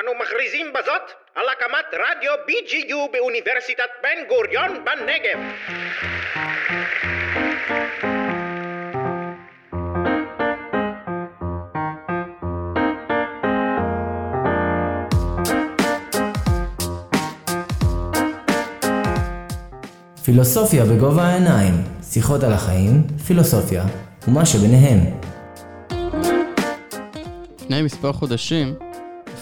אנו 0.00 0.14
מכריזים 0.14 0.72
בזאת 0.72 1.02
על 1.34 1.44
הקמת 1.48 1.84
רדיו 1.92 2.32
BGU 2.48 3.12
באוניברסיטת 3.12 3.88
בן 4.02 4.28
גוריון 4.28 4.84
בנגב. 4.84 5.38
פילוסופיה 20.24 20.84
בגובה 20.84 21.22
העיניים, 21.22 21.74
שיחות 22.12 22.42
על 22.42 22.52
החיים, 22.52 23.02
פילוסופיה 23.26 23.84
ומה 24.28 24.46
שביניהם. 24.46 25.00
לפני 27.60 27.82
מספר 27.82 28.12
חודשים 28.12 28.85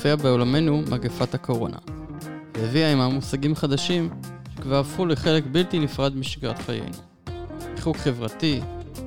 הופיעה 0.04 0.16
בעולמנו 0.16 0.82
מגפת 0.90 1.34
הקורונה, 1.34 1.76
והביאה 2.54 2.88
עימה 2.88 3.08
מושגים 3.08 3.54
חדשים 3.54 4.10
שכבר 4.54 4.78
הפכו 4.78 5.06
לחלק 5.06 5.44
בלתי 5.52 5.78
נפרד 5.78 6.16
משגרת 6.16 6.58
חיינו. 6.58 6.92
ריחוק 7.76 7.96
חברתי, 7.96 8.60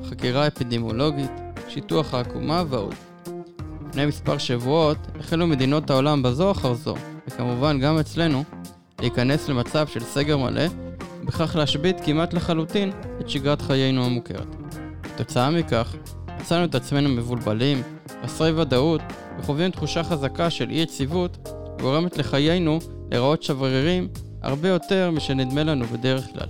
חקירה 0.10 0.48
אפידמיולוגית, 0.48 1.32
שיטוח 1.70 2.14
העקומה 2.14 2.64
ועוד. 2.70 2.94
לפני 3.90 4.06
מספר 4.06 4.38
שבועות 4.38 4.98
החלו 5.20 5.48
מדינות 5.48 5.90
העולם 5.90 6.24
בזו 6.24 6.52
אחר 6.52 6.74
זו, 6.74 6.96
וכמובן 7.28 7.80
גם 7.80 7.98
אצלנו, 7.98 8.44
להיכנס 9.00 9.50
למצב 9.50 9.88
של 9.88 10.04
סגר 10.04 10.38
מלא, 10.38 10.66
ובכך 11.22 11.56
להשבית 11.56 11.98
כמעט 12.06 12.34
לחלוטין 12.34 12.92
את 13.22 13.30
שגרת 13.30 13.62
חיינו 13.62 14.06
המוכרת. 14.06 14.56
כתוצאה 15.04 15.50
מכך, 15.50 15.96
מצאנו 16.42 16.66
את 16.66 16.76
עצמנו 16.76 17.10
מבולבלים, 17.10 17.82
חסרי 18.24 18.52
ודאות, 18.52 19.02
וחווים 19.40 19.72
תחושה 19.72 20.04
חזקה 20.04 20.50
של 20.50 20.70
אי 20.70 20.76
יציבות, 20.76 21.50
גורמת 21.82 22.18
לחיינו 22.18 22.80
להיראות 23.12 23.44
שברירים 23.44 24.08
הרבה 24.44 24.70
יותר 24.70 25.12
משנדמה 25.12 25.64
לנו 25.64 25.86
בדרך 25.86 26.28
כלל. 26.34 26.48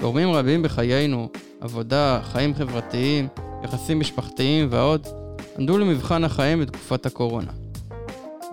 גורמים 0.00 0.30
רבים 0.30 0.62
בחיינו, 0.62 1.28
עבודה, 1.60 2.20
חיים 2.22 2.54
חברתיים, 2.54 3.28
יחסים 3.64 4.00
משפחתיים 4.00 4.68
ועוד, 4.70 5.06
עמדו 5.58 5.78
למבחן 5.78 6.24
החיים 6.24 6.60
בתקופת 6.60 7.06
הקורונה. 7.06 7.52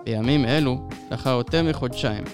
בימים 0.04 0.44
אלו, 0.44 0.88
לאחר 1.10 1.30
יותר 1.30 1.62
מחודשיים, 1.62 2.24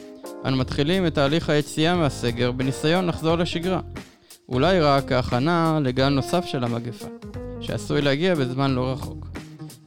אנו 0.45 0.57
מתחילים 0.57 1.07
את 1.07 1.15
תהליך 1.15 1.51
היציאה 1.51 1.97
מהסגר 1.97 2.53
בניסיון 2.53 3.07
לחזור 3.07 3.37
לשגרה. 3.37 3.81
אולי 4.49 4.81
רק 4.81 5.09
כהכנה 5.09 5.79
לגל 5.83 6.09
נוסף 6.09 6.45
של 6.45 6.65
המגפה, 6.65 7.09
שעשוי 7.61 8.03
להגיע 8.03 8.35
בזמן 8.35 8.71
לא 8.71 8.93
רחוק. 8.93 9.32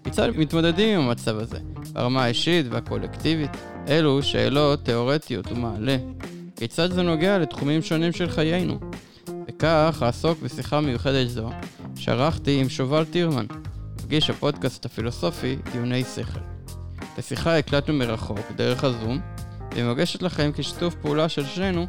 כיצד 0.06 0.30
מתמודדים 0.38 1.00
עם 1.00 1.08
המצב 1.08 1.38
הזה, 1.38 1.58
ברמה 1.94 2.24
האישית 2.24 2.66
והקולקטיבית? 2.70 3.52
אלו 3.88 4.24
שאלות 4.24 4.86
תאורטיות 4.86 5.52
ומעלה. 5.52 5.98
כיצד 6.56 6.92
זה 6.92 7.02
נוגע 7.02 7.38
לתחומים 7.38 7.82
שונים 7.82 8.12
של 8.12 8.30
חיינו? 8.30 8.80
וכך 9.48 10.04
אעסוק 10.04 10.42
בשיחה 10.42 10.82
מיוחדת 10.82 11.30
זו, 11.30 11.50
שערכתי 11.96 12.62
עם 12.62 12.70
שובל 12.70 13.06
טירמן, 13.06 13.46
מגיש 14.04 14.30
הפודקאסט 14.30 14.86
הפילוסופי 14.86 15.56
דיוני 15.72 16.04
שכל. 16.04 16.40
את 17.14 17.20
השיחה 17.20 17.58
הקלטנו 17.58 17.94
מרחוק, 17.94 18.52
דרך 18.56 18.84
הזום, 18.84 19.20
והיא 19.72 19.84
מוגשת 19.84 20.22
לכם 20.22 20.52
כשיתוף 20.56 20.96
פעולה 20.96 21.30
של 21.30 21.46
שנינו, 21.46 21.86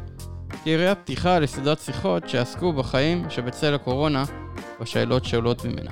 כירייה 0.63 0.95
פתיחה 0.95 1.39
לסדרת 1.39 1.79
שיחות 1.79 2.29
שעסקו 2.29 2.73
בחיים 2.73 3.29
שבצל 3.29 3.73
הקורונה 3.73 4.23
בשאלות 4.81 5.25
שעולות 5.25 5.65
ממנה. 5.65 5.91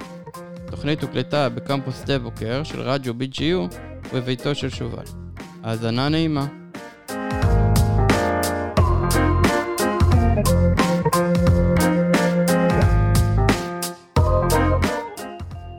התוכנית 0.67 1.03
הוקלטה 1.03 1.49
בקמפוס 1.49 2.02
שדה 2.02 2.19
בוקר 2.19 2.63
של 2.63 2.81
רדיו 2.81 3.13
BGU 3.13 3.75
ובביתו 4.13 4.55
של 4.55 4.69
שובל. 4.69 5.03
האזנה 5.63 6.09
נעימה. 6.09 6.47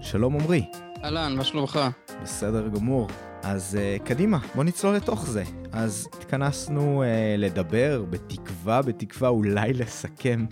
שלום 0.02 0.34
עמרי. 0.34 0.64
אהלן, 1.04 1.34
מה 1.36 1.44
שלומך? 1.44 1.80
בסדר 2.22 2.68
גמור. 2.68 3.08
אז 3.42 3.78
uh, 3.78 4.06
קדימה, 4.06 4.38
בוא 4.54 4.64
נצלול 4.64 4.96
לתוך 4.96 5.26
זה. 5.26 5.42
אז 5.72 6.08
התכנסנו 6.12 7.02
uh, 7.02 7.06
לדבר, 7.38 8.04
בתקווה, 8.10 8.82
בתקווה 8.82 9.28
אולי 9.28 9.72
לסכם 9.72 10.46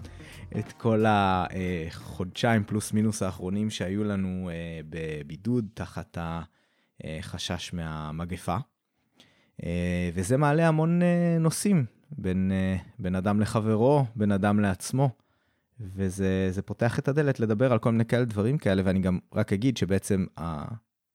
את 0.59 0.73
כל 0.73 1.05
החודשיים 1.09 2.65
פלוס 2.65 2.93
מינוס 2.93 3.23
האחרונים 3.23 3.71
שהיו 3.71 4.05
לנו 4.05 4.51
uh, 4.51 4.87
בבידוד 4.91 5.69
תחת 5.75 6.19
החשש 7.05 7.73
מהמגפה. 7.73 8.57
Uh, 9.61 9.65
וזה 10.15 10.37
מעלה 10.37 10.69
המון 10.69 11.03
uh, 11.03 11.05
נושאים 11.41 11.85
בין, 12.11 12.53
בין 12.99 13.15
אדם 13.15 13.41
לחברו, 13.41 14.05
בין 14.17 14.33
אדם 14.33 14.61
לעצמו. 14.61 15.11
וזה 15.81 16.63
פותח 16.65 16.99
את 16.99 17.09
הדלת 17.09 17.41
לדבר 17.41 17.73
על 17.73 17.79
כל 17.79 17.93
מיני 17.93 18.05
כאלה 18.05 18.25
דברים 18.25 18.59
כאלה, 18.59 18.83
ואני 18.85 19.01
גם 19.01 19.19
רק 19.35 19.53
אגיד 19.53 19.77
שבעצם 19.77 20.27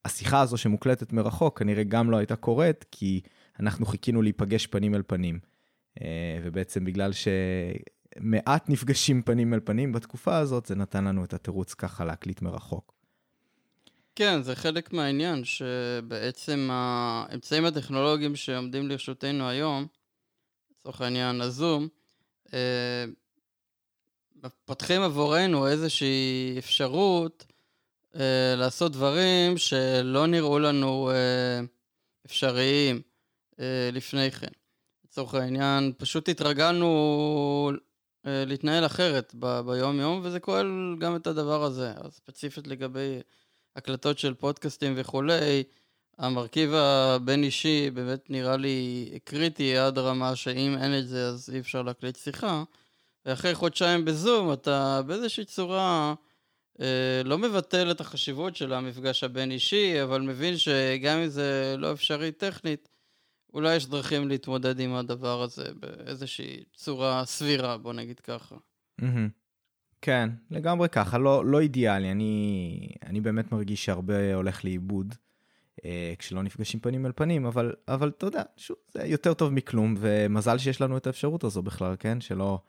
השיחה 0.05 0.41
הזו 0.41 0.57
שמוקלטת 0.57 1.13
מרחוק 1.13 1.59
כנראה 1.59 1.83
גם 1.83 2.11
לא 2.11 2.17
הייתה 2.17 2.35
קורית, 2.35 2.85
כי 2.91 3.21
אנחנו 3.59 3.85
חיכינו 3.85 4.21
להיפגש 4.21 4.67
פנים 4.67 4.95
אל 4.95 5.01
פנים. 5.07 5.39
אה, 6.01 6.39
ובעצם 6.43 6.85
בגלל 6.85 7.11
שמעט 8.15 8.69
נפגשים 8.69 9.21
פנים 9.21 9.53
אל 9.53 9.59
פנים 9.59 9.91
בתקופה 9.91 10.37
הזאת, 10.37 10.65
זה 10.65 10.75
נתן 10.75 11.03
לנו 11.03 11.23
את 11.23 11.33
התירוץ 11.33 11.73
ככה 11.73 12.05
להקליט 12.05 12.41
מרחוק. 12.41 12.93
כן, 14.15 14.41
זה 14.41 14.55
חלק 14.55 14.93
מהעניין, 14.93 15.43
שבעצם 15.43 16.69
האמצעים 16.71 17.65
הטכנולוגיים 17.65 18.35
שעומדים 18.35 18.89
לרשותנו 18.89 19.49
היום, 19.49 19.87
לצורך 20.71 21.01
העניין 21.01 21.41
הזום, 21.41 21.87
אה, 22.53 23.05
פותחים 24.65 25.01
עבורנו 25.01 25.67
איזושהי 25.67 26.55
אפשרות 26.57 27.45
אה, 28.15 28.55
לעשות 28.57 28.91
דברים 28.91 29.57
שלא 29.57 30.27
נראו 30.27 30.59
לנו 30.59 31.11
אה, 31.11 31.61
אפשריים 32.25 33.01
אה, 33.59 33.89
לפני 33.93 34.31
כן. 34.31 34.47
לצורך 35.05 35.33
העניין, 35.33 35.93
פשוט 35.97 36.29
התרגלנו 36.29 37.71
להתנהל 38.25 38.85
אחרת 38.85 39.35
ב- 39.39 39.59
ביום-יום, 39.59 40.21
וזה 40.23 40.39
כולל 40.39 40.95
גם 40.99 41.15
את 41.15 41.27
הדבר 41.27 41.63
הזה. 41.63 41.93
אז 41.97 42.13
ספציפית 42.13 42.67
לגבי 42.67 43.19
הקלטות 43.75 44.19
של 44.19 44.33
פודקאסטים 44.33 44.93
וכולי, 44.95 45.63
המרכיב 46.17 46.73
הבין-אישי 46.73 47.89
באמת 47.89 48.29
נראה 48.29 48.57
לי 48.57 49.09
קריטי 49.23 49.77
עד 49.77 49.97
רמה 49.97 50.35
שאם 50.35 50.77
אין 50.81 50.99
את 50.99 51.07
זה 51.07 51.27
אז 51.27 51.49
אי 51.53 51.59
אפשר 51.59 51.81
להקליט 51.81 52.15
שיחה. 52.15 52.63
ואחרי 53.25 53.55
חודשיים 53.55 54.05
בזום 54.05 54.53
אתה 54.53 55.01
באיזושהי 55.05 55.45
צורה 55.45 56.13
אה, 56.81 57.21
לא 57.25 57.37
מבטל 57.37 57.91
את 57.91 58.01
החשיבות 58.01 58.55
של 58.55 58.73
המפגש 58.73 59.23
הבין-אישי, 59.23 60.03
אבל 60.03 60.21
מבין 60.21 60.57
שגם 60.57 61.17
אם 61.17 61.27
זה 61.27 61.75
לא 61.77 61.91
אפשרי 61.91 62.31
טכנית, 62.31 62.89
אולי 63.53 63.75
יש 63.75 63.85
דרכים 63.85 64.27
להתמודד 64.27 64.79
עם 64.79 64.93
הדבר 64.93 65.41
הזה 65.41 65.65
באיזושהי 65.79 66.63
צורה 66.73 67.25
סבירה, 67.25 67.77
בוא 67.77 67.93
נגיד 67.93 68.19
ככה. 68.19 68.55
כן, 70.01 70.29
לגמרי 70.51 70.89
ככה, 70.89 71.17
לא, 71.17 71.45
לא 71.45 71.59
אידיאלי. 71.59 72.11
אני, 72.11 72.89
אני 73.05 73.21
באמת 73.21 73.51
מרגיש 73.51 73.85
שהרבה 73.85 74.33
הולך 74.33 74.65
לאיבוד 74.65 75.15
אה, 75.85 76.13
כשלא 76.19 76.43
נפגשים 76.43 76.79
פנים 76.79 77.05
אל 77.05 77.11
פנים, 77.15 77.45
אבל, 77.45 77.73
אבל 77.87 78.09
אתה 78.09 78.25
יודע, 78.25 78.43
שוב, 78.57 78.77
זה 78.87 79.05
יותר 79.05 79.33
טוב 79.33 79.53
מכלום, 79.53 79.95
ומזל 79.99 80.57
שיש 80.57 80.81
לנו 80.81 80.97
את 80.97 81.07
האפשרות 81.07 81.43
הזו 81.43 81.61
בכלל, 81.61 81.95
כן? 81.99 82.21
שלא, 82.21 82.59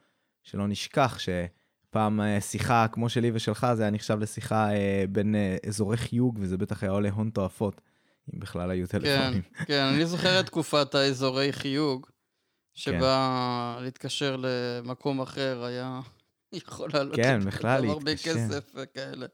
שלא 0.43 0.69
נשכח 0.69 1.19
שפעם 1.19 2.21
אה, 2.21 2.41
שיחה 2.41 2.87
כמו 2.89 3.09
שלי 3.09 3.31
ושלך, 3.35 3.67
זה 3.75 3.83
היה 3.83 3.91
נחשב 3.91 4.19
לשיחה 4.21 4.73
אה, 4.73 5.05
בין 5.09 5.35
אה, 5.35 5.57
אזורי 5.67 5.97
חיוג, 5.97 6.39
וזה 6.41 6.59
בטח 6.59 6.83
היה 6.83 6.93
עולה 6.93 7.11
הון 7.11 7.31
תועפות, 7.31 7.81
אם 8.35 8.41
בכלל 8.41 8.71
היו 8.71 8.87
טלפונים. 8.87 9.43
כן, 9.43 9.65
כן, 9.65 9.83
אני 9.83 10.07
זוכר 10.07 10.41
את 10.41 10.47
תקופת 10.47 10.95
האזורי 10.95 11.53
חיוג, 11.53 12.07
שבה 12.75 13.75
כן. 13.79 13.85
להתקשר 13.85 14.37
למקום 14.39 15.21
אחר 15.21 15.65
היה 15.65 16.01
יכול 16.53 16.91
לעלות 16.95 17.17
כן, 17.17 17.41
בכלל. 17.45 17.89
הרבה 17.89 18.17
כסף 18.17 18.73
וכאלה. 18.75 19.27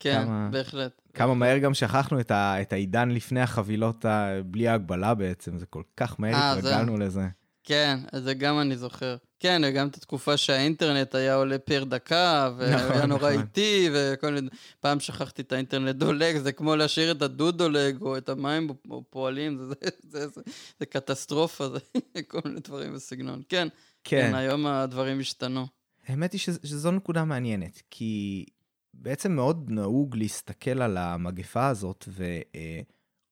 כן, 0.00 0.24
כמה, 0.24 0.48
בהחלט. 0.52 1.02
כמה 1.14 1.34
מהר 1.34 1.58
גם 1.58 1.74
שכחנו 1.74 2.20
את, 2.20 2.30
ה, 2.30 2.62
את 2.62 2.72
העידן 2.72 3.10
לפני 3.10 3.40
החבילות 3.40 4.04
ה, 4.04 4.30
בלי 4.44 4.68
ההגבלה 4.68 5.14
בעצם, 5.14 5.58
זה 5.58 5.66
כל 5.66 5.82
כך 5.96 6.20
מהר 6.20 6.58
התרגלנו 6.58 6.96
זה... 6.96 7.04
לזה. 7.04 7.28
כן, 7.64 7.98
זה 8.12 8.34
גם 8.34 8.60
אני 8.60 8.76
זוכר. 8.76 9.16
כן, 9.40 9.62
וגם 9.64 9.88
את 9.88 9.96
התקופה 9.96 10.36
שהאינטרנט 10.36 11.14
היה 11.14 11.34
עולה 11.34 11.58
פר 11.58 11.84
דקה, 11.84 12.50
והיה 12.56 12.76
נכון, 12.76 13.08
נורא 13.08 13.30
נכון. 13.30 13.42
איטי, 13.42 13.88
וכל 13.92 14.32
מיני... 14.32 14.48
פעם 14.80 15.00
שכחתי 15.00 15.42
את 15.42 15.52
האינטרנט 15.52 15.96
דולג, 15.96 16.38
זה 16.38 16.52
כמו 16.52 16.76
להשאיר 16.76 17.10
את 17.10 17.22
הדוד 17.22 17.58
דולג, 17.58 18.02
או 18.02 18.16
את 18.16 18.28
המים 18.28 18.70
פועלים, 19.10 19.58
זה, 19.58 19.64
זה, 19.64 19.90
זה, 20.02 20.28
זה, 20.28 20.40
זה 20.80 20.86
קטסטרופה, 20.86 21.68
זה 21.68 21.78
כל 22.28 22.40
מיני 22.44 22.60
דברים 22.60 22.94
בסגנון. 22.94 23.42
כן, 23.48 23.68
כן, 24.04 24.28
כן 24.28 24.34
היום 24.34 24.66
הדברים 24.66 25.20
השתנו. 25.20 25.66
האמת 26.06 26.32
היא 26.32 26.40
שזו 26.40 26.90
נקודה 26.90 27.24
מעניינת, 27.24 27.82
כי 27.90 28.44
בעצם 28.94 29.32
מאוד 29.32 29.70
נהוג 29.70 30.16
להסתכל 30.16 30.82
על 30.82 30.96
המגפה 30.96 31.68
הזאת, 31.68 32.04
ו... 32.08 32.24
אה, 32.54 32.80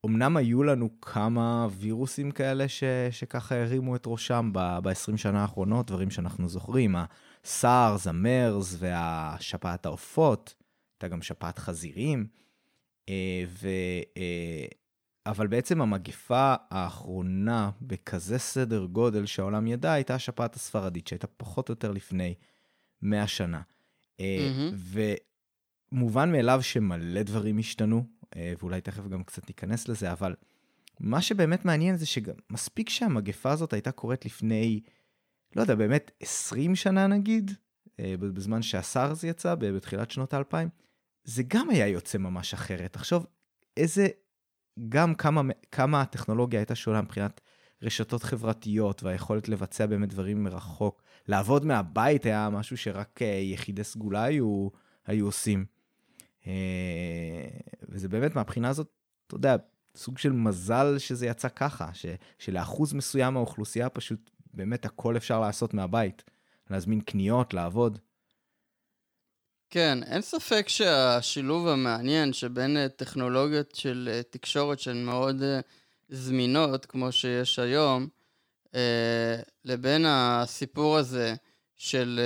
אמנם 0.06 0.36
היו 0.36 0.62
לנו 0.62 1.00
כמה 1.00 1.68
וירוסים 1.70 2.30
כאלה 2.30 2.68
ש, 2.68 2.84
שככה 3.10 3.62
הרימו 3.62 3.96
את 3.96 4.02
ראשם 4.06 4.50
ב-20 4.52 5.16
שנה 5.16 5.42
האחרונות, 5.42 5.86
דברים 5.86 6.10
שאנחנו 6.10 6.48
זוכרים, 6.48 6.96
הסארס, 7.44 8.06
המרס 8.06 8.76
והשפעת 8.78 9.86
העופות, 9.86 10.54
הייתה 10.94 11.08
גם 11.08 11.22
שפעת 11.22 11.58
חזירים, 11.58 12.26
אה, 13.08 13.44
ו... 13.48 13.68
אה, 14.16 14.66
אבל 15.26 15.46
בעצם 15.46 15.80
המגפה 15.80 16.54
האחרונה 16.70 17.70
בכזה 17.82 18.38
סדר 18.38 18.84
גודל 18.84 19.26
שהעולם 19.26 19.66
ידע 19.66 19.92
הייתה 19.92 20.14
השפעת 20.14 20.54
הספרדית, 20.54 21.06
שהייתה 21.06 21.26
פחות 21.26 21.68
או 21.68 21.72
יותר 21.72 21.90
לפני 21.90 22.34
100 23.02 23.26
שנה. 23.26 23.60
Mm-hmm. 24.18 24.22
ומובן 25.92 26.32
מאליו 26.32 26.62
שמלא 26.62 27.22
דברים 27.22 27.58
השתנו, 27.58 28.04
ואולי 28.58 28.80
תכף 28.80 29.08
גם 29.08 29.24
קצת 29.24 29.48
ניכנס 29.48 29.88
לזה, 29.88 30.12
אבל 30.12 30.34
מה 31.00 31.22
שבאמת 31.22 31.64
מעניין 31.64 31.96
זה 31.96 32.06
שמספיק 32.06 32.88
שהמגפה 32.88 33.50
הזאת 33.50 33.72
הייתה 33.72 33.92
קורית 33.92 34.24
לפני, 34.24 34.80
לא 35.56 35.60
יודע, 35.60 35.74
באמת 35.74 36.10
20 36.20 36.76
שנה 36.76 37.06
נגיד, 37.06 37.50
אה, 38.00 38.14
בזמן 38.18 38.62
שהסארס 38.62 39.24
יצא 39.24 39.54
בתחילת 39.54 40.10
שנות 40.10 40.34
האלפיים, 40.34 40.68
זה 41.24 41.42
גם 41.48 41.70
היה 41.70 41.86
יוצא 41.86 42.18
ממש 42.18 42.54
אחרת. 42.54 42.92
תחשוב 42.92 43.26
איזה, 43.76 44.08
גם 44.88 45.14
כמה, 45.14 45.42
כמה 45.72 46.00
הטכנולוגיה 46.00 46.60
הייתה 46.60 46.74
שונה 46.74 47.02
מבחינת 47.02 47.40
רשתות 47.82 48.22
חברתיות 48.22 49.02
והיכולת 49.02 49.48
לבצע 49.48 49.86
באמת 49.86 50.08
דברים 50.08 50.44
מרחוק. 50.44 51.02
לעבוד 51.28 51.64
מהבית 51.64 52.26
היה 52.26 52.50
משהו 52.50 52.76
שרק 52.76 53.22
אה, 53.22 53.26
יחידי 53.26 53.84
סגולה 53.84 54.22
היו, 54.22 54.68
היו 55.06 55.26
עושים. 55.26 55.64
אה, 57.88 57.94
וזה 57.94 58.08
באמת 58.08 58.34
מהבחינה 58.34 58.68
הזאת, 58.68 58.88
אתה 59.26 59.34
יודע, 59.34 59.56
סוג 59.96 60.18
של 60.18 60.32
מזל 60.32 60.98
שזה 60.98 61.26
יצא 61.26 61.48
ככה, 61.48 61.88
ש, 61.94 62.06
שלאחוז 62.38 62.92
מסוים 62.92 63.34
מהאוכלוסייה 63.34 63.88
פשוט 63.88 64.30
באמת 64.54 64.84
הכל 64.84 65.16
אפשר 65.16 65.40
לעשות 65.40 65.74
מהבית. 65.74 66.22
להזמין 66.70 67.00
קניות, 67.00 67.54
לעבוד. 67.54 67.98
כן, 69.70 70.02
אין 70.02 70.22
ספק 70.22 70.68
שהשילוב 70.68 71.68
המעניין 71.68 72.32
שבין 72.32 72.76
אה, 72.76 72.88
טכנולוגיות 72.88 73.74
של 73.74 74.08
אה, 74.12 74.22
תקשורת 74.30 74.80
שהן 74.80 75.04
מאוד 75.04 75.42
זמינות, 76.08 76.86
כמו 76.86 77.12
שיש 77.12 77.58
היום, 77.58 78.08
לבין 79.64 80.04
הסיפור 80.08 80.96
הזה 80.96 81.34
של 81.76 82.20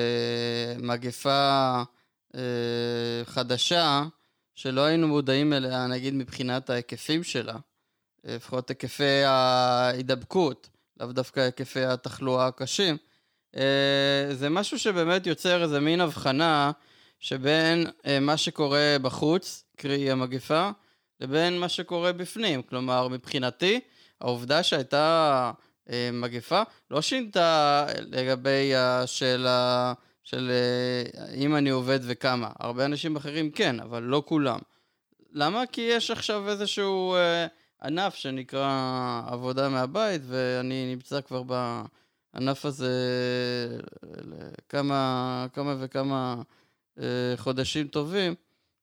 מגפה 0.78 1.82
אה, 2.34 3.24
חדשה, 3.24 4.02
שלא 4.60 4.80
היינו 4.80 5.08
מודעים 5.08 5.52
אליה, 5.52 5.86
נגיד 5.86 6.14
מבחינת 6.14 6.70
ההיקפים 6.70 7.22
שלה, 7.22 7.56
אה, 8.26 8.34
לפחות 8.36 8.68
היקפי 8.68 9.22
ההידבקות, 9.24 10.68
לאו 11.00 11.12
דווקא 11.12 11.40
היקפי 11.40 11.84
התחלואה 11.84 12.46
הקשים. 12.46 12.96
אה, 13.56 14.28
זה 14.32 14.48
משהו 14.48 14.78
שבאמת 14.78 15.26
יוצר 15.26 15.62
איזה 15.62 15.80
מין 15.80 16.00
הבחנה 16.00 16.70
שבין 17.18 17.86
מה 18.20 18.36
שקורה 18.36 18.96
בחוץ, 19.02 19.64
קרי 19.76 20.10
המגפה, 20.10 20.70
לבין 21.20 21.58
מה 21.58 21.68
שקורה 21.68 22.12
בפנים. 22.12 22.62
כלומר, 22.62 23.08
מבחינתי, 23.08 23.80
העובדה 24.20 24.62
שהייתה 24.62 25.52
מגפה 26.12 26.62
לא 26.90 27.02
שינתה 27.02 27.86
לגבי 27.98 28.74
השאלה 28.76 29.92
של 30.24 30.50
אה, 30.50 31.34
אם 31.34 31.56
אני 31.56 31.70
עובד 31.70 32.00
וכמה. 32.02 32.50
הרבה 32.58 32.84
אנשים 32.84 33.16
אחרים 33.16 33.50
כן, 33.50 33.80
אבל 33.80 34.02
לא 34.02 34.22
כולם. 34.26 34.58
למה? 35.32 35.66
כי 35.66 35.80
יש 35.80 36.10
עכשיו 36.10 36.48
איזשהו 36.48 37.14
אה, 37.14 37.46
ענף 37.82 38.14
שנקרא 38.14 39.22
עבודה 39.26 39.68
מהבית, 39.68 40.22
ואני 40.26 40.94
נמצא 40.94 41.20
כבר 41.20 41.42
בענף 41.42 42.64
הזה 42.64 42.92
לכמה 44.02 45.46
כמה 45.52 45.74
וכמה 45.80 46.42
אה, 46.98 47.34
חודשים 47.36 47.88
טובים, 47.88 48.34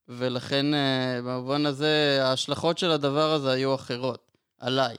ולכן 0.07 0.73
אה, 0.73 1.19
במובן 1.23 1.65
הזה 1.65 2.19
ההשלכות 2.21 2.77
של 2.77 2.91
הדבר 2.91 3.33
הזה 3.33 3.51
היו 3.51 3.75
אחרות, 3.75 4.31
עליי. 4.59 4.95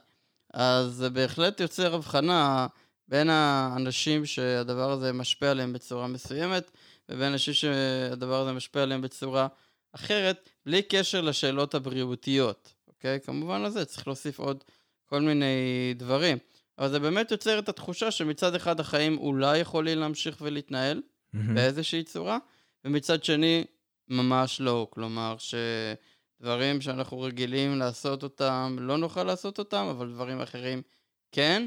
אז 0.55 0.93
זה 0.93 1.11
בהחלט 1.11 1.61
יוצר 1.61 1.95
הבחנה. 1.95 2.67
בין 3.09 3.31
האנשים 3.31 4.27
שהדבר 4.27 4.91
הזה 4.91 5.13
משפיע 5.13 5.51
עליהם 5.51 5.73
בצורה 5.73 6.07
מסוימת, 6.07 6.71
ובין 7.09 7.33
אנשים 7.33 7.55
שהדבר 7.55 8.41
הזה 8.41 8.53
משפיע 8.53 8.83
עליהם 8.83 9.03
בצורה 9.03 9.47
אחרת, 9.93 10.51
בלי 10.67 10.83
קשר 10.83 11.21
לשאלות 11.21 11.75
הבריאותיות, 11.75 12.75
אוקיי? 12.89 13.21
כמובן 13.21 13.63
לזה 13.63 13.85
צריך 13.85 14.07
להוסיף 14.07 14.39
עוד 14.39 14.65
כל 15.07 15.21
מיני 15.21 15.95
דברים. 15.97 16.39
אבל 16.79 16.89
זה 16.89 16.99
באמת 16.99 17.31
יוצר 17.31 17.59
את 17.59 17.69
התחושה 17.69 18.11
שמצד 18.11 18.55
אחד 18.55 18.81
החיים 18.81 19.19
אולי 19.19 19.59
יכולים 19.59 19.99
להמשיך 19.99 20.37
ולהתנהל 20.41 21.03
mm-hmm. 21.03 21.39
באיזושהי 21.55 22.03
צורה, 22.03 22.39
ומצד 22.85 23.25
שני, 23.25 23.65
ממש 24.09 24.61
לא. 24.61 24.87
כלומר, 24.91 25.37
שדברים 25.39 26.81
שאנחנו 26.81 27.21
רגילים 27.21 27.79
לעשות 27.79 28.23
אותם, 28.23 28.77
לא 28.81 28.97
נוכל 28.97 29.23
לעשות 29.23 29.59
אותם, 29.59 29.87
אבל 29.91 30.13
דברים 30.13 30.41
אחרים 30.41 30.83
כן. 31.33 31.67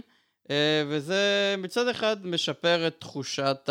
אה, 0.52 0.84
וזה 0.88 1.56
מצד 1.58 1.88
אחד 1.88 2.26
משפר 2.26 2.88
את 2.88 2.96
תחושת 3.00 3.70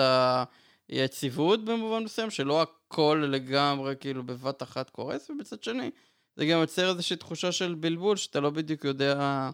היציבות 0.88 1.64
במובן 1.64 2.04
מסוים, 2.04 2.30
שלא 2.30 2.62
הכל 2.62 3.24
לגמרי 3.30 3.94
כאילו 4.00 4.22
בבת 4.22 4.62
אחת 4.62 4.90
קורס, 4.90 5.30
ומצד 5.30 5.62
שני, 5.62 5.90
זה 6.36 6.46
גם 6.46 6.60
יוצר 6.60 6.90
איזושהי 6.90 7.16
תחושה 7.16 7.52
של 7.52 7.74
בלבול, 7.74 8.16
שאתה 8.16 8.40
לא 8.40 8.50
בדיוק 8.50 8.84
יודע 8.84 9.50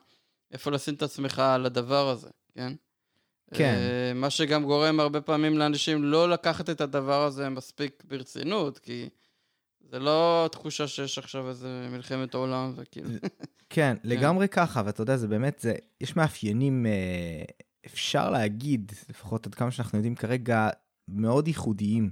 איפה 0.53 0.71
לשים 0.71 0.95
את 0.95 1.03
עצמך 1.03 1.39
על 1.39 1.67
הדבר 1.67 2.09
הזה, 2.09 2.29
כן? 2.55 2.73
כן. 3.55 3.75
אה, 3.75 4.13
מה 4.15 4.31
שגם 4.31 4.65
גורם 4.65 5.01
הרבה 5.01 5.21
פעמים 5.21 5.59
לאנשים 5.59 6.05
לא 6.05 6.31
לקחת 6.31 6.71
את 6.71 6.81
הדבר 6.81 7.25
הזה 7.25 7.49
מספיק 7.49 8.03
ברצינות, 8.07 8.79
כי... 8.79 9.09
זה 9.91 9.99
לא 9.99 10.49
תחושה 10.53 10.89
שיש 10.89 11.19
עכשיו 11.19 11.49
איזה 11.49 11.89
מלחמת 11.93 12.35
עולם 12.35 12.73
וכאילו. 12.77 13.09
כן, 13.71 13.97
לגמרי 14.05 14.49
ככה, 14.49 14.83
ואתה 14.85 15.03
יודע, 15.03 15.17
זה 15.17 15.29
באמת, 15.29 15.59
זה, 15.61 15.75
יש 16.01 16.17
מאפיינים, 16.17 16.87
אה, 16.87 17.43
אפשר 17.87 18.31
להגיד, 18.31 18.93
לפחות 19.09 19.47
עד 19.47 19.55
כמה 19.55 19.71
שאנחנו 19.71 19.99
יודעים 19.99 20.15
כרגע, 20.15 20.69
מאוד 21.09 21.49
ייחודיים 21.49 22.11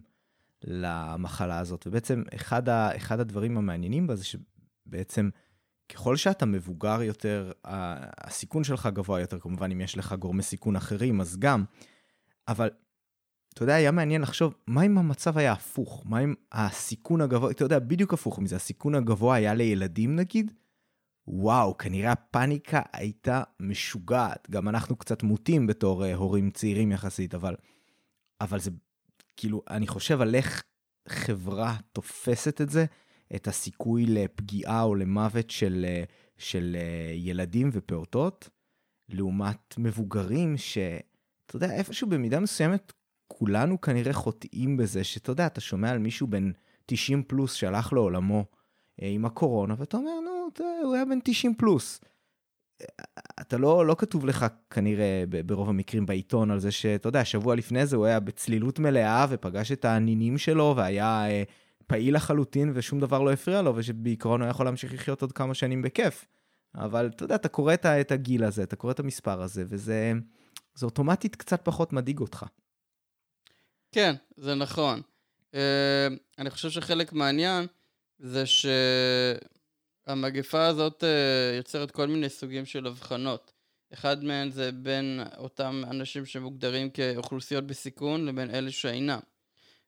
למחלה 0.65 1.59
הזאת. 1.59 1.87
ובעצם 1.87 2.23
אחד, 2.35 2.69
ה, 2.69 2.97
אחד 2.97 3.21
הדברים 3.21 3.59
המעניינים 3.59 4.07
בה 4.07 4.17
זה 4.17 4.25
שבעצם 4.25 5.31
ככל 5.89 6.17
שאתה 6.17 6.47
מבוגר 6.47 7.03
יותר, 7.03 7.53
הסיכון 7.65 8.65
שלך 8.65 8.89
גבוה 8.93 9.21
יותר, 9.21 9.39
כמובן 9.39 9.71
אם 9.71 9.81
יש 9.81 9.99
לך 9.99 10.13
גורמי 10.13 10.43
סיכון 10.43 10.77
אחרים, 10.77 11.21
אז 11.21 11.37
גם, 11.39 11.65
אבל 12.49 12.71
אתה 13.55 13.63
יודע, 13.63 13.75
היה 13.75 13.91
מעניין 13.91 14.23
לחשוב, 14.23 14.55
מה 14.67 14.83
אם 14.83 14.99
המצב 14.99 15.39
היה 15.39 15.53
הפוך? 15.53 16.03
מה 16.07 16.21
אם 16.21 16.35
הסיכון 16.53 17.21
הגבוה, 17.21 17.51
אתה 17.51 17.65
יודע, 17.65 17.79
בדיוק 17.79 18.15
הפוך 18.15 18.39
מזה, 18.39 18.57
הסיכון 18.57 18.95
הגבוה 18.95 19.37
היה 19.37 19.55
לילדים 19.55 20.17
נגיד? 20.17 20.53
וואו, 21.29 21.79
כנראה 21.79 22.13
הפאניקה 22.13 22.83
הייתה 22.93 23.43
משוגעת. 23.61 24.51
גם 24.51 24.69
אנחנו 24.69 24.97
קצת 24.97 25.23
מוטים 25.23 25.67
בתור 25.67 26.05
uh, 26.05 26.07
הורים 26.15 26.51
צעירים 26.51 26.93
יחסית, 26.93 27.35
אבל, 27.35 27.55
אבל 28.41 28.61
זה, 28.61 28.71
כאילו, 29.37 29.63
אני 29.71 29.87
חושב 29.87 30.21
על 30.21 30.35
איך 30.35 30.63
חברה 31.09 31.77
תופסת 31.93 32.61
את 32.61 32.71
זה, 32.71 32.85
את 33.35 33.49
הסיכוי 33.49 34.07
לפגיעה 34.07 34.83
או 34.83 34.95
למוות 34.95 35.51
של, 35.51 35.87
uh, 35.87 36.11
של 36.39 36.77
uh, 36.77 37.15
ילדים 37.17 37.71
ופעוטות, 37.73 38.49
לעומת 39.09 39.75
מבוגרים 39.79 40.57
שאתה 40.57 41.57
יודע, 41.57 41.75
איפשהו 41.75 42.09
במידה 42.09 42.41
מסוימת 42.41 42.93
כולנו 43.45 43.81
כנראה 43.81 44.13
חוטאים 44.13 44.77
בזה, 44.77 45.05
שאתה 45.05 45.31
יודע, 45.31 45.47
אתה 45.47 45.61
שומע 45.61 45.91
על 45.91 45.99
מישהו 45.99 46.27
בן 46.27 46.51
90 46.87 47.23
פלוס 47.23 47.55
שהלך 47.55 47.93
לעולמו 47.93 48.45
אה, 49.03 49.09
עם 49.09 49.25
הקורונה, 49.25 49.75
ואתה 49.79 49.97
אומר, 49.97 50.21
נו, 50.25 50.49
אתה, 50.53 50.65
הוא 50.85 50.95
היה 50.95 51.05
בן 51.05 51.19
90 51.25 51.55
פלוס. 51.55 52.01
אתה 53.41 53.59
לא, 53.59 53.87
לא 53.87 53.97
כתוב 53.99 54.27
לך 54.27 54.47
כנראה 54.71 55.25
ברוב 55.47 55.69
המקרים 55.69 56.07
בעיתון 56.07 56.51
על 56.51 56.59
זה 56.59 56.71
שאתה 56.71 57.09
יודע, 57.09 57.25
שבוע 57.25 57.55
לפני 57.55 57.87
זה 57.87 57.97
הוא 57.97 58.07
היה 58.07 58.21
בצלילות 58.21 58.79
מלאה 58.79 59.27
ופגש 59.29 59.73
את 59.73 59.85
הנינים 59.85 60.39
שלו 60.39 60.75
והיה 60.77 61.27
אה, 61.29 61.43
פעיל 61.87 62.17
לחלוטין 62.17 62.73
ושום 62.75 63.01
דבר 63.01 63.23
לא 63.23 63.33
הפריע 63.33 63.63
לו 63.63 63.77
ושבעיקרון 63.77 64.43
הוא 64.43 64.51
יכול 64.51 64.67
להמשיך 64.67 64.95
לחיות 64.95 65.23
עוד 65.23 65.33
כמה 65.33 65.55
שנים 65.55 65.83
בכיף. 65.83 66.25
אבל 66.75 67.07
אתה 67.07 67.25
יודע, 67.25 67.35
אתה 67.35 67.49
קורא 67.49 67.75
את 67.75 68.13
הגיל 68.13 68.45
הזה, 68.45 68.63
אתה 68.63 68.77
קורא 68.77 68.93
את 68.93 69.01
המספר 69.01 69.43
הזה 69.43 69.65
וזה 69.67 70.13
אוטומטית 70.83 71.37
קצת 71.37 71.61
פחות 71.65 71.93
מדאיג 71.93 72.19
אותך. 72.19 72.47
כן, 73.95 74.15
זה 74.37 74.55
נכון. 74.55 75.03
Uh, 75.53 75.57
אני 76.39 76.51
חושב 76.51 76.71
שחלק 76.71 77.13
מעניין 77.13 77.67
זה 78.19 78.45
שהמגפה 80.07 80.67
הזאת 80.67 81.03
uh, 81.03 81.07
יוצרת 81.57 81.91
כל 81.91 82.07
מיני 82.07 82.29
סוגים 82.29 82.67
של 82.67 82.87
הבחנות. 82.87 83.53
אחד 83.93 84.25
מהן 84.25 84.51
זה 84.51 84.73
בין 84.73 85.21
אותם 85.37 85.83
אנשים 85.91 86.27
שמוגדרים 86.27 86.91
כאוכלוסיות 86.91 87.67
בסיכון 87.67 88.27
לבין 88.27 88.55
אלה 88.55 88.71
שאינם. 88.71 89.21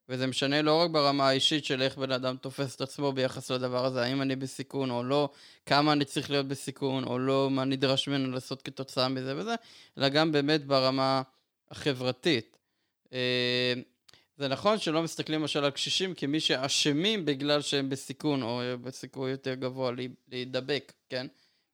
וזה 0.08 0.26
משנה 0.26 0.62
לא 0.62 0.82
רק 0.82 0.90
ברמה 0.90 1.28
האישית 1.28 1.64
של 1.64 1.82
איך 1.82 1.98
בן 1.98 2.12
אדם 2.12 2.36
תופס 2.36 2.76
את 2.76 2.80
עצמו 2.80 3.12
ביחס 3.12 3.50
לדבר 3.50 3.84
הזה, 3.84 4.02
האם 4.02 4.22
אני 4.22 4.36
בסיכון 4.36 4.90
או 4.90 5.04
לא, 5.04 5.28
כמה 5.66 5.92
אני 5.92 6.04
צריך 6.04 6.30
להיות 6.30 6.48
בסיכון 6.48 7.04
או 7.04 7.18
לא, 7.18 7.48
מה 7.50 7.64
נדרש 7.64 8.08
ממנו 8.08 8.30
לעשות 8.30 8.62
כתוצאה 8.62 9.08
מזה 9.08 9.36
וזה, 9.36 9.54
אלא 9.98 10.08
גם 10.08 10.32
באמת 10.32 10.66
ברמה 10.66 11.22
החברתית. 11.70 12.56
אה, 14.40 14.44
זה 14.44 14.48
נכון 14.48 14.78
שלא 14.78 15.02
מסתכלים 15.02 15.40
למשל 15.40 15.64
על 15.64 15.70
קשישים 15.70 16.14
כמי 16.14 16.40
שאשמים 16.40 17.24
בגלל 17.24 17.62
שהם 17.62 17.88
בסיכון 17.88 18.42
או 18.42 18.60
בסיכוי 18.82 19.30
יותר 19.30 19.54
גבוה 19.54 19.92
להידבק, 20.28 20.92
כן? 21.08 21.26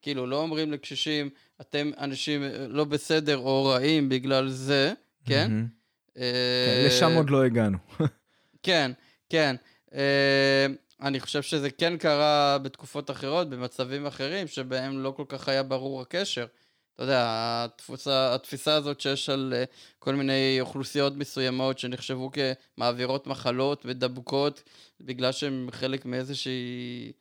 כאילו, 0.03 0.27
לא 0.27 0.37
אומרים 0.37 0.73
לקשישים, 0.73 1.31
אתם 1.61 1.91
אנשים 1.99 2.43
לא 2.69 2.85
בסדר 2.85 3.37
או 3.37 3.65
רעים 3.65 4.09
בגלל 4.09 4.49
זה, 4.49 4.93
כן? 5.25 5.51
Mm-hmm. 5.51 5.83
כן 6.15 6.85
לשם 6.87 7.13
עוד 7.17 7.31
לא 7.31 7.45
הגענו. 7.45 7.79
כן, 8.63 8.93
כן. 9.29 9.57
אה, 9.95 10.67
אני 11.03 11.21
חושב 11.21 11.43
שזה 11.43 11.71
כן 11.71 11.97
קרה 11.97 12.59
בתקופות 12.59 13.11
אחרות, 13.11 13.51
במצבים 13.51 14.07
אחרים, 14.07 14.47
שבהם 14.47 15.03
לא 15.03 15.11
כל 15.11 15.25
כך 15.29 15.49
היה 15.49 15.63
ברור 15.63 16.01
הקשר. 16.01 16.47
אתה 16.95 17.03
יודע, 17.03 17.25
התפוסה, 17.65 18.35
התפיסה 18.35 18.75
הזאת 18.75 19.01
שיש 19.01 19.29
על 19.29 19.53
אה, 19.57 19.65
כל 19.99 20.15
מיני 20.15 20.59
אוכלוסיות 20.61 21.17
מסוימות 21.17 21.79
שנחשבו 21.79 22.31
כמעבירות 22.33 23.27
מחלות 23.27 23.83
ודבוקות, 23.85 24.63
בגלל 25.01 25.33
שהן 25.33 25.69
חלק 25.73 26.05
מאיזושהי 26.05 27.13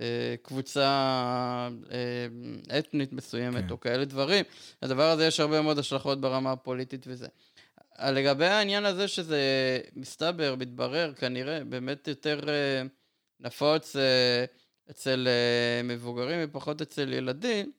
אה, 0.00 0.34
קבוצה 0.42 0.88
אה, 1.90 2.78
אתנית 2.78 3.12
מסוימת, 3.12 3.64
כן. 3.64 3.70
או 3.70 3.80
כאלה 3.80 4.04
דברים. 4.04 4.44
לדבר 4.82 5.10
הזה 5.10 5.26
יש 5.26 5.40
הרבה 5.40 5.62
מאוד 5.62 5.78
השלכות 5.78 6.20
ברמה 6.20 6.52
הפוליטית 6.52 7.04
וזה. 7.08 7.28
לגבי 8.08 8.46
העניין 8.46 8.84
הזה 8.84 9.08
שזה 9.08 9.40
מסתבר, 9.96 10.54
מתברר, 10.58 11.12
כנראה 11.14 11.64
באמת 11.64 12.08
יותר 12.08 12.48
אה, 12.48 12.82
נפוץ 13.40 13.96
אה, 13.96 14.44
אצל 14.90 15.28
אה, 15.28 15.82
מבוגרים 15.82 16.40
ופחות 16.42 16.82
אצל 16.82 17.12
ילדים, 17.12 17.72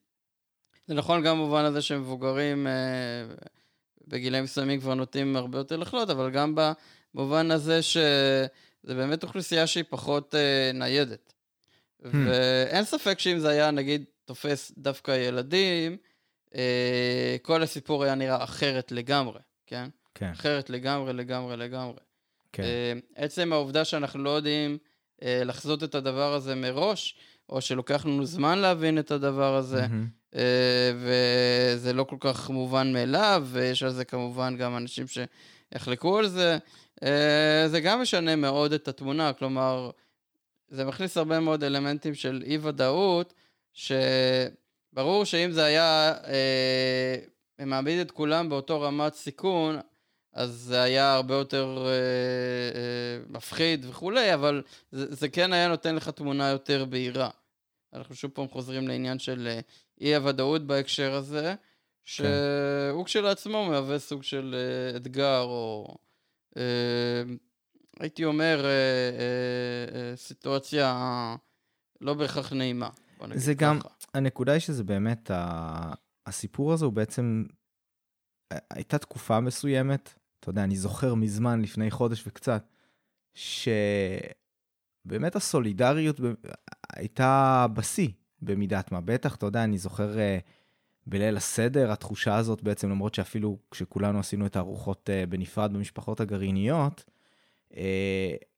זה 0.91 0.95
נכון 0.95 1.24
גם 1.24 1.38
במובן 1.38 1.65
הזה 1.65 1.81
שמבוגרים 1.81 2.67
בגילאים 4.07 4.43
מסוימים 4.43 4.79
כבר 4.79 4.93
נוטים 4.93 5.36
הרבה 5.36 5.57
יותר 5.57 5.77
לחלות, 5.77 6.10
אבל 6.10 6.31
גם 6.31 6.55
במובן 7.13 7.51
הזה 7.51 7.81
שזה 7.81 8.48
באמת 8.83 9.24
אוכלוסייה 9.24 9.67
שהיא 9.67 9.83
פחות 9.89 10.36
ניידת. 10.74 11.33
Hmm. 12.03 12.07
ואין 12.13 12.86
ספק 12.86 13.19
שאם 13.19 13.39
זה 13.39 13.50
היה, 13.50 13.71
נגיד, 13.71 14.03
תופס 14.25 14.71
דווקא 14.77 15.12
ילדים, 15.12 15.98
כל 17.41 17.63
הסיפור 17.63 18.03
היה 18.03 18.15
נראה 18.15 18.43
אחרת 18.43 18.91
לגמרי, 18.91 19.39
כן? 19.65 19.89
כן. 20.15 20.31
אחרת 20.31 20.69
לגמרי, 20.69 21.13
לגמרי, 21.13 21.57
לגמרי. 21.57 22.00
כן. 22.51 22.63
אה, 22.63 22.93
עצם 23.15 23.53
העובדה 23.53 23.86
שאנחנו 23.86 24.24
לא 24.24 24.29
יודעים 24.29 24.77
אה, 25.24 25.43
לחזות 25.45 25.83
את 25.83 25.95
הדבר 25.95 26.33
הזה 26.33 26.55
מראש, 26.55 27.15
או 27.51 27.62
שלוקח 27.62 28.05
לנו 28.05 28.25
זמן 28.25 28.60
להבין 28.60 29.00
את 29.00 29.12
הדבר 29.12 29.55
הזה, 29.55 29.86
mm-hmm. 29.86 30.38
וזה 30.96 31.93
לא 31.93 32.03
כל 32.03 32.17
כך 32.20 32.50
מובן 32.50 32.93
מאליו, 32.93 33.48
ויש 33.51 33.84
על 33.84 33.89
זה 33.89 34.05
כמובן 34.05 34.58
גם 34.58 34.77
אנשים 34.77 35.05
שיחלקו 35.08 36.17
על 36.17 36.27
זה, 36.27 36.58
זה 37.67 37.79
גם 37.84 38.01
משנה 38.01 38.36
מאוד 38.36 38.74
את 38.74 38.88
התמונה, 38.88 39.34
כלומר, 39.34 39.91
זה 40.67 40.86
מכניס 40.86 41.17
הרבה 41.17 41.39
מאוד 41.39 41.63
אלמנטים 41.63 42.13
של 42.13 42.43
אי-ודאות, 42.46 43.34
שברור 43.74 45.25
שאם 45.25 45.51
זה 45.51 45.63
היה 45.63 46.13
אה, 46.27 47.65
מעמיד 47.65 48.00
את 48.00 48.12
כולם 48.12 48.50
באותו 48.50 48.81
רמת 48.81 49.13
סיכון, 49.13 49.79
אז 50.33 50.51
זה 50.51 50.81
היה 50.81 51.13
הרבה 51.13 51.35
יותר 51.35 51.77
אה, 51.77 51.91
אה, 51.91 53.23
מפחיד 53.29 53.85
וכולי, 53.89 54.33
אבל 54.33 54.63
זה, 54.91 55.15
זה 55.15 55.29
כן 55.29 55.53
היה 55.53 55.67
נותן 55.67 55.95
לך 55.95 56.09
תמונה 56.09 56.50
יותר 56.50 56.85
בהירה. 56.85 57.29
אנחנו 57.93 58.15
שוב 58.15 58.31
פעם 58.31 58.47
חוזרים 58.47 58.88
לעניין 58.88 59.19
של 59.19 59.47
אה, 59.47 59.59
אי 60.01 60.15
הוודאות 60.15 60.67
בהקשר 60.67 61.13
הזה, 61.13 61.55
שהוא 62.03 62.27
כן. 62.97 63.03
כשלעצמו 63.05 63.65
מהווה 63.65 64.00
סוג 64.00 64.23
של 64.23 64.55
אה, 64.57 64.97
אתגר, 64.97 65.41
או 65.41 65.95
אה, 66.57 67.23
הייתי 68.00 68.25
אומר, 68.25 68.65
אה, 68.65 68.69
אה, 68.69 70.09
אה, 70.09 70.15
סיטואציה 70.15 71.35
לא 72.01 72.13
בהכרח 72.13 72.53
נעימה. 72.53 72.89
זה 73.33 73.53
גם, 73.53 73.79
ככה. 73.79 73.89
הנקודה 74.13 74.51
היא 74.51 74.59
שזה 74.59 74.83
באמת, 74.83 75.31
הסיפור 76.25 76.73
הזה 76.73 76.85
הוא 76.85 76.93
בעצם, 76.93 77.43
הייתה 78.69 78.97
תקופה 78.97 79.39
מסוימת, 79.39 80.13
אתה 80.41 80.50
יודע, 80.50 80.63
אני 80.63 80.75
זוכר 80.75 81.15
מזמן, 81.15 81.62
לפני 81.62 81.91
חודש 81.91 82.27
וקצת, 82.27 82.63
שבאמת 83.33 84.25
הסולידריות 85.36 86.19
הייתה 86.93 87.65
בשיא 87.74 88.07
במידת 88.41 88.91
מה. 88.91 89.01
בטח, 89.01 89.36
אתה 89.36 89.45
יודע, 89.45 89.63
אני 89.63 89.77
זוכר 89.77 90.13
uh, 90.13 90.17
בליל 91.07 91.38
הסדר, 91.38 91.91
התחושה 91.91 92.36
הזאת 92.36 92.63
בעצם, 92.63 92.89
למרות 92.89 93.15
שאפילו 93.15 93.57
כשכולנו 93.71 94.19
עשינו 94.19 94.45
את 94.45 94.55
הארוחות 94.55 95.10
uh, 95.10 95.29
בנפרד 95.29 95.74
במשפחות 95.74 96.19
הגרעיניות, 96.19 97.05
uh, 97.71 97.75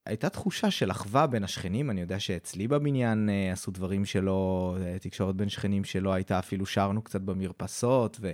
הייתה 0.05 0.29
תחושה 0.29 0.71
של 0.71 0.91
אחווה 0.91 1.27
בין 1.27 1.43
השכנים. 1.43 1.89
אני 1.89 2.01
יודע 2.01 2.19
שאצלי 2.19 2.67
בבניין 2.67 3.29
עשו 3.51 3.71
דברים 3.71 4.05
שלא, 4.05 4.77
תקשורת 5.01 5.35
בין 5.35 5.49
שכנים 5.49 5.83
שלא 5.83 6.13
הייתה, 6.13 6.39
אפילו 6.39 6.65
שרנו 6.65 7.01
קצת 7.01 7.21
במרפסות, 7.21 8.17
ו... 8.21 8.31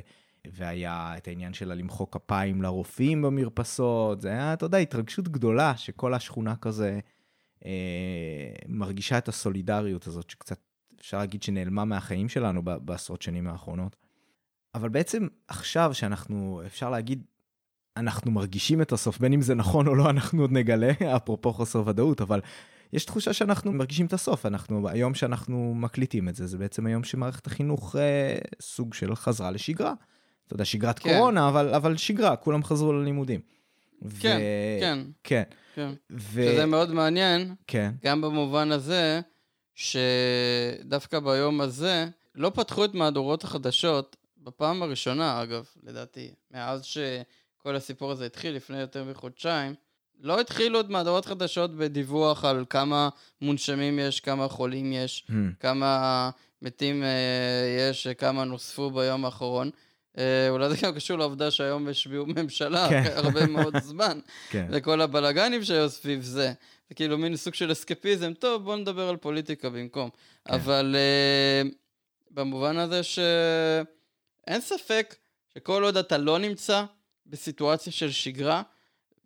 והיה 0.48 1.14
את 1.18 1.28
העניין 1.28 1.54
של 1.54 1.74
למחוא 1.74 2.08
כפיים 2.12 2.62
לרופאים 2.62 3.22
במרפסות, 3.22 4.22
זה 4.22 4.30
היה, 4.30 4.54
אתה 4.54 4.66
יודע, 4.66 4.78
התרגשות 4.78 5.30
גדולה 5.30 5.78
שכל 5.78 6.14
השכונה 6.14 6.56
כזה 6.56 7.00
אה, 7.66 8.52
מרגישה 8.68 9.18
את 9.18 9.28
הסולידריות 9.28 10.08
הזאת, 10.08 10.30
שקצת 10.30 10.60
אפשר 11.00 11.18
להגיד 11.18 11.44
שנעלמה 11.44 11.86
מהחיים 11.86 12.30
שלנו 12.30 12.62
בעשרות 12.64 13.22
שנים 13.22 13.48
האחרונות. 13.48 13.96
אבל 14.76 14.90
בעצם 14.90 15.28
עכשיו 15.48 15.94
שאנחנו, 15.94 16.62
אפשר 16.66 16.90
להגיד, 16.90 17.24
אנחנו 17.98 18.32
מרגישים 18.32 18.82
את 18.82 18.92
הסוף, 18.92 19.20
בין 19.20 19.34
אם 19.34 19.42
זה 19.42 19.56
נכון 19.56 19.88
או 19.88 19.96
לא, 19.96 20.10
אנחנו 20.10 20.42
עוד 20.42 20.52
נגלה, 20.52 20.92
אפרופו 21.16 21.54
חוסר 21.54 21.88
ודאות, 21.88 22.22
אבל 22.22 22.42
יש 22.94 23.06
תחושה 23.06 23.34
שאנחנו 23.34 23.72
מרגישים 23.72 24.06
את 24.06 24.14
הסוף. 24.14 24.46
אנחנו, 24.46 24.90
היום 24.90 25.14
שאנחנו 25.14 25.74
מקליטים 25.76 26.30
את 26.30 26.36
זה, 26.36 26.48
זה 26.48 26.58
בעצם 26.58 26.86
היום 26.86 27.04
שמערכת 27.04 27.48
החינוך 27.48 27.96
אה, 27.96 28.38
סוג 28.62 28.94
של 28.94 29.16
חזרה 29.16 29.52
לשגרה. 29.52 29.94
אתה 30.50 30.56
יודע, 30.56 30.66
שגרת 30.66 31.00
כן. 31.00 31.14
קורונה, 31.14 31.50
אבל, 31.50 31.74
אבל 31.74 31.98
שגרה, 31.98 32.36
כולם 32.36 32.64
חזרו 32.64 32.94
ללימודים. 32.94 33.40
כן, 34.20 34.38
ו... 34.38 34.80
כן. 34.80 35.00
כן. 35.24 35.44
כן. 35.76 35.90
ו... 36.12 36.44
שזה 36.52 36.66
מאוד 36.66 36.94
מעניין, 36.94 37.56
כן. 37.68 37.92
גם 38.04 38.22
במובן 38.22 38.72
הזה, 38.72 39.22
שדווקא 39.76 41.20
ביום 41.20 41.62
הזה, 41.62 42.08
לא 42.36 42.52
פתחו 42.56 42.86
את 42.86 42.94
מהדורות 42.94 43.44
החדשות, 43.44 44.16
בפעם 44.38 44.84
הראשונה, 44.84 45.44
אגב, 45.44 45.66
לדעתי, 45.84 46.32
מאז 46.52 46.86
שכל 46.86 47.76
הסיפור 47.76 48.12
הזה 48.12 48.26
התחיל, 48.26 48.56
לפני 48.56 48.80
יותר 48.80 49.04
מחודשיים, 49.04 49.76
לא 50.22 50.40
התחילו 50.40 50.80
את 50.80 50.90
מהדורות 50.90 51.26
חדשות 51.26 51.76
בדיווח 51.76 52.46
על 52.46 52.66
כמה 52.70 53.10
מונשמים 53.42 54.00
יש, 54.00 54.20
כמה 54.20 54.48
חולים 54.48 54.94
יש, 54.94 55.26
hmm. 55.30 55.34
כמה 55.60 56.30
מתים 56.62 57.04
uh, 57.04 57.06
יש, 57.80 58.08
כמה 58.08 58.44
נוספו 58.44 58.92
ביום 58.92 59.26
האחרון. 59.26 59.70
אה, 60.20 60.50
אולי 60.50 60.70
זה 60.70 60.76
גם 60.82 60.96
קשור 60.96 61.18
לעובדה 61.18 61.52
שהיום 61.52 61.88
השביעו 61.88 62.26
ממשלה 62.26 62.90
כן. 62.90 63.04
הרבה 63.16 63.46
מאוד 63.46 63.78
זמן, 63.90 64.20
כן. 64.50 64.68
וכל 64.72 65.02
הבלגנים 65.02 65.64
שהיו 65.64 65.90
סביב 65.90 66.22
זה. 66.22 66.54
זה 66.90 66.96
כאילו 66.96 67.18
מין 67.18 67.36
סוג 67.36 67.54
של 67.54 67.72
אסקפיזם, 67.72 68.34
טוב, 68.34 68.64
בוא 68.64 68.76
נדבר 68.76 69.10
על 69.10 69.18
פוליטיקה 69.18 69.70
במקום. 69.70 70.10
כן. 70.46 70.54
אבל 70.54 70.96
uh, 70.96 71.68
במובן 72.32 72.78
הזה 72.78 73.04
שאין 73.04 74.62
ספק 74.62 75.16
שכל 75.54 75.84
עוד 75.84 75.98
אתה 75.98 76.18
לא 76.18 76.40
נמצא 76.40 76.84
בסיטואציה 77.26 77.94
של 77.94 78.12
שגרה, 78.12 78.62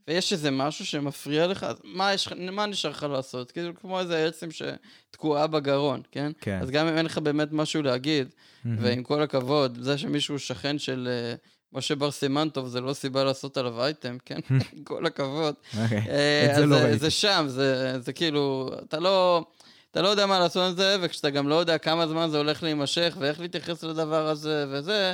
ויש 0.07 0.33
איזה 0.33 0.51
משהו 0.51 0.85
שמפריע 0.85 1.47
לך, 1.47 1.65
מה, 1.83 2.13
יש, 2.13 2.27
מה 2.51 2.65
נשאר 2.65 2.91
לך 2.91 3.05
לעשות? 3.11 3.51
כאילו, 3.51 3.75
כמו 3.81 3.99
איזה 3.99 4.27
עצם 4.27 4.47
שתקועה 4.51 5.47
בגרון, 5.47 6.01
כן? 6.11 6.31
כן. 6.41 6.59
אז 6.61 6.69
גם 6.69 6.87
אם 6.87 6.97
אין 6.97 7.05
לך 7.05 7.17
באמת 7.17 7.47
משהו 7.51 7.81
להגיד, 7.81 8.27
mm-hmm. 8.27 8.69
ועם 8.79 9.03
כל 9.03 9.21
הכבוד, 9.23 9.77
זה 9.81 9.97
שמישהו 9.97 10.39
שכן 10.39 10.79
של 10.79 11.09
uh, 11.37 11.77
משה 11.77 11.95
בר 11.95 12.11
סימנטוב, 12.11 12.67
זה 12.67 12.81
לא 12.81 12.93
סיבה 12.93 13.23
לעשות 13.23 13.57
עליו 13.57 13.83
אייטם, 13.83 14.17
כן? 14.25 14.39
עם 14.73 14.83
כל 14.83 15.05
הכבוד. 15.05 15.55
Okay. 15.73 15.77
אוקיי. 15.83 15.99
Uh, 15.99 16.51
את 16.51 16.55
זה 16.55 16.65
לא 16.65 16.75
ראיתי. 16.75 16.97
זה 16.97 17.11
שם, 17.11 17.45
זה, 17.47 17.99
זה 17.99 18.13
כאילו, 18.13 18.71
אתה 18.87 18.99
לא... 18.99 19.45
אתה 19.91 20.01
לא 20.01 20.07
יודע 20.07 20.25
מה 20.25 20.39
לעשות 20.39 20.69
עם 20.69 20.75
זה, 20.75 20.97
וכשאתה 21.01 21.29
גם 21.29 21.49
לא 21.49 21.55
יודע 21.55 21.77
כמה 21.77 22.07
זמן 22.07 22.29
זה 22.29 22.37
הולך 22.37 22.63
להימשך, 22.63 23.17
ואיך 23.19 23.39
להתייחס 23.39 23.83
לדבר 23.83 24.27
הזה 24.27 24.65
וזה, 24.69 25.13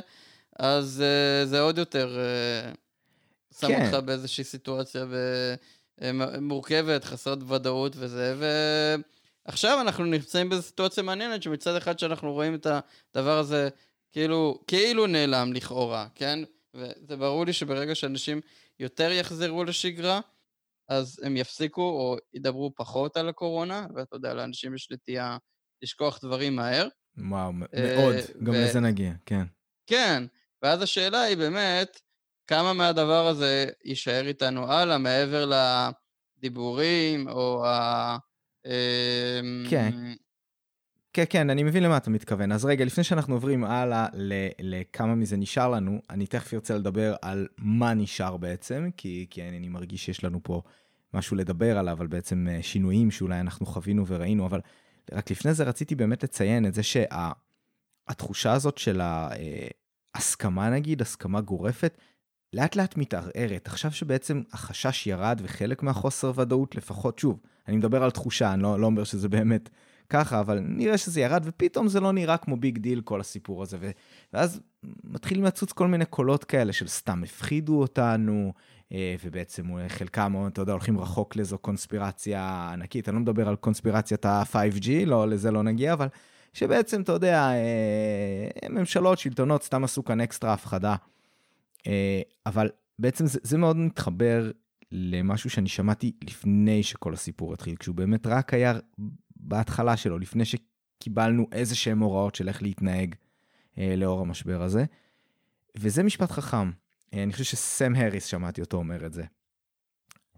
אז 0.59 1.03
uh, 1.03 1.47
זה 1.47 1.61
עוד 1.61 1.77
יותר... 1.77 2.17
Uh, 2.17 2.88
שם 3.53 3.67
כן. 3.67 3.85
אותך 3.85 4.05
באיזושהי 4.05 4.43
סיטואציה 4.43 5.05
מורכבת, 6.41 7.03
חסרת 7.03 7.39
ודאות 7.47 7.93
וזה, 7.95 8.35
ועכשיו 9.47 9.81
אנחנו 9.81 10.03
נמצאים 10.05 10.49
באיזו 10.49 10.63
סיטואציה 10.63 11.03
מעניינת, 11.03 11.43
שמצד 11.43 11.75
אחד 11.75 11.99
שאנחנו 11.99 12.33
רואים 12.33 12.55
את 12.55 12.67
הדבר 13.15 13.37
הזה 13.37 13.69
כאילו, 14.11 14.59
כאילו 14.67 15.07
נעלם 15.07 15.53
לכאורה, 15.53 16.07
כן? 16.15 16.39
וזה 16.73 17.17
ברור 17.17 17.45
לי 17.45 17.53
שברגע 17.53 17.95
שאנשים 17.95 18.41
יותר 18.79 19.11
יחזרו 19.11 19.63
לשגרה, 19.63 20.19
אז 20.89 21.19
הם 21.23 21.37
יפסיקו 21.37 21.81
או 21.81 22.17
ידברו 22.33 22.71
פחות 22.75 23.17
על 23.17 23.29
הקורונה, 23.29 23.87
ואתה 23.95 24.15
יודע, 24.15 24.33
לאנשים 24.33 24.75
יש 24.75 24.91
נטייה 24.91 25.37
לשכוח 25.83 26.19
דברים 26.23 26.55
מהר. 26.55 26.87
וואו, 27.17 27.51
אה, 27.73 27.95
מאוד, 27.95 28.15
גם 28.43 28.53
ו- 28.53 28.63
לזה 28.63 28.79
נגיע, 28.79 29.13
כן. 29.25 29.43
כן, 29.87 30.23
ואז 30.63 30.81
השאלה 30.81 31.21
היא 31.21 31.37
באמת, 31.37 31.99
כמה 32.49 32.73
מהדבר 32.73 33.27
הזה 33.27 33.65
יישאר 33.85 34.27
איתנו 34.27 34.71
הלאה, 34.71 34.97
מעבר 34.97 35.51
לדיבורים 36.39 37.27
או 37.27 37.65
ה... 37.65 38.17
אמ, 38.65 38.71
כן. 39.69 39.93
כן, 41.13 41.23
כן, 41.29 41.49
אני 41.49 41.63
מבין 41.63 41.83
למה 41.83 41.97
אתה 41.97 42.09
מתכוון. 42.09 42.51
אז 42.51 42.65
רגע, 42.65 42.85
לפני 42.85 43.03
שאנחנו 43.03 43.33
עוברים 43.33 43.63
הלאה 43.63 44.07
לכמה 44.59 45.15
מזה 45.15 45.37
נשאר 45.37 45.69
לנו, 45.69 46.01
אני 46.09 46.27
תכף 46.27 46.53
ארצה 46.53 46.75
לדבר 46.75 47.15
על 47.21 47.47
מה 47.57 47.93
נשאר 47.93 48.37
בעצם, 48.37 48.89
כי, 48.97 49.27
כי 49.29 49.43
אני 49.43 49.69
מרגיש 49.69 50.05
שיש 50.05 50.23
לנו 50.23 50.39
פה 50.43 50.61
משהו 51.13 51.37
לדבר 51.37 51.77
עליו, 51.77 52.01
על 52.01 52.07
בעצם 52.07 52.47
אה, 52.49 52.63
שינויים 52.63 53.11
שאולי 53.11 53.39
אנחנו 53.39 53.65
חווינו 53.65 54.07
וראינו, 54.07 54.45
אבל 54.45 54.59
רק 55.11 55.31
לפני 55.31 55.53
זה 55.53 55.63
רציתי 55.63 55.95
באמת 55.95 56.23
לציין 56.23 56.65
את 56.65 56.73
זה 56.73 56.81
שהתחושה 56.83 58.53
הזאת 58.53 58.77
של 58.77 59.01
ההסכמה 60.15 60.69
נגיד, 60.69 61.01
הסכמה 61.01 61.41
גורפת, 61.41 61.97
לאט 62.53 62.75
לאט 62.75 62.97
מתערערת. 62.97 63.67
עכשיו 63.67 63.91
שבעצם 63.91 64.41
החשש 64.53 65.07
ירד 65.07 65.41
וחלק 65.43 65.83
מהחוסר 65.83 66.31
ודאות 66.35 66.75
לפחות, 66.75 67.19
שוב, 67.19 67.39
אני 67.67 67.77
מדבר 67.77 68.03
על 68.03 68.11
תחושה, 68.11 68.53
אני 68.53 68.63
לא, 68.63 68.79
לא 68.79 68.85
אומר 68.85 69.03
שזה 69.03 69.29
באמת 69.29 69.69
ככה, 70.09 70.39
אבל 70.39 70.59
נראה 70.59 70.97
שזה 70.97 71.21
ירד, 71.21 71.41
ופתאום 71.45 71.87
זה 71.87 71.99
לא 71.99 72.11
נראה 72.11 72.37
כמו 72.37 72.57
big 72.57 72.77
deal 72.77 73.01
כל 73.01 73.21
הסיפור 73.21 73.63
הזה. 73.63 73.77
ו... 73.79 73.89
ואז 74.33 74.61
מתחילים 75.03 75.43
לצוץ 75.43 75.71
כל 75.71 75.87
מיני 75.87 76.05
קולות 76.05 76.43
כאלה 76.43 76.73
של 76.73 76.87
סתם 76.87 77.23
הפחידו 77.23 77.79
אותנו, 77.79 78.53
אה, 78.91 79.15
ובעצם 79.23 79.63
חלקם, 79.87 80.47
אתה 80.47 80.61
יודע, 80.61 80.71
הולכים 80.71 80.99
רחוק 80.99 81.35
לאיזו 81.35 81.57
קונספירציה 81.57 82.69
ענקית. 82.73 83.09
אני 83.09 83.15
לא 83.15 83.21
מדבר 83.21 83.49
על 83.49 83.55
קונספירציית 83.55 84.25
ה-5G, 84.25 84.89
לא, 85.05 85.27
לזה 85.27 85.51
לא 85.51 85.63
נגיע, 85.63 85.93
אבל 85.93 86.07
שבעצם, 86.53 87.01
אתה 87.01 87.11
יודע, 87.11 87.49
אה, 87.49 88.69
ממשלות, 88.69 89.19
שלטונות, 89.19 89.63
סתם 89.63 89.83
עשו 89.83 90.03
כאן 90.05 90.21
אקסטרה 90.21 90.53
הפחדה. 90.53 90.95
אה, 91.87 92.21
אבל 92.45 92.69
בעצם 92.99 93.25
זה, 93.25 93.39
זה 93.43 93.57
מאוד 93.57 93.77
מתחבר 93.77 94.51
למשהו 94.91 95.49
שאני 95.49 95.69
שמעתי 95.69 96.11
לפני 96.23 96.83
שכל 96.83 97.13
הסיפור 97.13 97.53
התחיל, 97.53 97.75
כשהוא 97.75 97.95
באמת 97.95 98.27
רק 98.27 98.53
היה 98.53 98.73
בהתחלה 99.35 99.97
שלו, 99.97 100.19
לפני 100.19 100.43
שקיבלנו 100.45 101.47
איזה 101.51 101.75
שהם 101.75 101.99
הוראות 101.99 102.35
של 102.35 102.47
איך 102.47 102.63
להתנהג 102.63 103.15
אה, 103.77 103.95
לאור 103.95 104.21
המשבר 104.21 104.61
הזה. 104.61 104.85
וזה 105.77 106.03
משפט 106.03 106.31
חכם. 106.31 106.71
אה, 107.13 107.23
אני 107.23 107.31
חושב 107.31 107.43
שסם 107.43 107.95
האריס, 107.95 108.25
שמעתי 108.25 108.61
אותו 108.61 108.77
אומר 108.77 109.05
את 109.05 109.13
זה. 109.13 109.23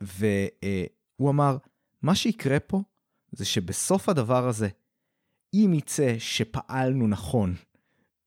והוא 0.01 1.29
אמר, 1.29 1.57
מה 2.01 2.15
שיקרה 2.15 2.59
פה 2.59 2.81
זה 3.31 3.45
שבסוף 3.45 4.09
הדבר 4.09 4.47
הזה, 4.47 4.67
אם 5.53 5.73
יצא 5.77 6.15
שפעלנו 6.19 7.07
נכון, 7.07 7.55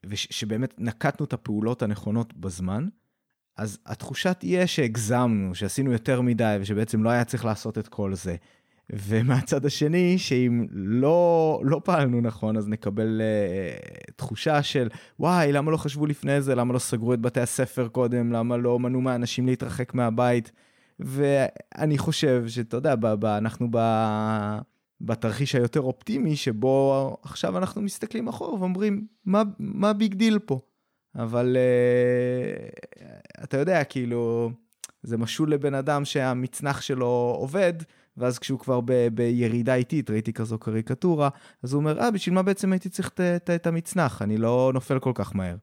ושבאמת 0.06 0.74
נקטנו 0.78 1.26
את 1.26 1.32
הפעולות 1.32 1.82
הנכונות 1.82 2.34
בזמן, 2.34 2.88
אז 3.56 3.78
התחושה 3.86 4.34
תהיה 4.34 4.66
שהגזמנו, 4.66 5.54
שעשינו 5.54 5.92
יותר 5.92 6.20
מדי, 6.20 6.56
ושבעצם 6.60 7.02
לא 7.02 7.10
היה 7.10 7.24
צריך 7.24 7.44
לעשות 7.44 7.78
את 7.78 7.88
כל 7.88 8.14
זה. 8.14 8.36
ומהצד 8.90 9.66
השני, 9.66 10.18
שאם 10.18 10.66
לא, 10.72 11.60
לא 11.64 11.80
פעלנו 11.84 12.20
נכון, 12.20 12.56
אז 12.56 12.68
נקבל 12.68 13.20
uh, 13.20 14.12
תחושה 14.16 14.62
של, 14.62 14.88
וואי, 15.20 15.52
למה 15.52 15.70
לא 15.70 15.76
חשבו 15.76 16.06
לפני 16.06 16.42
זה? 16.42 16.54
למה 16.54 16.74
לא 16.74 16.78
סגרו 16.78 17.14
את 17.14 17.20
בתי 17.20 17.40
הספר 17.40 17.88
קודם? 17.88 18.32
למה 18.32 18.56
לא 18.56 18.78
מנעו 18.78 19.00
מאנשים 19.00 19.46
להתרחק 19.46 19.94
מהבית? 19.94 20.52
ואני 21.00 21.98
חושב 21.98 22.44
שאתה 22.48 22.76
יודע, 22.76 22.94
ב, 22.96 23.06
ב, 23.06 23.24
אנחנו 23.24 23.68
ב, 23.70 23.78
בתרחיש 25.00 25.54
היותר 25.54 25.80
אופטימי, 25.80 26.36
שבו 26.36 27.16
עכשיו 27.22 27.58
אנחנו 27.58 27.82
מסתכלים 27.82 28.28
אחורה 28.28 28.54
ואומרים, 28.54 29.06
מה, 29.24 29.42
מה 29.58 29.92
big 29.92 30.14
deal 30.14 30.38
פה? 30.38 30.60
אבל 31.16 31.56
uh, 31.56 33.44
אתה 33.44 33.56
יודע, 33.56 33.84
כאילו, 33.84 34.50
זה 35.02 35.16
משול 35.18 35.52
לבן 35.52 35.74
אדם 35.74 36.04
שהמצנח 36.04 36.80
שלו 36.80 37.36
עובד, 37.38 37.72
ואז 38.16 38.38
כשהוא 38.38 38.58
כבר 38.58 38.80
ב- 38.84 39.08
בירידה 39.08 39.74
איטית, 39.74 40.10
ראיתי 40.10 40.32
כזו 40.32 40.58
קריקטורה, 40.58 41.28
אז 41.62 41.72
הוא 41.72 41.80
אומר, 41.80 42.00
אה, 42.00 42.10
בשביל 42.10 42.34
מה 42.34 42.42
בעצם 42.42 42.72
הייתי 42.72 42.88
צריך 42.88 43.08
את, 43.08 43.20
את, 43.20 43.50
את 43.50 43.66
המצנח? 43.66 44.22
אני 44.22 44.36
לא 44.36 44.70
נופל 44.74 44.98
כל 44.98 45.12
כך 45.14 45.36
מהר. 45.36 45.56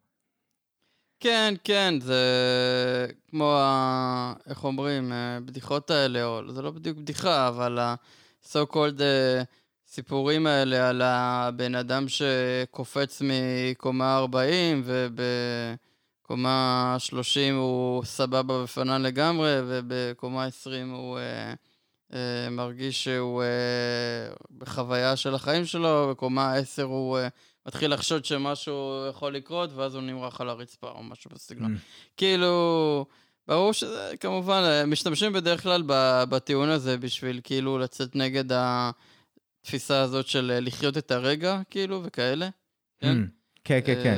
כן, 1.19 1.53
כן, 1.63 1.93
זה 1.99 2.21
כמו, 3.29 3.53
ה... 3.57 4.33
איך 4.47 4.63
אומרים, 4.63 5.11
הבדיחות 5.11 5.91
האלה, 5.91 6.23
או 6.23 6.51
זה 6.51 6.61
לא 6.61 6.71
בדיוק 6.71 6.97
בדיחה, 6.97 7.47
אבל 7.47 7.79
ה-so 7.79 8.59
called 8.73 8.97
uh, 8.97 9.45
סיפורים 9.93 10.47
האלה 10.47 10.89
על 10.89 11.01
הבן 11.01 11.75
אדם 11.75 12.05
שקופץ 12.07 13.21
מקומה 13.25 14.17
40 14.17 14.83
ובקומה 14.85 16.95
30 16.99 17.57
הוא 17.57 18.03
סבבה 18.03 18.63
ופנן 18.63 19.01
לגמרי, 19.01 19.57
ובקומה 19.67 20.45
20 20.45 20.91
הוא 20.91 21.17
uh, 21.17 21.21
uh, 22.11 22.15
מרגיש 22.51 23.03
שהוא 23.03 23.43
uh, 23.43 24.45
בחוויה 24.57 25.15
של 25.15 25.35
החיים 25.35 25.65
שלו, 25.65 26.07
בקומה 26.11 26.53
10 26.53 26.83
הוא 26.83 27.19
uh, 27.19 27.21
מתחיל 27.65 27.93
לחשוד 27.93 28.25
שמשהו 28.25 29.05
יכול 29.09 29.35
לקרות, 29.35 29.69
ואז 29.75 29.95
הוא 29.95 30.03
נמרח 30.03 30.41
על 30.41 30.49
הרצפה 30.49 30.89
או 30.89 31.03
משהו 31.03 31.31
בסגנון. 31.33 31.77
כאילו, 32.17 33.05
ברור 33.47 33.73
שזה, 33.73 34.11
כמובן, 34.19 34.83
משתמשים 34.87 35.33
בדרך 35.33 35.63
כלל 35.63 35.83
בטיעון 36.29 36.69
הזה 36.69 36.97
בשביל 36.97 37.41
כאילו 37.43 37.77
לצאת 37.77 38.15
נגד 38.15 38.51
התפיסה 39.61 40.01
הזאת 40.01 40.27
של 40.27 40.59
לחיות 40.61 40.97
את 40.97 41.11
הרגע, 41.11 41.61
כאילו, 41.69 42.01
וכאלה. 42.03 42.49
כן, 42.99 43.17
כן, 43.63 43.79
כן, 43.85 44.03
כן. 44.03 44.17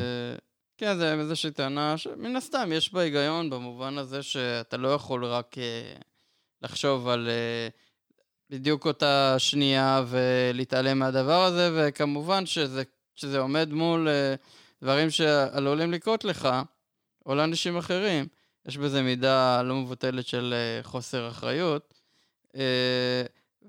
כן, 0.78 0.98
זה 0.98 1.14
איזושהי 1.14 1.52
טענה 1.52 1.98
שמן 1.98 2.36
הסתם 2.36 2.70
יש 2.72 2.94
בה 2.94 3.02
היגיון 3.02 3.50
במובן 3.50 3.98
הזה 3.98 4.24
שאתה 4.24 4.78
לא 4.78 4.88
יכול 4.88 5.26
רק 5.26 5.56
לחשוב 6.62 7.08
על 7.08 7.30
בדיוק 8.50 8.86
אותה 8.86 9.36
שנייה 9.38 10.04
ולהתעלם 10.08 11.00
מהדבר 11.00 11.44
הזה, 11.44 11.70
וכמובן 11.74 12.46
שזה, 12.46 12.84
שזה 13.16 13.40
עומד 13.40 13.74
מול 13.74 14.08
דברים 14.82 15.10
שעלולים 15.10 15.92
לקרות 15.92 16.26
לך, 16.26 16.50
או 17.26 17.36
לאנשים 17.36 17.78
אחרים. 17.78 18.28
יש 18.68 18.78
בזה 18.78 19.02
מידה 19.02 19.62
לא 19.62 19.76
מבוטלת 19.76 20.28
של 20.28 20.54
חוסר 20.84 21.28
אחריות. 21.28 21.94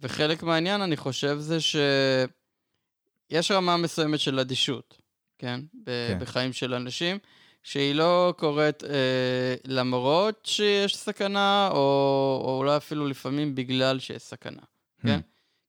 וחלק 0.03 0.43
מהעניין, 0.43 0.81
אני 0.81 0.97
חושב, 0.97 1.37
זה 1.39 1.61
שיש 1.61 3.51
רמה 3.51 3.77
מסוימת 3.77 4.21
של 4.21 4.39
אדישות, 4.39 4.99
כן? 5.39 5.61
כן. 5.87 6.19
בחיים 6.21 6.53
של 6.53 6.75
אנשים, 6.75 7.19
שהיא 7.63 7.95
לא 7.95 8.35
קורית 8.39 8.85
אה, 8.85 9.55
למרות 9.65 10.41
שיש 10.45 10.97
סכנה, 10.97 11.69
או, 11.73 12.43
או 12.45 12.59
אולי 12.59 12.77
אפילו 12.77 13.07
לפעמים 13.07 13.55
בגלל 13.55 13.99
שיש 13.99 14.23
סכנה, 14.23 14.63
כן? 15.03 15.21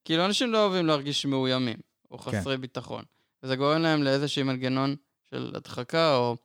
כאילו, 0.06 0.26
אנשים 0.26 0.52
לא 0.52 0.66
אוהבים 0.66 0.86
להרגיש 0.86 1.26
מאוימים, 1.26 1.78
או 2.12 2.18
חסרי 2.18 2.56
כן. 2.56 2.62
ביטחון. 2.62 3.04
וזה 3.44 3.56
גורם 3.56 3.82
להם 3.82 4.04
לאיזשהי 4.04 4.44
מנגנון 4.44 4.96
של 5.30 5.52
הדחקה, 5.56 6.16
או 6.16 6.36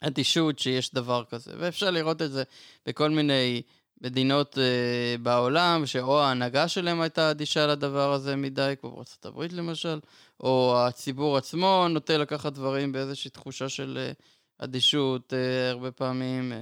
אדישות 0.00 0.58
שיש 0.58 0.94
דבר 0.94 1.24
כזה. 1.24 1.52
ואפשר 1.58 1.90
לראות 1.90 2.22
את 2.22 2.32
זה 2.32 2.42
בכל 2.86 3.10
מיני 3.10 3.62
מדינות 4.04 4.58
אה, 4.58 5.16
בעולם, 5.22 5.86
שאו 5.86 6.20
ההנהגה 6.20 6.68
שלהם 6.68 7.00
הייתה 7.00 7.30
אדישה 7.30 7.66
לדבר 7.66 8.12
הזה 8.12 8.36
מדי, 8.36 8.74
כמו 8.80 8.90
בארצות 8.90 9.26
הברית 9.26 9.52
למשל, 9.52 10.00
או 10.40 10.76
הציבור 10.78 11.36
עצמו 11.36 11.86
נוטה 11.90 12.16
לקחת 12.16 12.52
דברים 12.52 12.92
באיזושהי 12.92 13.30
תחושה 13.30 13.68
של 13.68 13.98
אה, 14.00 14.12
אדישות 14.58 15.32
אה, 15.32 15.70
הרבה 15.70 15.90
פעמים, 15.90 16.52
אה, 16.52 16.58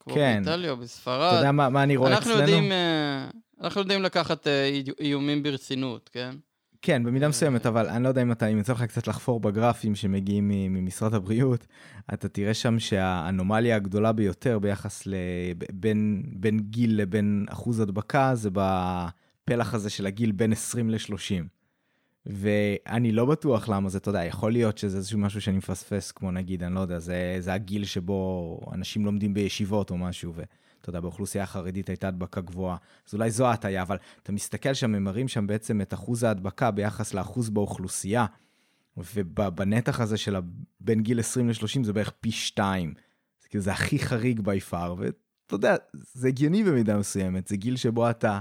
כמו 0.00 0.14
כן. 0.14 0.42
באיטליה 0.44 0.70
או 0.70 0.76
בספרד. 0.76 1.28
אתה 1.28 1.36
יודע 1.36 1.52
מה, 1.52 1.68
מה 1.68 1.82
אני 1.82 1.96
רואה 1.96 2.10
אנחנו 2.10 2.30
אצלנו? 2.30 2.40
יודעים, 2.40 2.72
אה, 2.72 3.26
אנחנו 3.60 3.80
יודעים 3.80 4.02
לקחת 4.02 4.46
אה, 4.46 4.80
איומים 5.00 5.42
ברצינות, 5.42 6.10
כן? 6.12 6.30
כן, 6.82 7.04
במידה 7.04 7.28
מסוימת, 7.28 7.66
אבל 7.66 7.88
אני 7.88 8.04
לא 8.04 8.08
יודע 8.08 8.22
אם 8.22 8.32
אתה, 8.32 8.46
אם 8.46 8.58
יוצא 8.58 8.72
לך 8.72 8.82
קצת 8.82 9.06
לחפור 9.06 9.40
בגרפים 9.40 9.94
שמגיעים 9.94 10.48
ממשרד 10.48 11.14
הבריאות, 11.14 11.66
אתה 12.14 12.28
תראה 12.28 12.54
שם 12.54 12.78
שהאנומליה 12.78 13.76
הגדולה 13.76 14.12
ביותר 14.12 14.58
ביחס 14.58 15.02
לבין 15.06 16.22
בין 16.32 16.58
גיל 16.60 17.00
לבין 17.00 17.46
אחוז 17.50 17.80
הדבקה, 17.80 18.34
זה 18.34 18.50
בפלח 18.52 19.74
הזה 19.74 19.90
של 19.90 20.06
הגיל 20.06 20.32
בין 20.32 20.52
20 20.52 20.90
ל-30. 20.90 21.44
ואני 22.26 23.12
לא 23.12 23.24
בטוח 23.24 23.68
למה 23.68 23.88
זה, 23.88 23.98
אתה 23.98 24.08
יודע, 24.08 24.24
יכול 24.24 24.52
להיות 24.52 24.78
שזה 24.78 24.96
איזשהו 24.96 25.18
משהו 25.18 25.40
שאני 25.40 25.56
מפספס, 25.56 26.12
כמו 26.12 26.30
נגיד, 26.30 26.62
אני 26.62 26.74
לא 26.74 26.80
יודע, 26.80 26.98
זה, 26.98 27.36
זה 27.38 27.52
הגיל 27.52 27.84
שבו 27.84 28.60
אנשים 28.72 29.04
לומדים 29.04 29.34
בישיבות 29.34 29.90
או 29.90 29.98
משהו, 29.98 30.32
ו... 30.36 30.42
אתה 30.82 30.90
יודע, 30.90 31.00
באוכלוסייה 31.00 31.44
החרדית 31.44 31.88
הייתה 31.88 32.08
הדבקה 32.08 32.40
גבוהה, 32.40 32.76
אז 33.08 33.14
אולי 33.14 33.30
זו 33.30 33.46
ההטייה, 33.46 33.82
אבל 33.82 33.96
אתה 34.22 34.32
מסתכל 34.32 34.74
שם, 34.74 34.94
הם 34.94 35.04
מראים 35.04 35.28
שם 35.28 35.46
בעצם 35.46 35.80
את 35.80 35.94
אחוז 35.94 36.22
ההדבקה 36.22 36.70
ביחס 36.70 37.14
לאחוז 37.14 37.50
באוכלוסייה, 37.50 38.26
ובנתח 38.96 40.00
הזה 40.00 40.16
של 40.16 40.36
בין 40.80 41.02
גיל 41.02 41.20
20 41.20 41.48
ל-30 41.48 41.84
זה 41.84 41.92
בערך 41.92 42.12
פי 42.20 42.30
2. 42.30 42.94
זה 43.42 43.48
כאילו, 43.48 43.64
זה 43.64 43.72
הכי 43.72 43.98
חריג 43.98 44.40
בי 44.40 44.60
פאר, 44.60 44.94
ואתה 44.98 45.54
יודע, 45.54 45.76
זה 45.92 46.28
הגיוני 46.28 46.64
במידה 46.64 46.96
מסוימת, 46.96 47.46
זה 47.46 47.56
גיל 47.56 47.76
שבו 47.76 48.10
אתה 48.10 48.40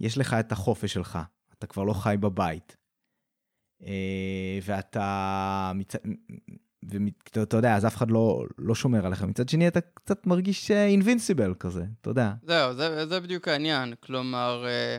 יש 0.00 0.18
לך 0.18 0.34
את 0.40 0.52
החופש 0.52 0.92
שלך, 0.92 1.18
אתה 1.58 1.66
כבר 1.66 1.84
לא 1.84 1.92
חי 1.92 2.16
בבית. 2.20 2.76
אה, 3.82 4.58
ואתה. 4.62 5.72
ואתה 6.88 7.56
יודע, 7.56 7.76
אז 7.76 7.86
אף 7.86 7.96
אחד 7.96 8.10
לא, 8.10 8.44
לא 8.58 8.74
שומר 8.74 9.06
עליך. 9.06 9.22
מצד 9.22 9.48
שני, 9.48 9.68
אתה 9.68 9.80
קצת 9.80 10.26
מרגיש 10.26 10.70
אינבינסיבל 10.70 11.50
אה, 11.50 11.54
כזה, 11.54 11.84
אתה 12.00 12.10
יודע. 12.10 12.32
זהו, 12.42 12.74
זה, 12.74 13.06
זה 13.06 13.20
בדיוק 13.20 13.48
העניין. 13.48 13.94
כלומר, 14.00 14.64
אה, 14.66 14.96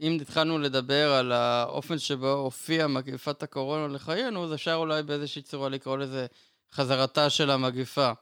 אם 0.00 0.18
התחלנו 0.20 0.58
לדבר 0.58 1.12
על 1.12 1.32
האופן 1.32 1.98
שבו 1.98 2.30
הופיעה 2.32 2.88
מגפת 2.88 3.42
הקורונה 3.42 3.88
לחיינו, 3.88 4.44
אז 4.44 4.54
אפשר 4.54 4.74
אולי 4.74 5.02
באיזושהי 5.02 5.42
צורה 5.42 5.68
לקרוא 5.68 5.98
לזה 5.98 6.26
חזרתה 6.72 7.30
של 7.30 7.50
המגפה. 7.50 8.12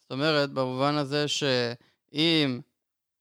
זאת 0.00 0.10
אומרת, 0.10 0.50
במובן 0.50 0.94
הזה 0.94 1.28
שאם 1.28 2.60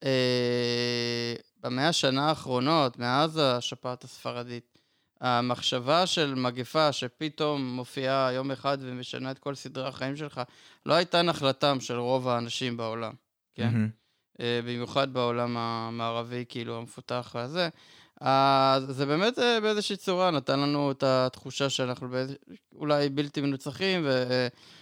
אה, 0.04 1.34
במאה 1.63 1.88
השנה 1.88 2.30
האחרונות, 2.30 3.00
מאז 3.00 3.38
השפעת 3.43 4.04
הספרדית, 4.04 4.77
המחשבה 5.21 6.06
של 6.06 6.36
מגפה 6.36 6.91
שפתאום 6.91 7.75
מופיעה 7.75 8.32
יום 8.34 8.51
אחד 8.51 8.77
ומשנה 8.82 9.32
את 9.32 9.39
כל 9.39 9.56
סדרי 9.56 9.88
החיים 9.88 10.15
שלך, 10.15 10.41
לא 10.86 10.93
הייתה 10.93 11.21
נחלתם 11.21 11.80
של 11.80 11.97
רוב 11.97 12.27
האנשים 12.27 12.77
בעולם, 12.77 13.13
כן? 13.56 13.69
Mm-hmm. 13.69 14.41
במיוחד 14.65 15.13
בעולם 15.13 15.58
המערבי, 15.58 16.45
כאילו, 16.49 16.77
המפותח 16.77 17.36
הזה. 17.36 17.69
אז 18.21 18.84
זה 18.89 19.06
באמת 19.06 19.39
אה, 19.39 19.60
באיזושהי 19.62 19.95
צורה 19.95 20.32
נתן 20.32 20.60
לנו 20.60 20.91
את 20.91 21.03
התחושה 21.03 21.69
שאנחנו 21.69 22.10
באיז... 22.10 22.36
אולי 22.75 23.10
בלתי 23.10 23.41
מנוצחים, 23.41 24.08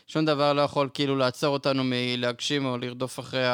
ושום 0.07 0.25
דבר 0.25 0.53
לא 0.53 0.61
יכול 0.61 0.89
כאילו 0.93 1.15
לעצור 1.15 1.53
אותנו 1.53 1.83
מלהגשים 1.85 2.65
או 2.65 2.77
לרדוף 2.77 3.19
אחרי 3.19 3.45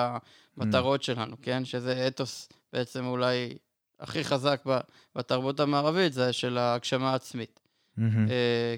המטרות 0.57 1.01
mm. 1.01 1.03
שלנו, 1.03 1.35
כן? 1.41 1.65
שזה 1.65 2.07
אתוס 2.07 2.49
בעצם 2.73 3.05
אולי 3.05 3.57
הכי 4.01 4.23
חזק 4.23 4.63
בתרבות 5.15 5.59
המערבית, 5.59 6.13
זה 6.13 6.33
של 6.33 6.57
ההגשמה 6.57 7.11
העצמית. 7.11 7.59
Mm-hmm. 7.97 8.01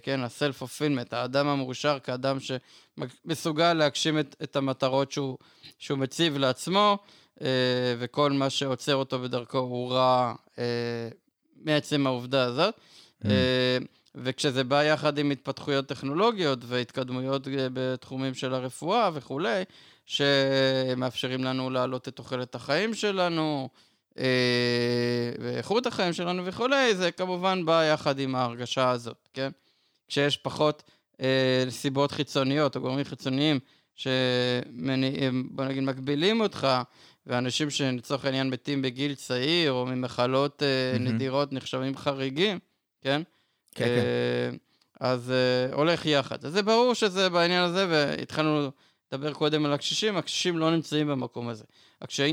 כן, 0.03 0.19
ה-self-fulfillment, 0.19 1.07
האדם 1.11 1.47
המאושר 1.47 1.97
כאדם 2.03 2.37
שמסוגל 2.39 3.73
להגשים 3.73 4.19
את, 4.19 4.35
את 4.43 4.55
המטרות 4.55 5.11
שהוא, 5.11 5.37
שהוא 5.77 5.99
מציב 5.99 6.37
לעצמו, 6.37 6.97
אה, 7.41 7.47
וכל 7.99 8.31
מה 8.31 8.49
שעוצר 8.49 8.95
אותו 8.95 9.19
בדרכו 9.19 9.57
הוא 9.57 9.91
רע 9.91 10.33
אה, 10.59 10.63
מעצם 11.55 12.07
העובדה 12.07 12.43
הזאת. 12.43 12.75
Mm-hmm. 13.23 13.27
וכשזה 14.15 14.63
בא 14.63 14.83
יחד 14.83 15.17
עם 15.17 15.31
התפתחויות 15.31 15.85
טכנולוגיות 15.85 16.59
והתקדמויות 16.65 17.47
בתחומים 17.73 18.33
של 18.33 18.53
הרפואה 18.53 19.09
וכולי, 19.13 19.63
שמאפשרים 20.05 21.43
לנו 21.43 21.69
להעלות 21.69 22.07
את 22.07 22.15
תוחלת 22.15 22.55
החיים 22.55 22.93
שלנו, 22.93 23.69
ואיכות 25.39 25.87
החיים 25.87 26.13
שלנו 26.13 26.45
וכולי, 26.45 26.95
זה 26.95 27.11
כמובן 27.11 27.65
בא 27.65 27.83
יחד 27.83 28.19
עם 28.19 28.35
ההרגשה 28.35 28.89
הזאת, 28.89 29.29
כן? 29.33 29.49
כשיש 30.07 30.37
פחות 30.37 30.83
אה, 31.21 31.65
סיבות 31.69 32.11
חיצוניות 32.11 32.75
או 32.75 32.81
גורמים 32.81 33.05
חיצוניים 33.05 33.59
שבוא 33.95 35.65
נגיד 35.65 35.83
מגבילים 35.83 36.41
אותך, 36.41 36.67
ואנשים 37.27 37.69
שלצורך 37.69 38.25
העניין 38.25 38.49
מתים 38.49 38.81
בגיל 38.81 39.15
צעיר 39.15 39.71
או 39.71 39.85
ממחלות 39.85 40.63
אה, 40.63 40.67
mm-hmm. 40.95 40.99
נדירות 40.99 41.53
נחשבים 41.53 41.97
חריגים, 41.97 42.59
כן? 43.01 43.21
כן, 43.75 43.83
אה, 43.83 44.49
כן. 44.51 44.55
אז 44.99 45.31
אה, 45.31 45.75
הולך 45.75 46.05
יחד. 46.05 46.45
אז 46.45 46.53
זה 46.53 46.61
ברור 46.61 46.93
שזה 46.93 47.29
בעניין 47.29 47.63
הזה, 47.63 47.85
והתחלנו 47.89 48.71
לדבר 49.11 49.33
קודם 49.33 49.65
על 49.65 49.73
הקשישים, 49.73 50.17
הקשישים 50.17 50.57
לא 50.57 50.71
נמצאים 50.71 51.07
במקום 51.07 51.47
הזה. 51.47 51.63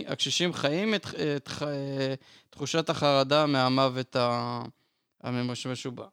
הקשישים 0.07 0.53
חיים 0.53 0.95
את, 0.95 1.07
את, 1.07 1.49
את 1.63 2.21
תחושת 2.51 2.91
החרדה 2.91 3.47
מהמוות 3.47 4.17
המשובע. 5.23 6.07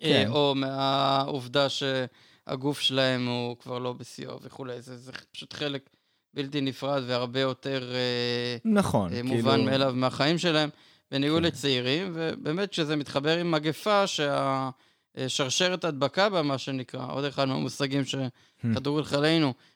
כן. 0.00 0.28
או 0.28 0.54
מהעובדה 0.54 1.66
שהגוף 1.68 2.80
שלהם 2.80 3.26
הוא 3.26 3.56
כבר 3.56 3.78
לא 3.78 3.92
בשיאו 3.92 4.42
וכולי. 4.42 4.82
זה, 4.82 4.96
זה 4.96 5.12
פשוט 5.32 5.52
חלק 5.52 5.90
בלתי 6.34 6.60
נפרד 6.60 7.02
והרבה 7.06 7.40
יותר 7.40 7.92
אה, 7.94 8.56
נכון, 8.64 9.12
מובן 9.24 9.50
כאילו... 9.50 9.64
מאליו 9.70 9.92
מהחיים 9.94 10.38
שלהם, 10.38 10.70
בניגוד 11.10 11.42
כן. 11.42 11.48
לצעירים, 11.48 12.10
ובאמת 12.14 12.70
כשזה 12.70 12.96
מתחבר 12.96 13.38
עם 13.38 13.50
מגפה, 13.50 14.04
שהשרשרת 14.06 15.84
הדבקה 15.84 16.28
בה, 16.28 16.42
מה 16.42 16.58
שנקרא, 16.58 17.06
עוד 17.12 17.24
אחד 17.24 17.48
מהמושגים 17.48 18.02
שחדרו 18.04 19.00
לחיינו, 19.00 19.46
אה, 19.46 19.52
אה, 19.52 19.71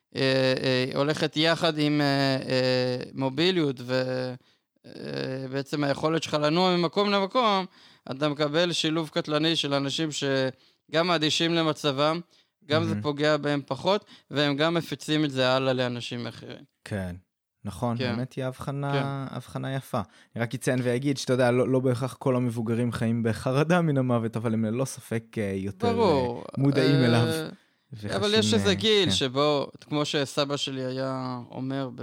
הולכת 0.95 1.37
יחד 1.37 1.79
עם 1.79 2.01
אה, 2.01 2.97
מוביליות 3.15 3.81
ובעצם 5.45 5.85
היכולת 5.85 6.23
שלך 6.23 6.35
לנוע 6.35 6.77
ממקום 6.77 7.11
למקום, 7.11 7.67
אתה 8.11 8.29
מקבל 8.29 8.73
שילוב 8.73 9.09
קטלני 9.09 9.57
של 9.57 9.75
אנשים 9.75 10.09
שגם 10.13 11.11
אדישים 11.11 11.55
למצבם, 11.55 12.21
גם 12.65 12.83
mm-hmm. 12.83 12.85
זה 12.85 12.95
פוגע 13.03 13.37
בהם 13.37 13.61
פחות, 13.67 14.05
והם 14.31 14.57
גם 14.57 14.75
מפיצים 14.75 15.25
את 15.25 15.31
זה 15.31 15.49
הלאה 15.49 15.73
לאנשים 15.73 16.27
אחרים. 16.27 16.65
כן. 16.85 17.17
נכון, 17.65 17.99
כן. 17.99 18.17
באמת 18.17 18.33
היא 18.33 18.45
הבחנה, 18.45 18.93
כן. 18.93 19.37
הבחנה 19.37 19.75
יפה. 19.75 20.01
אני 20.37 20.43
רק 20.43 20.55
אציין 20.55 20.79
ואגיד 20.83 21.17
שאתה 21.17 21.33
יודע, 21.33 21.51
לא, 21.51 21.69
לא 21.69 21.81
בהכרח 21.81 22.15
כל 22.15 22.37
המבוגרים 22.37 22.93
חיים 22.93 23.23
בחרדה 23.23 23.81
מן 23.81 23.97
המוות, 23.99 24.37
אבל 24.37 24.55
הם 24.55 24.65
ללא 24.65 24.85
ספק 24.85 25.25
יותר 25.55 25.93
ברור. 25.93 26.45
מודעים 26.59 26.95
אה, 26.95 27.49
אליו. 28.05 28.17
אבל 28.17 28.35
יש 28.35 28.55
איזה 28.55 28.75
גיל 28.75 29.05
כן. 29.05 29.11
שבו, 29.11 29.71
כמו 29.81 30.05
שסבא 30.05 30.57
שלי 30.57 30.85
היה 30.85 31.41
אומר 31.51 31.91
ב... 31.95 32.03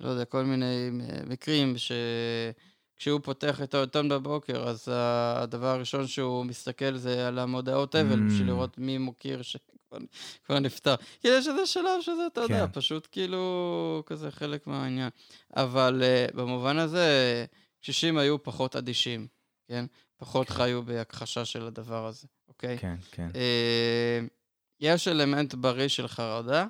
לא 0.00 0.08
יודע, 0.08 0.24
כל 0.24 0.44
מיני 0.44 0.90
מקרים, 1.26 1.74
שכשהוא 1.76 3.20
פותח 3.22 3.62
את 3.62 3.74
העיתון 3.74 4.08
בבוקר, 4.08 4.68
אז 4.68 4.88
הדבר 4.92 5.66
הראשון 5.66 6.06
שהוא 6.06 6.44
מסתכל 6.44 6.96
זה 6.96 7.28
על 7.28 7.38
המודעות 7.38 7.96
אבל, 7.96 8.18
mm. 8.18 8.30
בשביל 8.30 8.46
לראות 8.46 8.78
מי 8.78 8.98
מוקיר 8.98 9.42
שכבר 9.42 10.58
נפטר. 10.60 10.94
כי 11.20 11.28
יש 11.28 11.48
איזה 11.48 11.66
שלב 11.66 12.00
שזה, 12.00 12.26
אתה 12.32 12.40
כן. 12.48 12.54
יודע, 12.54 12.66
פשוט 12.72 13.08
כאילו, 13.12 14.02
כזה 14.06 14.30
חלק 14.30 14.66
מהעניין. 14.66 15.10
אבל 15.56 16.02
uh, 16.02 16.36
במובן 16.36 16.78
הזה, 16.78 17.44
קשישים 17.80 18.18
היו 18.18 18.42
פחות 18.42 18.76
אדישים, 18.76 19.26
כן? 19.68 19.84
פחות 20.16 20.48
כן. 20.48 20.54
חיו 20.54 20.82
בהכחשה 20.82 21.44
של 21.44 21.66
הדבר 21.66 22.06
הזה, 22.06 22.26
אוקיי? 22.48 22.78
כן, 22.78 22.96
כן. 23.10 23.28
Uh, 23.32 24.37
יש 24.80 25.08
אלמנט 25.08 25.54
בריא 25.54 25.88
של 25.88 26.08
חרדה, 26.08 26.66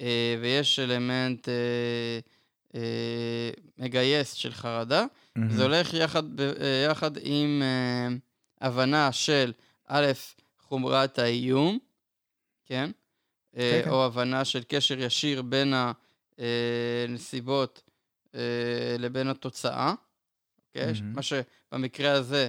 אה, 0.00 0.36
ויש 0.40 0.78
אלמנט 0.78 1.48
אה, 1.48 1.54
אה, 2.74 3.50
מגייס 3.78 4.32
של 4.32 4.52
חרדה. 4.52 5.04
Mm-hmm. 5.04 5.40
זה 5.50 5.62
הולך 5.62 5.94
יחד, 5.94 6.22
יחד 6.90 7.10
עם 7.22 7.62
הבנה 8.60 9.12
של, 9.12 9.52
א', 9.86 10.06
חומרת 10.58 11.18
האיום, 11.18 11.78
כן? 12.64 12.90
כן, 13.54 13.80
כן. 13.84 13.90
או 13.90 14.04
הבנה 14.04 14.44
של 14.44 14.62
קשר 14.68 15.00
ישיר 15.00 15.42
בין 15.42 15.74
הנסיבות 17.08 17.82
לבין 18.98 19.28
התוצאה, 19.28 19.94
אוקיי? 20.68 20.92
Mm-hmm. 20.92 21.02
מה 21.02 21.22
שבמקרה 21.22 22.12
הזה 22.12 22.48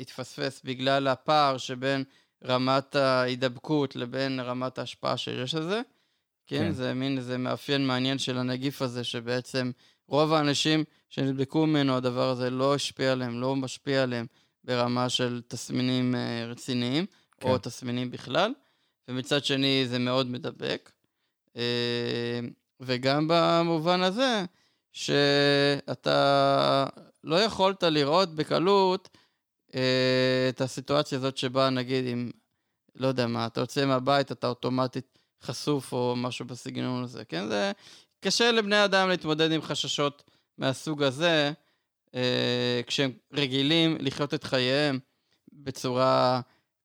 התפספס 0.00 0.60
בגלל 0.64 1.08
הפער 1.08 1.58
שבין 1.58 2.04
רמת 2.44 2.96
ההידבקות 2.96 3.96
לבין 3.96 4.40
רמת 4.40 4.78
ההשפעה 4.78 5.16
שיש 5.16 5.54
לזה. 5.54 5.80
כן, 6.46 6.58
כן, 6.58 6.70
זה 6.72 6.94
מין 6.94 7.18
איזה 7.18 7.38
מאפיין 7.38 7.86
מעניין 7.86 8.18
של 8.18 8.38
הנגיף 8.38 8.82
הזה, 8.82 9.04
שבעצם 9.04 9.70
רוב 10.08 10.32
האנשים 10.32 10.84
שנדבקו 11.08 11.66
ממנו, 11.66 11.96
הדבר 11.96 12.28
הזה 12.28 12.50
לא 12.50 12.74
השפיע 12.74 13.12
עליהם, 13.12 13.40
לא 13.40 13.56
משפיע 13.56 14.02
עליהם 14.02 14.26
ברמה 14.64 15.08
של 15.08 15.42
תסמינים 15.48 16.14
uh, 16.14 16.50
רציניים, 16.50 17.06
כן. 17.40 17.48
או 17.48 17.58
תסמינים 17.58 18.10
בכלל, 18.10 18.52
ומצד 19.08 19.44
שני 19.44 19.84
זה 19.88 19.98
מאוד 19.98 20.26
מדבק. 20.26 20.90
Uh, 21.48 21.58
וגם 22.80 23.26
במובן 23.30 24.02
הזה, 24.02 24.44
שאתה 24.92 26.86
לא 27.24 27.36
יכולת 27.36 27.82
לראות 27.82 28.34
בקלות 28.34 29.08
אה, 29.12 29.20
את 30.48 30.60
הסיטואציה 30.60 31.18
הזאת 31.18 31.36
שבה 31.36 31.70
נגיד 31.70 32.04
אם, 32.06 32.30
לא 32.94 33.06
יודע 33.06 33.26
מה, 33.26 33.46
אתה 33.46 33.60
יוצא 33.60 33.86
מהבית, 33.86 34.32
אתה 34.32 34.48
אוטומטית 34.48 35.18
חשוף 35.42 35.92
או 35.92 36.14
משהו 36.16 36.44
בסגנון 36.44 37.04
הזה, 37.04 37.24
כן? 37.24 37.48
זה 37.48 37.72
קשה 38.20 38.52
לבני 38.52 38.84
אדם 38.84 39.08
להתמודד 39.08 39.52
עם 39.52 39.62
חששות 39.62 40.30
מהסוג 40.58 41.02
הזה, 41.02 41.52
אה, 42.14 42.80
כשהם 42.86 43.12
רגילים 43.32 43.96
לחיות 44.00 44.34
את 44.34 44.44
חייהם 44.44 44.98
בצורה 45.52 46.40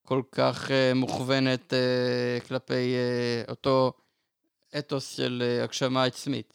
כל 0.06 0.22
כך 0.32 0.72
אה, 0.72 0.94
מוכוונת 0.94 1.74
אה, 1.74 2.40
כלפי 2.48 2.74
אה, 2.74 3.44
אותו 3.50 3.94
אתוס 4.78 5.16
של 5.16 5.44
אה, 5.46 5.64
הגשמה 5.64 6.04
עצמית. 6.04 6.54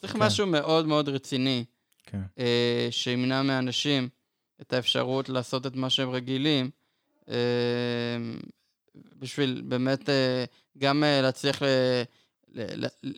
צריך 0.00 0.12
כן. 0.12 0.18
משהו 0.22 0.46
מאוד 0.46 0.86
מאוד 0.86 1.08
רציני, 1.08 1.64
כן. 2.06 2.20
אה, 2.38 2.88
שימנע 2.90 3.42
מאנשים 3.42 4.08
את 4.60 4.72
האפשרות 4.72 5.28
לעשות 5.28 5.66
את 5.66 5.76
מה 5.76 5.90
שהם 5.90 6.10
רגילים, 6.10 6.70
אה, 7.28 7.34
בשביל 8.94 9.62
באמת 9.64 10.08
אה, 10.08 10.44
גם 10.78 11.04
אה, 11.04 11.20
להצליח 11.22 11.62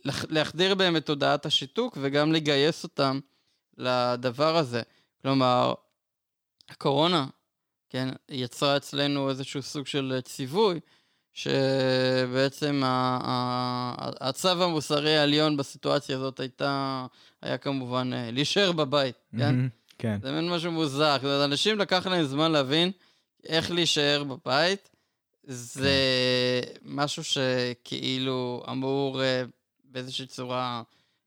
להחדיר 0.07 0.75
בהם 0.75 0.97
את 0.97 1.07
תודעת 1.07 1.47
השיתוק 1.47 1.99
וגם 2.01 2.33
לגייס 2.33 2.85
אותם 2.85 3.21
לדבר 3.79 4.57
הזה. 4.57 4.83
כלומר, 5.23 5.75
הקורונה, 6.69 7.27
כן, 7.91 8.09
יצרה 8.29 8.77
אצלנו 8.77 9.31
איזשהו 9.31 9.63
סוג 9.63 9.87
של 9.87 10.21
ציווי, 10.25 10.81
שבעצם 11.33 12.83
הצו 14.21 14.65
המוסרי 14.65 15.17
העליון 15.17 15.57
בסיטואציה 15.57 16.17
הזאת 16.17 16.41
הייתה, 16.41 17.07
היה 17.43 17.59
כמובן 17.59 18.11
להישאר 18.33 18.73
בבית, 18.73 19.17
כן? 19.39 19.55
מהמם, 19.55 19.69
כן. 19.99 20.19
זה 20.23 20.33
מין 20.33 20.51
משהו 20.51 20.73
מוזר. 20.73 21.15
זאת 21.15 21.25
אומרת, 21.25 21.45
אנשים 21.45 21.79
לקח 21.79 22.07
להם 22.07 22.25
זמן 22.25 22.53
להבין 22.53 22.93
איך 23.45 23.71
להישאר 23.71 24.25
בבית. 24.25 24.91
זה 25.45 25.91
משהו 26.83 27.25
שכאילו 27.25 28.65
אמור 28.71 29.23
אה, 29.23 29.43
באיזושהי 29.85 30.27
צורה 30.27 30.83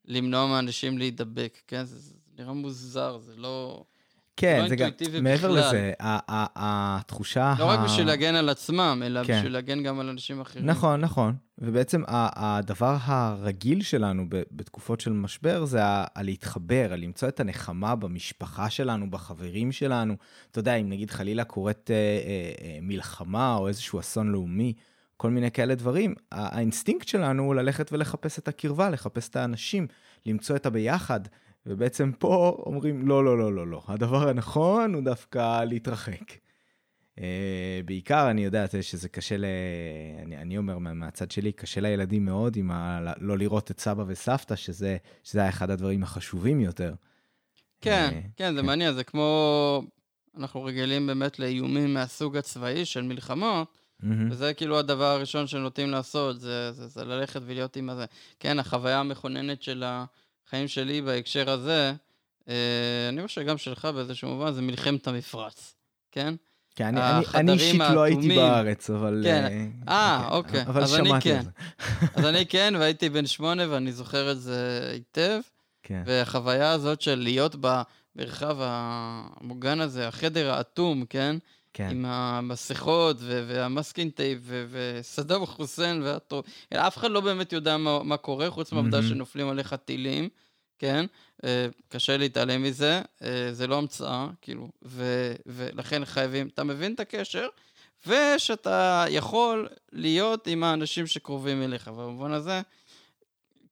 למנוע 0.06 0.48
מאנשים 0.48 0.98
להידבק, 0.98 1.58
כן? 1.68 1.86
זה, 1.86 2.00
זה 2.00 2.14
נראה 2.38 2.54
מוזר, 2.54 3.18
זה 3.18 3.36
לא... 3.38 3.84
כן, 4.40 4.62
לא 4.62 4.70
זה 4.70 4.76
גם, 4.76 4.90
מעבר. 5.22 5.52
לזה, 5.52 5.92
התחושה... 6.00 7.54
לא 7.60 7.66
רק 7.66 7.80
בשביל 7.80 8.08
להגן 8.08 8.36
על 8.36 8.50
עצמם, 8.50 9.02
אלא 9.06 9.24
כן. 9.24 9.38
בשביל 9.38 9.54
להגן 9.54 9.84
גם 9.84 10.00
על 10.00 10.10
אנשים 10.10 10.42
אחרים. 10.42 10.66
נכון, 10.66 11.02
נכון. 11.02 11.36
ובעצם 11.58 12.04
הדבר 12.08 12.98
הרגיל 13.02 13.82
שלנו 13.82 14.26
בתקופות 14.30 15.00
של 15.00 15.14
משבר 15.14 15.66
זה 15.66 15.80
הלהתחבר, 16.16 16.88
הלמצוא 16.92 17.28
את 17.28 17.40
הנחמה 17.40 17.96
במשפחה 17.96 18.70
שלנו, 18.70 19.12
בחברים 19.12 19.72
שלנו. 19.72 20.16
אתה 20.52 20.60
יודע, 20.60 20.76
אם 20.76 20.90
נגיד 20.90 21.12
חלילה 21.12 21.44
קורית 21.44 21.92
אה, 21.92 21.96
אה, 21.96 22.52
אה, 22.62 22.80
מלחמה 22.82 23.56
או 23.56 23.68
איזשהו 23.68 24.00
אסון 24.00 24.32
לאומי, 24.32 24.74
כל 25.18 25.30
מיני 25.30 25.52
כאלה 25.52 25.76
דברים, 25.76 26.16
האינסטינקט 26.32 27.08
שלנו 27.08 27.44
הוא 27.44 27.56
ללכת 27.56 27.94
ולחפש 27.94 28.40
את 28.40 28.48
הקרבה, 28.48 28.90
לחפש 28.90 29.30
את 29.30 29.36
האנשים, 29.36 29.88
למצוא 30.26 30.56
את 30.56 30.66
הביחד. 30.66 31.20
ובעצם 31.66 32.12
פה 32.20 32.64
אומרים, 32.66 33.08
לא, 33.08 33.26
לא, 33.26 33.38
לא, 33.38 33.54
לא, 33.54 33.68
לא. 33.68 33.82
הדבר 33.88 34.30
הנכון 34.30 34.94
הוא 34.94 35.04
דווקא 35.04 35.64
להתרחק. 35.64 36.32
Uh, 37.16 37.22
בעיקר 37.86 38.30
אני 38.30 38.44
יודע 38.44 38.66
שזה 38.82 39.10
קשה 39.10 39.38
ל... 39.38 39.46
אני, 40.26 40.38
אני 40.38 40.58
אומר 40.58 40.78
מה- 40.78 40.94
מהצד 40.94 41.32
שלי, 41.32 41.52
קשה 41.52 41.82
לילדים 41.82 42.26
מאוד 42.26 42.56
עם 42.56 42.72
ה... 42.72 43.00
לא 43.20 43.38
לראות 43.38 43.72
את 43.72 43.80
סבא 43.80 44.04
וסבתא, 44.08 44.56
שזה, 44.56 44.98
שזה 45.24 45.40
היה 45.40 45.50
אחד 45.50 45.70
הדברים 45.70 46.04
החשובים 46.04 46.60
יותר. 46.62 46.94
כן, 47.82 48.10
אה, 48.14 48.22
כן, 48.36 48.54
זה 48.56 48.62
כן. 48.62 48.66
מעניין, 48.66 48.94
זה 48.94 49.04
כמו... 49.04 49.84
אנחנו 50.38 50.64
רגילים 50.64 51.08
באמת 51.08 51.40
לאיומים 51.40 51.94
מהסוג 51.94 52.38
הצבאי 52.38 52.86
של 52.86 53.02
מלחמות, 53.02 53.78
מהמם. 54.00 54.32
וזה 54.32 54.54
כאילו 54.54 54.80
הדבר 54.80 55.06
הראשון 55.06 55.48
שנוטים 55.48 55.90
לעשות, 55.90 56.40
זה, 56.40 56.72
זה, 56.72 56.88
זה 56.88 57.06
ללכת 57.06 57.42
ולהיות 57.46 57.76
עם 57.76 57.90
הזה. 57.90 58.06
כן, 58.40 58.60
החוויה 58.60 59.00
המכוננת 59.00 59.64
של 59.64 59.84
החיים 60.50 60.68
שלי 60.68 61.02
בהקשר 61.02 61.50
הזה, 61.50 61.94
אה, 62.50 63.10
אני 63.10 63.28
חושב 63.28 63.42
שגם 63.42 63.58
שלך 63.58 63.86
באיזשהו 63.86 64.30
מובן, 64.30 64.52
זה 64.52 64.62
מלחמת 64.62 65.08
המפרץ, 65.08 65.76
כן? 66.12 66.34
כן, 66.76 66.86
אני, 66.86 67.00
אני, 67.00 67.12
אני 67.12 67.22
החדרים 67.22 67.50
אישית 67.50 67.82
לא 67.94 68.04
הייתי. 68.04 68.36
בארץ, 68.36 68.90
אבל... 68.90 69.22
כן. 69.26 69.70
אה, 69.90 69.94
אה, 69.94 70.30
אוקיי. 70.32 70.62
אבל 70.62 70.84
אז 70.84 70.92
שמעתי 70.92 71.30
כן. 71.30 71.42
זה. 71.42 71.50
אז 72.16 72.26
אני 72.26 72.46
כן, 72.46 72.74
והייתי 72.80 73.10
בן 73.10 73.26
שמונה 73.26 73.64
ואני 73.70 73.92
זוכר 73.92 74.32
את 74.32 74.42
זה 74.42 74.90
היטב, 74.94 75.40
כן, 75.84 76.04
והחוויה 76.06 76.72
הזאת 76.72 77.02
של 77.02 77.16
להיות 77.16 77.56
במרחב 77.56 78.58
המוגן 78.60 79.82
הזה, 79.82 80.08
החדר 80.08 80.54
האטום, 80.54 81.06
כן? 81.10 81.36
כן. 81.74 81.90
עם 81.90 82.06
המסכות 82.06 83.18
והמסקינג 83.22 84.12
טייפ 84.12 84.40
וסדאם 84.46 85.46
חוסיין 85.46 86.02
והטוב. 86.02 86.44
אף 86.74 86.98
אחד 86.98 87.12
לא 87.12 87.22
באמת 87.22 87.54
יודע 87.54 87.78
מה, 87.78 88.04
מה 88.04 88.18
קורה, 88.18 88.50
חוץ 88.50 88.72
מהעובדה 88.72 88.98
מהמם. 88.98 89.10
שנופלים 89.10 89.50
עליך 89.50 89.74
טילים, 89.74 90.30
כן? 90.80 91.06
אה, 91.44 91.68
קשה 91.90 92.18
להתעלם 92.18 92.64
מזה, 92.64 93.02
אה, 93.24 93.50
זה 93.52 93.68
לא 93.68 93.78
המצאה, 93.78 94.28
כאילו, 94.42 94.70
ו- 94.86 95.36
ולכן 95.46 96.06
חייבים, 96.06 96.48
אתה 96.48 96.64
מבין 96.64 96.94
את 96.94 97.00
הקשר, 97.00 97.48
ושאתה 98.08 99.06
יכול 99.10 99.68
להיות 99.92 100.48
עם 100.48 100.64
האנשים 100.64 101.08
שקרובים 101.08 101.64
אליך, 101.64 101.88
במובן 101.88 102.32
הזה, 102.32 102.62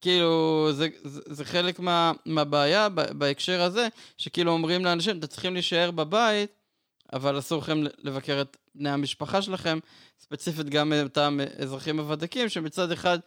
כאילו, 0.00 0.68
זה, 0.72 0.88
זה, 1.04 1.20
זה 1.26 1.44
חלק 1.44 1.78
מה, 1.78 2.12
מהבעיה 2.26 2.88
בהקשר 2.88 3.62
הזה, 3.62 3.88
שכאילו 4.18 4.52
אומרים 4.52 4.84
לאנשים, 4.84 5.18
אתם 5.18 5.26
צריכים 5.26 5.54
להישאר 5.54 5.90
בבית, 5.90 6.50
אבל 7.12 7.38
אסור 7.38 7.62
לכם 7.62 7.78
לבקר 7.98 8.40
את 8.40 8.56
בני 8.74 8.90
המשפחה 8.90 9.42
שלכם, 9.42 9.78
ספציפית 10.18 10.68
גם 10.68 10.92
את 10.92 11.02
אותם 11.02 11.38
אזרחים 11.58 12.00
הוותיקים, 12.00 12.48
שמצד 12.48 12.92
אחד 12.92 13.18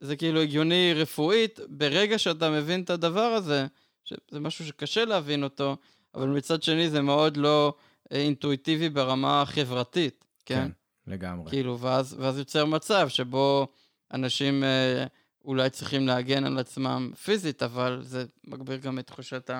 זה 0.00 0.16
כאילו 0.16 0.40
הגיוני 0.40 0.92
רפואית, 0.94 1.60
ברגע 1.68 2.18
שאתה 2.18 2.50
מבין 2.50 2.82
את 2.82 2.90
הדבר 2.90 3.20
הזה, 3.20 3.66
שזה 4.04 4.40
משהו 4.40 4.66
שקשה 4.66 5.04
להבין 5.04 5.44
אותו, 5.44 5.76
אבל 6.14 6.28
מצד 6.28 6.62
שני 6.62 6.90
זה 6.90 7.02
מאוד 7.02 7.36
לא 7.36 7.74
אה, 8.12 8.16
אינטואיטיבי 8.16 8.88
ברמה 8.88 9.42
החברתית, 9.42 10.24
כן? 10.46 10.54
כן, 10.54 10.70
לגמרי. 11.12 11.50
כאילו, 11.50 11.78
ואז, 11.78 12.16
ואז 12.18 12.38
יוצר 12.38 12.64
מצב 12.64 13.08
שבו 13.08 13.66
אנשים 14.12 14.64
אה, 14.64 15.06
אולי 15.44 15.70
צריכים 15.70 16.06
להגן 16.06 16.44
על 16.44 16.58
עצמם 16.58 17.10
פיזית, 17.24 17.62
אבל 17.62 18.00
זה 18.02 18.24
מגביר 18.44 18.76
גם 18.76 18.98
את 18.98 19.06
תחושת 19.06 19.50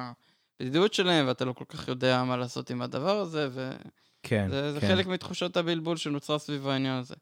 הבדידות 0.61 0.95
שלהם, 0.95 1.27
ואתה 1.27 1.45
לא 1.45 1.53
כל 1.53 1.64
כך 1.69 1.88
יודע 1.88 2.25
מה 2.25 2.37
לעשות 2.37 2.71
עם 2.71 2.83
הדבר 2.83 3.19
הזה, 3.19 3.49
וזה 3.51 3.73
כן, 4.23 4.49
זה 4.51 4.79
כן, 4.81 4.88
חלק 4.88 5.07
מתחושת 5.07 5.57
הבלבול 5.57 5.97
שנוצרה 5.97 6.38
סביב 6.38 6.69
העניין 6.69 6.99
הזה. 6.99 7.14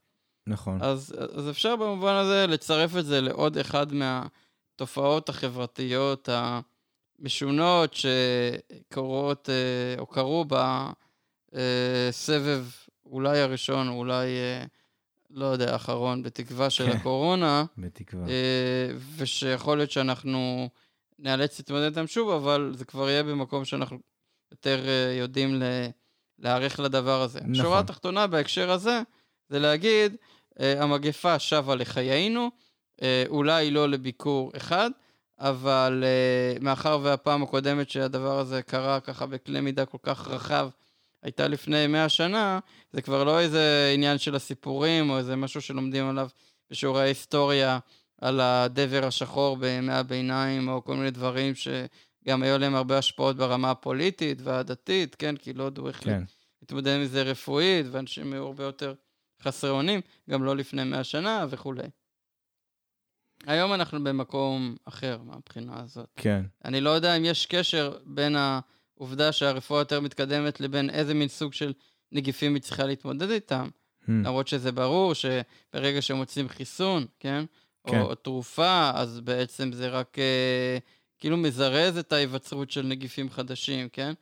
נכון. 0.47 0.83
אז, 0.83 1.15
אז 1.35 1.51
אפשר 1.51 1.77
במובן 1.77 2.15
הזה 2.15 2.47
לצרף 2.49 2.97
את 2.97 3.07
זה 3.07 3.21
לעוד 3.21 3.59
אחד 3.59 3.87
מהתופעות 3.93 5.29
החברתיות 5.29 6.29
המשונות 7.19 7.95
שקורות, 7.95 9.49
אה, 9.51 9.95
או 9.99 10.07
קרו 10.07 10.45
בסבב 11.53 12.65
אולי 13.07 13.41
הראשון, 13.41 13.89
או 13.89 13.95
אולי, 13.95 14.27
אה, 14.27 14.65
לא 15.31 15.45
יודע, 15.45 15.73
האחרון, 15.73 16.23
בתקווה 16.23 16.71
של 16.71 16.91
כן. 16.91 16.97
הקורונה, 16.97 17.65
בתקווה. 17.79 18.29
אה, 18.29 18.91
ושיכול 19.17 19.77
להיות 19.77 19.91
שאנחנו 19.91 20.69
נאלץ 21.19 21.59
להתמודד 21.59 21.85
איתם 21.85 22.07
שוב, 22.07 22.31
אבל 22.31 22.73
זה 22.75 22.85
כבר 22.85 23.09
יהיה 23.09 23.23
במקום 23.23 23.65
שאנחנו 23.65 23.99
יותר 24.51 24.89
אה, 24.89 25.13
יודעים 25.19 25.63
להיערך 26.39 26.81
לדבר 26.81 27.23
הזה. 27.23 27.41
נכון. 27.41 27.55
השורה 27.55 27.79
התחתונה 27.79 28.27
בהקשר 28.27 28.71
הזה, 28.71 29.01
זה 29.49 29.59
להגיד, 29.59 30.17
אה, 30.61 30.83
המגפה 30.83 31.39
שבה 31.39 31.75
לחיינו, 31.75 32.51
אה, 33.03 33.25
אולי 33.29 33.71
לא 33.71 33.89
לביקור 33.89 34.53
אחד, 34.57 34.91
אבל 35.39 36.05
אה, 36.07 36.61
מאחר 36.61 36.99
והפעם 37.03 37.43
הקודמת 37.43 37.91
שהדבר 37.91 38.39
הזה 38.39 38.63
קרה 38.63 39.01
ככה 39.01 39.27
בקנה 39.27 39.61
מידה 39.61 39.87
כל 39.87 39.99
כך 40.03 40.29
רחב, 40.29 40.69
הייתה 41.23 41.49
לפני 41.49 41.87
100 41.87 42.09
שנה, 42.09 42.59
זה 42.93 43.03
כבר 43.03 43.25
לא 43.25 43.41
איזה 43.41 43.91
עניין 43.95 44.19
של 44.19 44.35
הסיפורים, 44.35 45.11
או 45.11 45.19
איזה 45.19 45.37
משהו 45.37 45.61
שלומדים 45.61 46.09
עליו 46.09 46.29
בשיעורי 46.71 47.03
ההיסטוריה, 47.03 47.79
על 48.21 48.41
הדבר 48.41 49.05
השחור 49.07 49.57
בימי 49.57 49.93
הביניים, 49.93 50.69
או 50.69 50.85
כל 50.85 50.97
מיני 50.97 51.11
דברים 51.11 51.55
שגם 51.55 52.43
היו 52.43 52.59
להם 52.59 52.75
הרבה 52.75 52.99
השפעות 52.99 53.37
ברמה 53.37 53.71
הפוליטית 53.71 54.39
והדתית, 54.43 55.15
כן? 55.15 55.37
כי 55.37 55.53
לא 55.53 55.65
ידעו 55.65 55.89
איך 55.89 56.05
כן, 56.05 56.23
להתמודד 56.63 56.97
עם 56.97 57.05
זה 57.05 57.23
רפואית, 57.23 57.87
ואנשים 57.91 58.33
היו 58.33 58.47
הרבה 58.47 58.65
יותר 58.65 58.95
חסרי 59.43 59.71
אונים, 59.71 60.01
גם 60.31 60.45
לא 60.45 60.57
לפני 60.57 60.85
100 60.85 61.05
שנה 61.05 61.47
וכולי. 61.51 61.89
היום 63.47 63.75
אנחנו 63.75 64.05
במקום 64.05 64.77
אחר 64.85 65.19
מהבחינה 65.25 65.81
הזאת. 65.81 66.09
כן. 66.17 66.45
אני 66.65 66.81
לא 66.81 66.91
יודע 66.91 67.17
אם 67.17 67.25
יש 67.25 67.47
קשר 67.47 67.97
בין 68.05 68.37
העובדה 68.37 69.33
שהרפואה 69.33 69.81
יותר 69.81 70.01
מתקדמת 70.01 70.61
לבין 70.61 70.91
איזה 70.91 71.15
מין 71.15 71.29
סוג 71.29 71.53
של 71.53 71.73
נגיפים 72.13 72.55
היא 72.55 72.63
צריכה 72.63 72.85
להתמודד 72.85 73.31
איתם. 73.31 73.69
Hmm, 74.03 74.07
למרות 74.09 74.49
שזה 74.49 74.73
ברור 74.73 75.13
שברגע 75.15 76.03
שמוצאים 76.03 76.49
חיסון, 76.49 77.07
כן? 77.19 77.45
כן. 77.87 78.01
או 78.01 78.15
תרופה, 78.15 78.91
אז 78.95 79.21
בעצם 79.21 79.73
זה 79.73 79.89
רק 79.89 80.19
אה, 80.19 80.79
כאילו 81.19 81.37
מזרז 81.37 81.99
את 81.99 82.13
ההיווצרות 82.13 82.71
של 82.71 82.83
נגיפים 82.87 83.31
חדשים, 83.31 83.89
כן? 83.89 84.13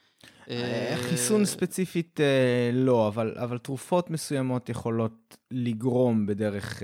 אה, 0.50 0.90
אה, 0.90 0.96
חיסון 0.96 1.44
ספציפית 1.44 2.20
אה, 2.20 2.70
לא, 2.72 3.08
אבל, 3.08 3.34
אבל 3.38 3.58
תרופות 3.58 4.10
מסוימות 4.10 4.68
יכולות 4.68 5.36
לגרום 5.50 6.26
בדרך 6.26 6.82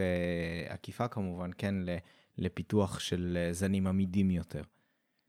עקיפה 0.68 1.08
כמובן, 1.08 1.50
כן, 1.58 1.74
ל- 1.74 1.96
לפיתוח 2.38 3.00
של 3.00 3.48
זנים 3.52 3.86
עמידים 3.86 4.30
יותר. 4.30 4.62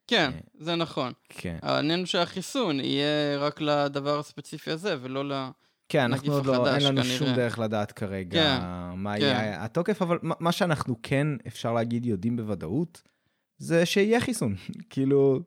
כן, 0.08 0.32
זה 0.60 0.76
נכון. 0.76 1.14
כן. 1.30 1.58
העניין 1.62 2.00
הוא 2.00 2.06
שהחיסון 2.06 2.80
יהיה 2.80 3.38
רק 3.38 3.62
לדבר 3.62 4.20
הספציפי 4.20 4.72
הזה, 4.72 4.96
ולא 5.02 5.30
ל... 5.30 5.50
כן, 5.90 6.00
אנחנו 6.04 6.34
עוד 6.34 6.46
לא, 6.46 6.56
החדש, 6.56 6.84
אין 6.84 6.94
לנו 6.94 7.02
כנראה. 7.02 7.18
שום 7.18 7.28
דרך 7.36 7.60
לדעת 7.60 7.92
כרגע 7.92 8.60
כן, 8.60 8.66
מה 8.98 9.16
כן. 9.16 9.22
יהיה 9.22 9.66
התוקף, 9.66 10.02
אבל 10.02 10.20
מה- 10.22 10.52
שאנחנו 10.52 10.96
כן, 11.04 11.28
אפשר 11.48 11.74
להגיד, 11.74 12.06
יודעים 12.06 12.38
בוודאות, 12.38 13.02
זה 13.58 13.86
שיהיה 13.86 14.20
חיסון. 14.20 14.56
כאילו, 14.90 15.40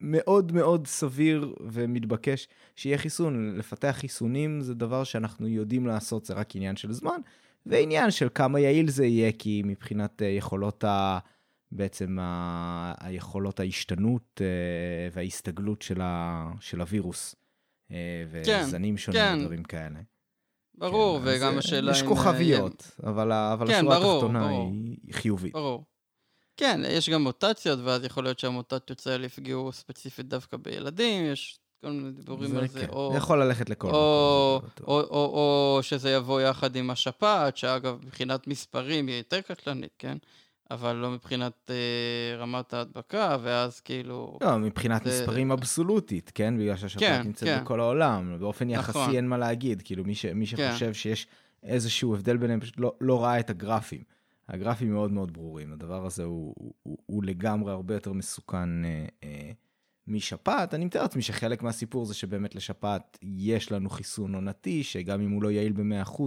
מאוד 0.00 0.52
מאוד 0.52 0.86
סביר 0.86 1.54
ומתבקש 1.60 2.48
שיהיה 2.76 2.98
חיסון. 2.98 3.56
לפתח 3.56 3.96
חיסונים 3.98 4.60
זה 4.60 4.74
דבר 4.74 5.04
שאנחנו 5.04 5.48
יודעים 5.48 5.86
לעשות, 5.86 6.24
זה 6.24 6.34
רק 6.34 6.56
עניין 6.56 6.76
של 6.76 6.92
זמן, 6.92 7.20
ועניין 7.66 8.10
של 8.10 8.28
כמה 8.34 8.60
יעיל 8.60 8.90
זה 8.90 9.06
יהיה, 9.06 9.32
כי 9.38 9.62
מבחינת 9.64 10.22
אה, 10.22 10.26
יכולות 10.26 10.84
בעצם 11.72 12.18
ה... 12.20 12.94
היכולות 13.00 13.60
ההשתנות 13.60 14.40
אה, 14.40 15.08
וההסתגלות 15.12 15.82
של, 15.82 16.00
ה... 16.00 16.50
של 16.60 16.80
הווירוס. 16.80 17.34
אה, 17.92 18.42
כן, 18.44 18.62
וזנים 18.66 18.98
שונים 18.98 19.20
כן. 19.20 19.38
ודברים 19.40 19.64
כאלה. 19.64 19.98
ברור, 20.74 21.18
כן, 21.18 21.24
וגם 21.26 21.52
אה, 21.52 21.58
השאלה 21.58 21.92
יש 21.92 22.02
אם... 22.02 22.08
כוכביות, 22.08 22.90
אבל, 23.06 23.32
ה- 23.32 23.52
אבל 23.52 23.66
כן, 23.66 23.74
השורה 23.74 24.00
ברור, 24.00 24.16
התחתונה 24.16 24.48
ברור. 24.48 24.70
היא 24.72 25.14
חיובית. 25.14 25.52
ברור. 25.52 25.84
כן, 26.56 26.80
יש 26.88 27.10
גם 27.10 27.22
מוטציות, 27.22 27.78
ואז 27.84 28.04
יכול 28.04 28.24
להיות 28.24 28.38
שהמוטציות 28.38 29.06
האלה 29.06 29.26
יפגעו 29.26 29.72
ספציפית 29.72 30.28
דווקא 30.28 30.56
בילדים, 30.56 31.32
יש 31.32 31.58
כל 31.80 31.90
מיני 31.90 32.12
דיבורים 32.12 32.56
על 32.56 32.68
זה, 32.68 32.80
כן, 32.80 32.88
או... 32.88 33.08
זה 33.12 33.18
יכול 33.18 33.42
ללכת 33.42 33.70
לכל 33.70 33.90
או, 33.90 34.56
מקום. 34.58 34.68
זה 34.68 34.74
בטוח. 34.74 34.88
או, 34.88 35.00
או, 35.00 35.76
או 35.76 35.82
שזה 35.82 36.10
יבוא 36.10 36.40
יחד 36.40 36.76
עם 36.76 36.90
השפעת, 36.90 37.56
שאגב, 37.56 37.98
מבחינת 38.04 38.46
מספרים 38.46 39.06
היא 39.06 39.16
יותר 39.16 39.40
קטלנית, 39.40 39.94
כן? 39.98 40.18
אבל 40.72 40.96
לא 40.96 41.10
מבחינת 41.10 41.70
אה, 41.70 42.36
רמת 42.36 42.74
ההדבקה, 42.74 43.36
ואז 43.42 43.80
כאילו... 43.80 44.38
לא, 44.42 44.58
מבחינת 44.58 45.04
זה- 45.04 45.10
מספרים 45.22 45.52
אבסולוטית, 45.52 46.32
כן? 46.34 46.58
בגלל 46.58 46.76
שהשפעת 46.76 47.02
כן, 47.02 47.22
נמצאת 47.24 47.48
כן. 47.48 47.60
בכל 47.64 47.80
העולם. 47.80 48.36
באופן 48.40 48.70
יחסי 48.70 48.98
נכון. 48.98 49.14
אין 49.14 49.28
מה 49.28 49.38
להגיד. 49.38 49.82
כאילו, 49.82 50.04
מי, 50.04 50.14
ש, 50.14 50.26
מי 50.26 50.46
כן. 50.46 50.68
שחושב 50.70 50.92
שיש 50.94 51.26
איזשהו 51.62 52.14
הבדל 52.14 52.36
ביניהם, 52.36 52.60
פשוט 52.60 52.78
לא, 52.78 52.94
לא 53.00 53.24
ראה 53.24 53.40
את 53.40 53.50
הגרפים. 53.50 54.02
הגרפים 54.48 54.92
מאוד 54.92 55.12
מאוד 55.12 55.32
ברורים. 55.32 55.72
הדבר 55.72 56.06
הזה 56.06 56.24
הוא, 56.24 56.54
הוא, 56.58 56.74
הוא, 56.82 56.98
הוא 57.06 57.24
לגמרי 57.24 57.72
הרבה 57.72 57.94
יותר 57.94 58.12
מסוכן 58.12 58.84
אה, 58.84 59.06
אה, 59.24 59.50
משפעת. 60.06 60.74
אני 60.74 60.84
מתאר 60.84 61.02
לעצמי 61.02 61.22
שחלק 61.22 61.62
מהסיפור 61.62 62.04
זה 62.04 62.14
שבאמת 62.14 62.54
לשפעת 62.54 63.18
יש 63.22 63.72
לנו 63.72 63.90
חיסון 63.90 64.34
עונתי, 64.34 64.82
שגם 64.84 65.20
אם 65.20 65.30
הוא 65.30 65.42
לא 65.42 65.50
יעיל 65.50 65.72
ב-100%, 65.72 66.22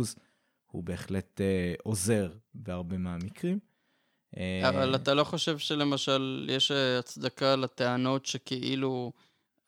הוא 0.71 0.83
בהחלט 0.83 1.41
אה, 1.41 1.73
עוזר 1.83 2.31
בהרבה 2.53 2.97
מהמקרים. 2.97 3.59
אה, 4.37 4.69
אבל 4.69 4.95
אתה 4.95 5.13
לא 5.13 5.23
חושב 5.23 5.57
שלמשל 5.57 6.49
יש 6.51 6.71
אה, 6.71 6.99
הצדקה 6.99 7.55
לטענות 7.55 8.25
שכאילו 8.25 9.11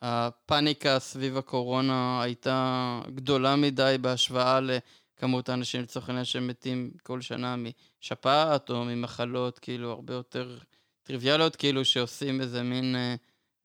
הפאניקה 0.01 0.99
סביב 0.99 1.37
הקורונה 1.37 2.21
הייתה 2.21 3.01
גדולה 3.15 3.55
מדי 3.55 3.95
בהשוואה 4.01 4.59
לכמות 4.59 5.49
האנשים 5.49 5.81
לצורך 5.81 6.09
העניין 6.09 6.25
שמתים 6.25 6.91
כל 7.03 7.21
שנה 7.21 7.55
משפעת 8.01 8.69
או 8.69 8.85
ממחלות 8.85 9.59
כאילו 9.59 9.91
הרבה 9.91 10.13
יותר 10.13 10.57
טריוויאליות, 11.03 11.55
כאילו 11.55 11.85
שעושים 11.85 12.41
איזה 12.41 12.63
מין 12.63 12.95
אה, 12.95 13.15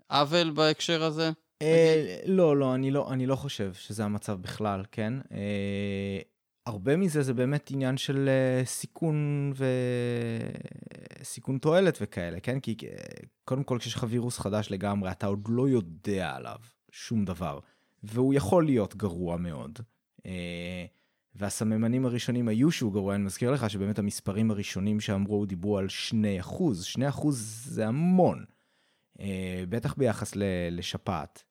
עוול 0.09 0.51
בהקשר 0.51 1.03
הזה? 1.03 1.31
אה, 1.63 2.19
לא, 2.27 2.57
לא, 2.57 2.75
אני 2.75 2.91
לא, 2.91 3.13
אני 3.13 3.27
לא 3.27 3.37
חושב 3.37 3.75
שזה 3.75 4.05
המצב 4.05 4.39
בכלל, 4.41 4.83
כן? 4.93 5.15
הרבה 6.67 6.97
מזה 6.97 7.23
זה 7.23 7.35
באמת 7.35 7.71
עניין 7.71 7.97
של 7.97 8.29
אה, 8.29 8.65
סיכון 8.65 9.53
וסיכון 11.21 11.59
תועלת 11.59 11.99
וכאלה, 12.01 12.41
כן? 12.41 12.61
כי 12.61 12.77
אה, 12.83 12.97
קודם 13.45 13.65
כל 13.65 13.79
כשיש 13.79 13.95
לך 13.95 14.07
וירוס 14.09 14.39
חדש 14.39 14.71
לגמרי, 14.71 15.11
אתה 15.11 15.27
עוד 15.27 15.47
לא 15.49 15.69
יודע 15.69 16.35
עליו 16.35 16.59
שום 16.91 17.25
דבר, 17.25 17.59
והוא 18.03 18.35
יכול 18.35 18.65
להיות 18.65 18.97
גרוע 18.97 19.37
מאוד. 19.37 19.79
אה, 20.27 20.85
והסממנים 21.35 22.07
הראשונים 22.07 22.49
היו 22.49 22.71
שהוא 22.71 22.93
גרוע, 22.93 23.15
אני 23.15 23.25
מזכיר 23.25 23.51
לך 23.51 23.71
שבאמת 23.71 23.99
המספרים 23.99 24.51
הראשונים 24.51 25.01
שאמרו 25.01 25.47
דיברו 25.47 25.79
על 25.79 25.89
2 25.89 26.41
אחוז, 26.41 26.85
2 26.85 27.09
אחוז 27.09 27.65
זה 27.67 27.87
המון. 27.87 28.45
בטח 29.69 29.95
ביחס 29.95 30.33
לשפעת, 30.71 31.43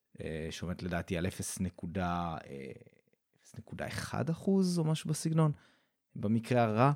שעומדת 0.49 0.83
לדעתי 0.83 1.17
על 1.17 1.25
0.1 1.25 1.97
אחוז 4.31 4.79
או 4.79 4.83
משהו 4.83 5.09
בסגנון, 5.09 5.51
במקרה 6.15 6.63
הרע. 6.63 6.91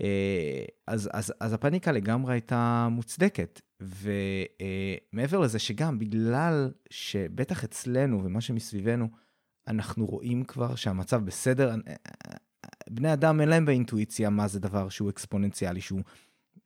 אה, 0.00 0.64
אז, 0.86 1.10
אז, 1.12 1.32
אז 1.40 1.52
הפאניקה 1.52 1.92
לגמרי 1.92 2.34
הייתה 2.34 2.88
מוצדקת, 2.90 3.60
ומעבר 3.80 5.38
לזה 5.38 5.58
שגם 5.58 5.98
בגלל 5.98 6.70
שבטח 6.90 7.64
אצלנו 7.64 8.24
ומה 8.24 8.40
שמסביבנו, 8.40 9.08
אנחנו 9.68 10.06
רואים 10.06 10.44
כבר 10.44 10.74
שהמצב 10.74 11.24
בסדר, 11.24 11.70
אה, 11.70 11.74
אה, 11.86 12.36
בני 12.90 13.12
אדם 13.12 13.40
אין 13.40 13.48
להם 13.48 13.64
באינטואיציה 13.64 14.30
מה 14.30 14.48
זה 14.48 14.60
דבר 14.60 14.88
שהוא 14.88 15.10
אקספוננציאלי, 15.10 15.80
שהוא 15.80 16.02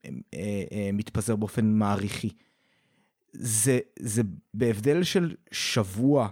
אה, 0.04 0.10
אה, 0.34 0.64
אה, 0.72 0.90
מתפזר 0.92 1.36
באופן 1.36 1.66
מעריכי. 1.66 2.30
זה, 3.32 3.78
זה 3.98 4.22
בהבדל 4.54 5.02
של 5.02 5.34
שבוע 5.52 6.28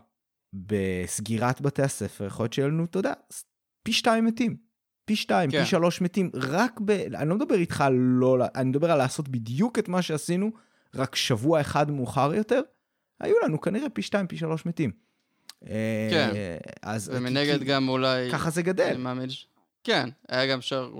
בסגירת 0.54 1.60
בתי 1.60 1.82
הספר, 1.82 2.24
יכול 2.26 2.44
להיות 2.44 2.52
שיהיה 2.52 2.68
לנו, 2.68 2.84
אתה 2.84 2.98
יודע, 2.98 3.12
פי 3.82 3.92
שתיים 3.92 4.24
מתים. 4.24 4.56
פי 5.04 5.16
שתיים, 5.16 5.50
כן. 5.50 5.60
פי 5.64 5.70
שלוש 5.70 6.00
מתים, 6.00 6.30
רק 6.34 6.80
ב... 6.84 6.90
אני 6.90 7.28
לא 7.28 7.34
מדבר 7.34 7.54
איתך 7.54 7.80
על 7.80 7.92
לא... 7.94 8.36
אני 8.54 8.68
מדבר 8.70 8.90
על 8.90 8.98
לעשות 8.98 9.28
בדיוק 9.28 9.78
את 9.78 9.88
מה 9.88 10.02
שעשינו, 10.02 10.50
רק 10.94 11.14
שבוע 11.16 11.60
אחד 11.60 11.90
מאוחר 11.90 12.34
יותר, 12.34 12.60
היו 13.20 13.34
לנו 13.44 13.60
כנראה 13.60 13.90
פי 13.90 14.02
שתיים, 14.02 14.26
פי 14.26 14.36
שלוש 14.36 14.66
מתים. 14.66 14.90
אה, 15.68 16.08
כן. 16.10 16.30
אז... 16.82 17.10
ומנגד 17.14 17.58
כי- 17.58 17.64
גם 17.64 17.88
אולי... 17.88 18.32
ככה 18.32 18.50
זה 18.50 18.62
גדל. 18.62 18.84
אני 18.84 18.96
מאמין 18.98 19.30
ש... 19.30 19.46
כן, 19.84 20.08
היה 20.28 20.46
גם 20.46 20.58
אפשר, 20.58 20.90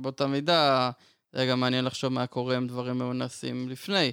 באותה 0.00 0.26
מידה, 0.26 0.90
היה 1.32 1.50
גם 1.50 1.60
מעניין 1.60 1.84
לחשוב 1.84 2.12
מה 2.12 2.26
קורה 2.26 2.56
אם 2.56 2.66
דברים 2.66 3.02
היו 3.02 3.12
נעשים 3.12 3.68
לפני. 3.68 4.12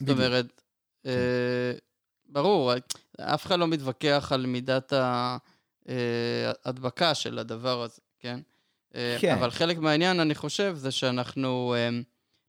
זאת 0.00 0.02
בדיוק. 0.02 0.18
כן. 0.18 0.24
אומרת, 0.24 0.62
אה, 1.06 1.72
ברור, 2.28 2.72
אף 3.20 3.46
אחד 3.46 3.58
לא 3.58 3.68
מתווכח 3.68 4.32
על 4.34 4.46
מידת 4.46 4.92
ההדבקה 5.86 7.14
של 7.14 7.38
הדבר 7.38 7.82
הזה, 7.82 8.00
כן? 8.18 8.40
אה, 8.94 9.16
כן. 9.20 9.34
אבל 9.34 9.50
חלק 9.50 9.78
מהעניין, 9.78 10.20
אני 10.20 10.34
חושב, 10.34 10.74
זה 10.76 10.90
שאנחנו 10.90 11.74
אה, 11.74 11.88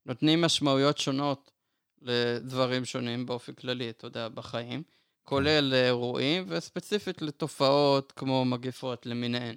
נותנים 0.06 0.40
משמעויות 0.40 0.98
שונות 0.98 1.50
לדברים 2.02 2.84
שונים 2.84 3.26
באופן 3.26 3.52
כללי, 3.52 3.90
אתה 3.90 4.06
יודע, 4.06 4.28
בחיים, 4.28 4.82
כולל 5.22 5.64
לאירועים, 5.64 6.44
וספציפית 6.48 7.22
לתופעות 7.22 8.12
כמו 8.16 8.44
מגפות 8.44 9.06
למיניהן. 9.06 9.56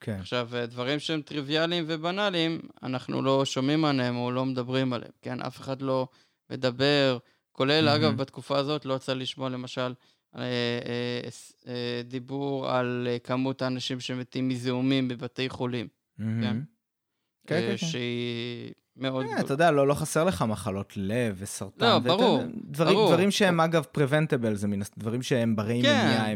כן. 0.00 0.18
עכשיו, 0.20 0.48
אה, 0.56 0.66
דברים 0.66 0.98
שהם 0.98 1.22
טריוויאליים 1.22 1.84
ובנאליים, 1.86 2.60
אנחנו 2.82 3.22
לא 3.22 3.44
שומעים 3.44 3.84
עליהם 3.84 4.16
או 4.16 4.30
לא 4.30 4.44
מדברים 4.44 4.92
עליהם, 4.92 5.12
כן? 5.22 5.42
אף 5.42 5.60
אחד 5.60 5.82
לא 5.82 6.08
מדבר, 6.50 7.18
כולל, 7.52 7.84
מהמם. 7.84 8.04
אגב, 8.04 8.16
בתקופה 8.16 8.58
הזאת 8.58 8.84
לא 8.84 8.94
יצא 8.94 9.14
לשמוע 9.14 9.48
למשל 9.48 9.80
אה, 9.80 9.86
אה, 9.88 9.92
אה, 9.92 10.17
דיבור 12.04 12.70
על 12.70 13.08
אה, 13.10 13.18
כמות 13.18 13.62
האנשים 13.62 14.00
שמתים 14.00 14.48
מזיהומים 14.48 15.08
בבתי 15.08 15.48
חולים. 15.48 15.88
כן. 16.16 16.24
כן, 16.42 17.54
אה, 17.54 17.60
כן, 17.60 17.66
כן. 17.70 17.76
שהיא 17.76 18.72
מאוד... 18.96 19.26
אה, 19.26 19.40
אתה 19.40 19.54
יודע, 19.54 19.70
לא, 19.70 19.86
לא 19.86 19.94
חסר 19.94 20.24
לך 20.24 20.42
מחלות 20.42 20.92
לב 20.96 21.36
וסרטן. 21.38 21.86
לא, 21.86 21.98
ברור, 21.98 22.40
ברור. 22.78 23.08
דברים 23.08 23.30
שהם 23.30 23.60
אגב 23.60 23.84
preventable, 23.96 24.54
זה 24.54 24.68
מן, 24.68 24.80
דברים 24.98 25.22
שהם 25.22 25.56
ברי 25.56 25.82
כן, 25.82 26.06
מניעה, 26.06 26.30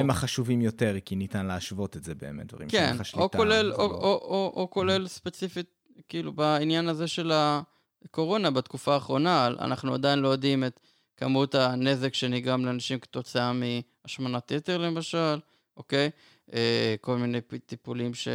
הם, 0.00 0.10
החשובים 0.10 0.60
יותר, 0.60 0.94
כי 1.04 1.16
ניתן 1.16 1.46
להשוות 1.46 1.96
את 1.96 2.04
זה 2.04 2.14
באמת, 2.14 2.46
דברים 2.46 2.68
כן, 2.68 2.78
שאין 2.86 2.96
לך 2.96 3.04
שליטה. 3.04 3.38
או, 3.78 4.52
או 4.56 4.68
כולל 4.70 5.06
ספציפית, 5.06 5.66
כאילו, 6.08 6.32
בעניין 6.32 6.88
הזה 6.88 7.06
של 7.06 7.32
הקורונה 7.34 8.50
בתקופה 8.50 8.94
האחרונה, 8.94 9.46
אנחנו 9.46 9.94
עדיין 9.94 10.18
לא 10.18 10.28
יודעים 10.28 10.64
את 10.64 10.80
כמות 11.18 11.54
הנזק 11.54 12.14
שנגרם 12.14 12.64
לאנשים 12.66 12.98
כתוצאה 12.98 13.52
מהשמנת 13.52 14.50
יתר, 14.50 14.78
למשל, 14.78 15.38
אוקיי? 15.76 16.10
אה, 16.52 16.94
כל 17.00 17.16
מיני 17.18 17.38
טיפולים 17.66 18.14
ש, 18.14 18.28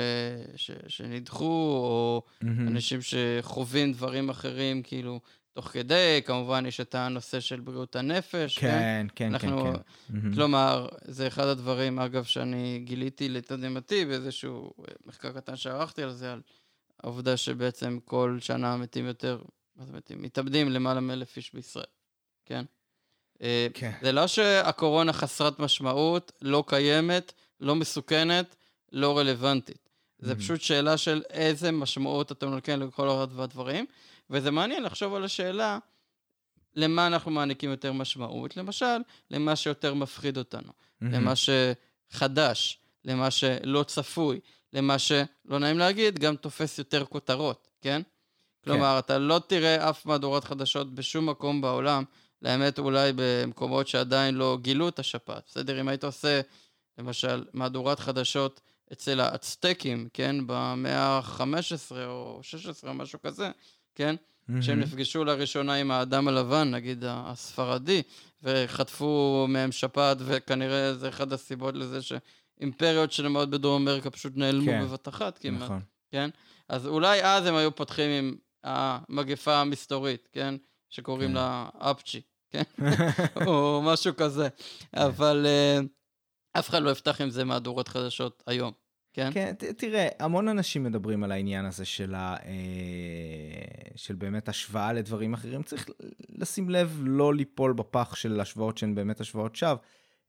ש, 0.55 0.71
שנדחו, 0.87 1.45
או 1.45 2.21
מהמם. 2.41 2.67
אנשים 2.67 2.99
שחווים 3.01 3.93
דברים 3.93 4.29
אחרים, 4.29 4.81
כאילו, 4.83 5.19
תוך 5.53 5.67
כדי, 5.67 6.21
כמובן 6.25 6.65
יש 6.65 6.79
את 6.79 6.95
הנושא 6.95 7.39
של 7.39 7.59
בריאות 7.59 7.95
הנפש, 7.95 8.59
כן? 8.59 8.67
כן, 8.69 9.07
כן, 9.15 9.37
כן, 9.39 9.47
אנחנו- 9.49 9.63
כן. 9.73 9.79
מהמם. 10.09 10.33
כלומר, 10.35 10.87
זה 11.05 11.27
אחד 11.27 11.47
הדברים, 11.47 11.99
אגב, 11.99 12.23
שאני 12.23 12.81
גיליתי 12.83 13.29
לתדהמתי 13.29 14.05
באיזשהו 14.05 14.73
אה, 14.79 14.93
מחקר 15.05 15.31
קטן 15.31 15.55
שערכתי 15.55 16.03
על 16.03 16.11
זה, 16.11 16.33
על 16.33 16.41
העובדה 17.03 17.37
שבעצם 17.37 17.97
כל 18.05 18.37
שנה 18.41 18.77
מתים 18.77 19.05
יותר, 19.05 19.41
מה 19.75 19.85
זה 19.85 19.93
מתים? 19.93 20.21
מתאבדים 20.21 20.69
למעלה 20.69 20.99
מאלף 20.99 21.37
איש 21.37 21.53
בישראל, 21.53 21.85
כן? 22.45 22.65
אה, 23.41 23.67
כן. 23.73 23.91
זה 24.01 24.11
לא 24.11 24.27
שהקורונה 24.27 25.13
חסרת 25.13 25.59
משמעות, 25.59 26.31
לא 26.41 26.63
קיימת, 26.67 27.33
לא 27.59 27.75
מסוכנת, 27.75 28.55
לא 28.91 29.17
רלוונטית. 29.17 29.89
זה 30.19 30.33
Mhm. 30.33 30.35
פשוט 30.35 30.61
שאלה 30.61 30.97
של 30.97 31.21
איזה 31.29 31.71
משמעות 31.71 32.31
אתה 32.31 32.45
נותן 32.45 32.79
לכל 32.79 33.09
אחד 33.09 33.27
והדברים, 33.35 33.85
וזה 34.29 34.51
מעניין 34.51 34.83
לחשוב 34.83 35.13
על 35.13 35.23
השאלה 35.23 35.79
למה 36.75 37.07
אנחנו 37.07 37.31
מעניקים 37.31 37.69
יותר 37.71 37.93
משמעות, 37.93 38.57
למשל, 38.57 38.97
למה 39.31 39.55
שיותר 39.55 39.93
מפחיד 39.93 40.37
אותנו, 40.37 40.71
מהמם. 41.01 41.13
למה 41.15 41.33
שחדש, 42.11 42.79
למה 43.05 43.31
שלא 43.31 43.83
צפוי, 43.83 44.39
למה 44.73 44.99
שלא 44.99 45.59
נעים 45.59 45.77
להגיד, 45.77 46.19
גם 46.19 46.35
תופס 46.35 46.77
יותר 46.77 47.05
כותרות, 47.05 47.67
כן? 47.81 48.01
כלומר, 48.63 48.99
אתה 48.99 49.17
לא 49.17 49.41
תראה 49.47 49.89
אף 49.89 50.05
מהדורת 50.05 50.43
חדשות 50.43 50.95
בשום 50.95 51.29
מקום 51.29 51.61
בעולם, 51.61 52.03
לאמת 52.43 52.79
אולי 52.79 53.11
במקומות 53.15 53.87
שעדיין 53.87 54.35
לא 54.35 54.57
גילו 54.61 54.87
את 54.89 54.99
השפעת. 54.99 55.43
בסדר, 55.47 55.81
אם 55.81 55.87
היית 55.87 56.03
עושה, 56.03 56.41
למשל, 56.97 57.45
מהדורת 57.53 57.99
חדשות 57.99 58.61
אצל 58.93 59.19
האצטקים, 59.19 60.07
כן, 60.13 60.35
במאה 60.45 60.99
ה-15 60.99 61.91
או 62.05 62.39
16 62.41 62.89
או 62.89 62.95
משהו 62.95 63.21
כזה, 63.21 63.51
כן? 63.95 64.15
שהם 64.61 64.79
נפגשו 64.79 65.23
לראשונה 65.23 65.73
עם 65.73 65.91
האדם 65.91 66.27
הלבן, 66.27 66.71
נגיד 66.71 67.03
הספרדי, 67.07 68.01
וחטפו 68.43 69.45
מהם 69.49 69.71
שפעת, 69.71 70.17
וכנראה 70.19 70.93
זה 70.93 71.09
אחד 71.09 71.33
הסיבות 71.33 71.75
לזה 71.75 71.99
שאימפריות 72.01 73.11
שלמות 73.11 73.49
בדרום 73.49 73.81
אמריקה 73.81 74.09
פשוט 74.09 74.33
נעלמו 74.35 74.71
כן. 74.71 74.81
בבת 74.81 75.07
אחת 75.07 75.37
כמעט, 75.37 75.61
נכון. 75.61 75.79
כן? 76.11 76.29
אז 76.69 76.87
אולי 76.87 77.23
אז 77.23 77.45
הם 77.45 77.55
היו 77.55 77.75
פותחים 77.75 78.09
עם 78.11 78.35
המגפה 78.63 79.55
המסתורית, 79.55 80.29
כן? 80.31 80.55
שקוראים 80.89 81.29
כן. 81.29 81.35
לה 81.35 81.69
אפצ'י, 81.77 82.21
כן? 82.53 82.63
או 83.47 83.81
משהו 83.85 84.15
כזה. 84.15 84.47
אבל 84.93 85.45
אה, 85.45 85.79
אף 86.53 86.69
אחד 86.69 86.81
לא 86.81 86.89
יפתח 86.89 87.21
עם 87.21 87.29
זה 87.29 87.43
מהדורות 87.43 87.87
חדשות 87.87 88.43
היום, 88.47 88.71
כן? 89.13 89.29
כן, 89.33 89.53
תראה, 89.77 90.07
המון 90.19 90.47
אנשים 90.47 90.83
מדברים 90.83 91.23
על 91.23 91.31
העניין 91.31 91.65
הזה 91.65 91.85
של, 91.85 92.15
ה, 92.15 92.35
אה, 92.45 93.91
של 93.95 94.15
באמת 94.15 94.49
השוואה 94.49 94.93
לדברים 94.93 95.33
אחרים. 95.33 95.63
צריך 95.63 95.89
לשים 96.29 96.69
לב 96.69 97.01
לא 97.03 97.33
ליפול 97.33 97.73
בפח 97.73 98.15
של 98.15 98.39
השוואות 98.39 98.77
שהן 98.77 98.95
באמת 98.95 99.21
השוואות 99.21 99.55
שווא. 99.55 99.75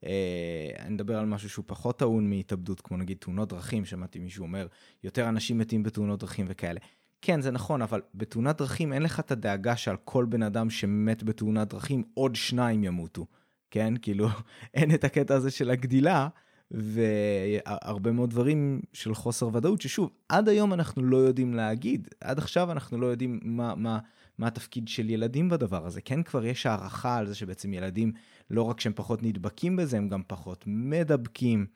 אה, 0.05 0.71
אני 0.79 0.95
מדבר 0.95 1.19
על 1.19 1.27
משהו 1.27 1.51
שהוא 1.51 1.65
פחות 1.69 1.99
טעון 1.99 2.31
מהתאבדות, 2.31 2.81
כמו 2.81 2.97
נגיד 2.97 3.17
תאונות 3.17 3.49
דרכים, 3.49 3.85
שמעתי 3.85 4.19
מישהו 4.19 4.43
אומר, 4.43 4.67
יותר 5.05 5.29
אנשים 5.29 5.59
מתים 5.59 5.83
בתאונות 5.83 6.21
דרכים 6.21 6.47
וכאלה. 6.49 6.81
כן, 7.27 7.41
זה 7.41 7.51
נכון, 7.51 7.83
אבל 7.83 8.01
בתאונת 8.15 8.59
דרכים 8.59 8.93
אין 8.93 9.03
לך 9.03 9.21
את 9.21 9.33
הדאגה 9.33 9.77
שעל 9.77 9.97
כל 10.05 10.25
בן 10.25 10.43
אדם 10.43 10.71
שמת 10.71 11.23
בתאונת 11.23 11.69
דרכים, 11.69 12.03
עוד 12.15 12.37
שניים 12.37 12.85
ימותו. 12.85 13.27
כן? 13.71 13.95
כאילו, 14.03 14.29
אין 14.75 14.95
את 14.95 15.05
הקטע 15.05 15.35
הזה 15.35 15.51
של 15.51 15.71
הגדילה, 15.71 16.29
והרבה 16.71 18.13
מאוד 18.13 18.31
דברים 18.31 18.81
של 18.93 19.15
חוסר 19.15 19.49
ודאות, 19.53 19.81
ששוב, 19.81 20.11
עד 20.29 20.49
היום 20.49 20.73
אנחנו 20.73 21.03
לא 21.03 21.17
יודעים 21.17 21.55
להגיד, 21.55 22.09
עד 22.21 22.39
עכשיו 22.39 22.73
אנחנו 22.73 22.99
לא 22.99 23.07
יודעים 23.07 23.41
מה, 23.43 23.75
מה, 23.75 23.99
מה 24.39 24.47
התפקיד 24.47 24.89
של 24.89 25.11
ילדים 25.11 25.49
בדבר 25.49 25.87
הזה. 25.87 26.01
כן, 26.01 26.23
כבר 26.23 26.45
יש 26.45 26.67
הערכה 26.67 27.17
על 27.17 27.27
זה 27.27 27.35
שבעצם 27.35 27.73
ילדים, 27.73 28.13
לא 28.51 28.63
רק 28.63 28.81
שהם 28.81 28.93
פחות 28.97 29.23
נדבקים 29.23 29.77
בזה, 29.77 29.97
הם 29.97 30.09
גם 30.09 30.23
פחות 30.27 30.65
מדבקים, 30.67 31.67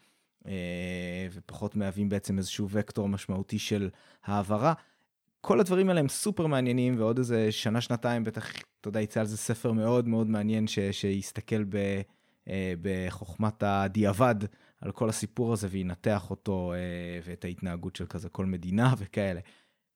אה, 0.47 1.27
ופחות 1.33 1.77
מהווים 1.77 2.09
בעצם 2.09 2.39
איזשהו 2.39 2.67
וקטור 2.71 3.09
משמעותי 3.09 3.59
של 3.59 3.89
העברה. 4.25 4.73
כל 5.41 5.61
הדברים 5.61 5.89
האלה 5.89 6.01
הם 6.01 6.09
סופר 6.09 6.47
מעניינים, 6.47 6.99
ועוד 6.99 7.19
איזה 7.19 7.53
שנה, 7.53 7.81
שנתיים, 7.81 8.25
בטח, 8.25 8.53
אתה 8.81 8.89
יודע, 8.89 9.01
יצא 9.01 9.21
על 9.21 9.27
זה 9.27 9.37
ספר 9.37 9.73
מאוד 9.73 10.09
מאוד 10.09 10.27
מעניין, 10.27 10.67
ש, 10.67 10.79
שיסתכל 10.93 11.65
ב, 11.65 11.77
אה, 12.49 12.73
בחוכמת 12.83 13.63
הדיעבד 13.63 14.35
על 14.81 14.93
כל 14.93 15.09
הסיפור 15.09 15.53
הזה, 15.53 15.69
וינתח 15.71 16.31
אותו, 16.31 16.73
אה, 16.73 17.21
ואת 17.25 17.45
ההתנהגות 17.45 17.97
של 17.97 18.07
כזה 18.07 18.29
כל 18.29 18.47
מדינה 18.47 18.95
וכאלה. 18.99 19.41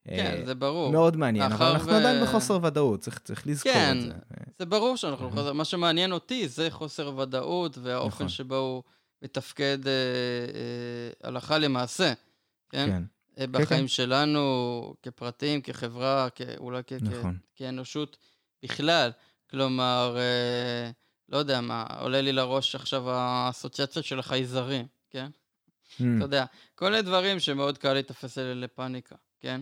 כן, 0.08 0.36
אה, 0.40 0.46
זה 0.46 0.54
ברור. 0.54 0.92
מאוד 0.92 1.16
מעניין, 1.16 1.52
אבל 1.52 1.66
אנחנו 1.66 1.92
ו- 1.92 1.96
עדיין 1.96 2.22
בחוסר 2.22 2.58
ודאות, 2.62 3.00
צריך, 3.00 3.18
צריך 3.18 3.46
לזכור 3.46 3.72
כן, 3.72 3.96
את 3.98 4.02
זה. 4.02 4.12
זה 4.58 4.66
ברור 4.66 4.96
שאנחנו 4.96 5.30
חוזרים. 5.30 5.56
מה 5.56 5.64
שמעניין 5.64 6.12
אותי 6.12 6.48
זה 6.48 6.70
חוסר 6.70 7.18
ודאות 7.18 7.78
והאופן 7.78 8.14
נכון. 8.14 8.28
שבו 8.28 8.56
הוא 8.56 8.82
מתפקד 9.22 9.78
אה, 9.86 9.92
אה, 9.92 11.28
הלכה 11.28 11.58
למעשה, 11.58 12.12
כן? 12.70 12.86
כן, 12.86 13.02
בחיים 13.38 13.80
כן. 13.80 13.88
שלנו, 13.88 14.94
כפרטים, 15.02 15.60
כחברה, 15.62 16.28
כ- 16.34 16.40
אולי 16.58 16.82
כ- 16.86 16.92
כ- 16.92 17.02
נכון. 17.02 17.38
כאנושות 17.56 18.16
בכלל. 18.62 19.10
כלומר, 19.50 20.16
אה, 20.18 20.90
לא 21.28 21.36
יודע 21.38 21.60
מה, 21.60 21.86
עולה 22.00 22.20
לי 22.20 22.32
לראש 22.32 22.74
עכשיו 22.74 23.10
האסוציאציה 23.10 24.02
של 24.02 24.18
החייזרים, 24.18 24.86
כן? 25.10 25.26
Mm, 25.98 26.02
אתה 26.16 26.24
יודע, 26.24 26.44
כל 26.74 26.90
מיני 26.90 27.02
דברים 27.02 27.40
שמאוד 27.40 27.78
קל 27.78 27.92
להיתפס 27.92 28.38
אלה 28.38 28.54
לפאניקה, 28.54 29.16
כן? 29.40 29.60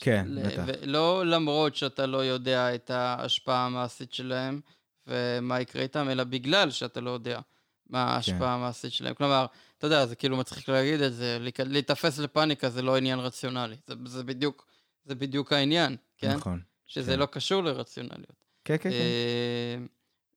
כן, 0.00 0.26
בטח. 0.42 0.62
ולא 0.66 1.26
למרות 1.26 1.76
שאתה 1.76 2.06
לא 2.06 2.24
יודע 2.24 2.74
את 2.74 2.90
ההשפעה 2.90 3.66
המעשית 3.66 4.12
שלהם 4.12 4.60
ומה 5.06 5.60
יקרה 5.60 5.82
איתם, 5.82 6.08
אלא 6.10 6.24
בגלל 6.24 6.70
שאתה 6.70 7.00
לא 7.00 7.10
יודע 7.10 7.40
מה 7.86 8.06
כן. 8.06 8.12
ההשפעה 8.12 8.54
המעשית 8.54 8.92
שלהם. 8.92 9.14
כלומר, 9.14 9.46
אתה 9.82 9.86
יודע, 9.86 10.06
זה 10.06 10.16
כאילו 10.16 10.36
מצחיק 10.36 10.68
להגיד 10.68 11.00
את 11.00 11.14
זה, 11.14 11.38
להיתפס 11.58 12.18
לפאניקה 12.18 12.70
זה 12.70 12.82
לא 12.82 12.96
עניין 12.96 13.18
רציונלי. 13.18 13.76
זה, 13.86 13.94
זה, 14.04 14.24
בדיוק, 14.24 14.66
זה 15.04 15.14
בדיוק 15.14 15.52
העניין, 15.52 15.96
כן? 16.18 16.34
נכון. 16.34 16.60
שזה 16.86 17.12
כן. 17.12 17.18
לא 17.18 17.26
קשור 17.26 17.62
לרציונליות. 17.62 18.44
כן, 18.64 18.76
כן, 18.76 18.90
כן. 18.90 18.90
אה, 18.90 19.76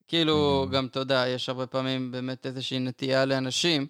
כאילו, 0.07 0.65
Mm. 0.67 0.71
גם, 0.73 0.85
אתה 0.85 0.99
יודע, 0.99 1.23
יש 1.27 1.49
הרבה 1.49 1.67
פעמים 1.67 2.11
באמת 2.11 2.45
איזושהי 2.45 2.79
נטייה 2.79 3.25
לאנשים 3.25 3.87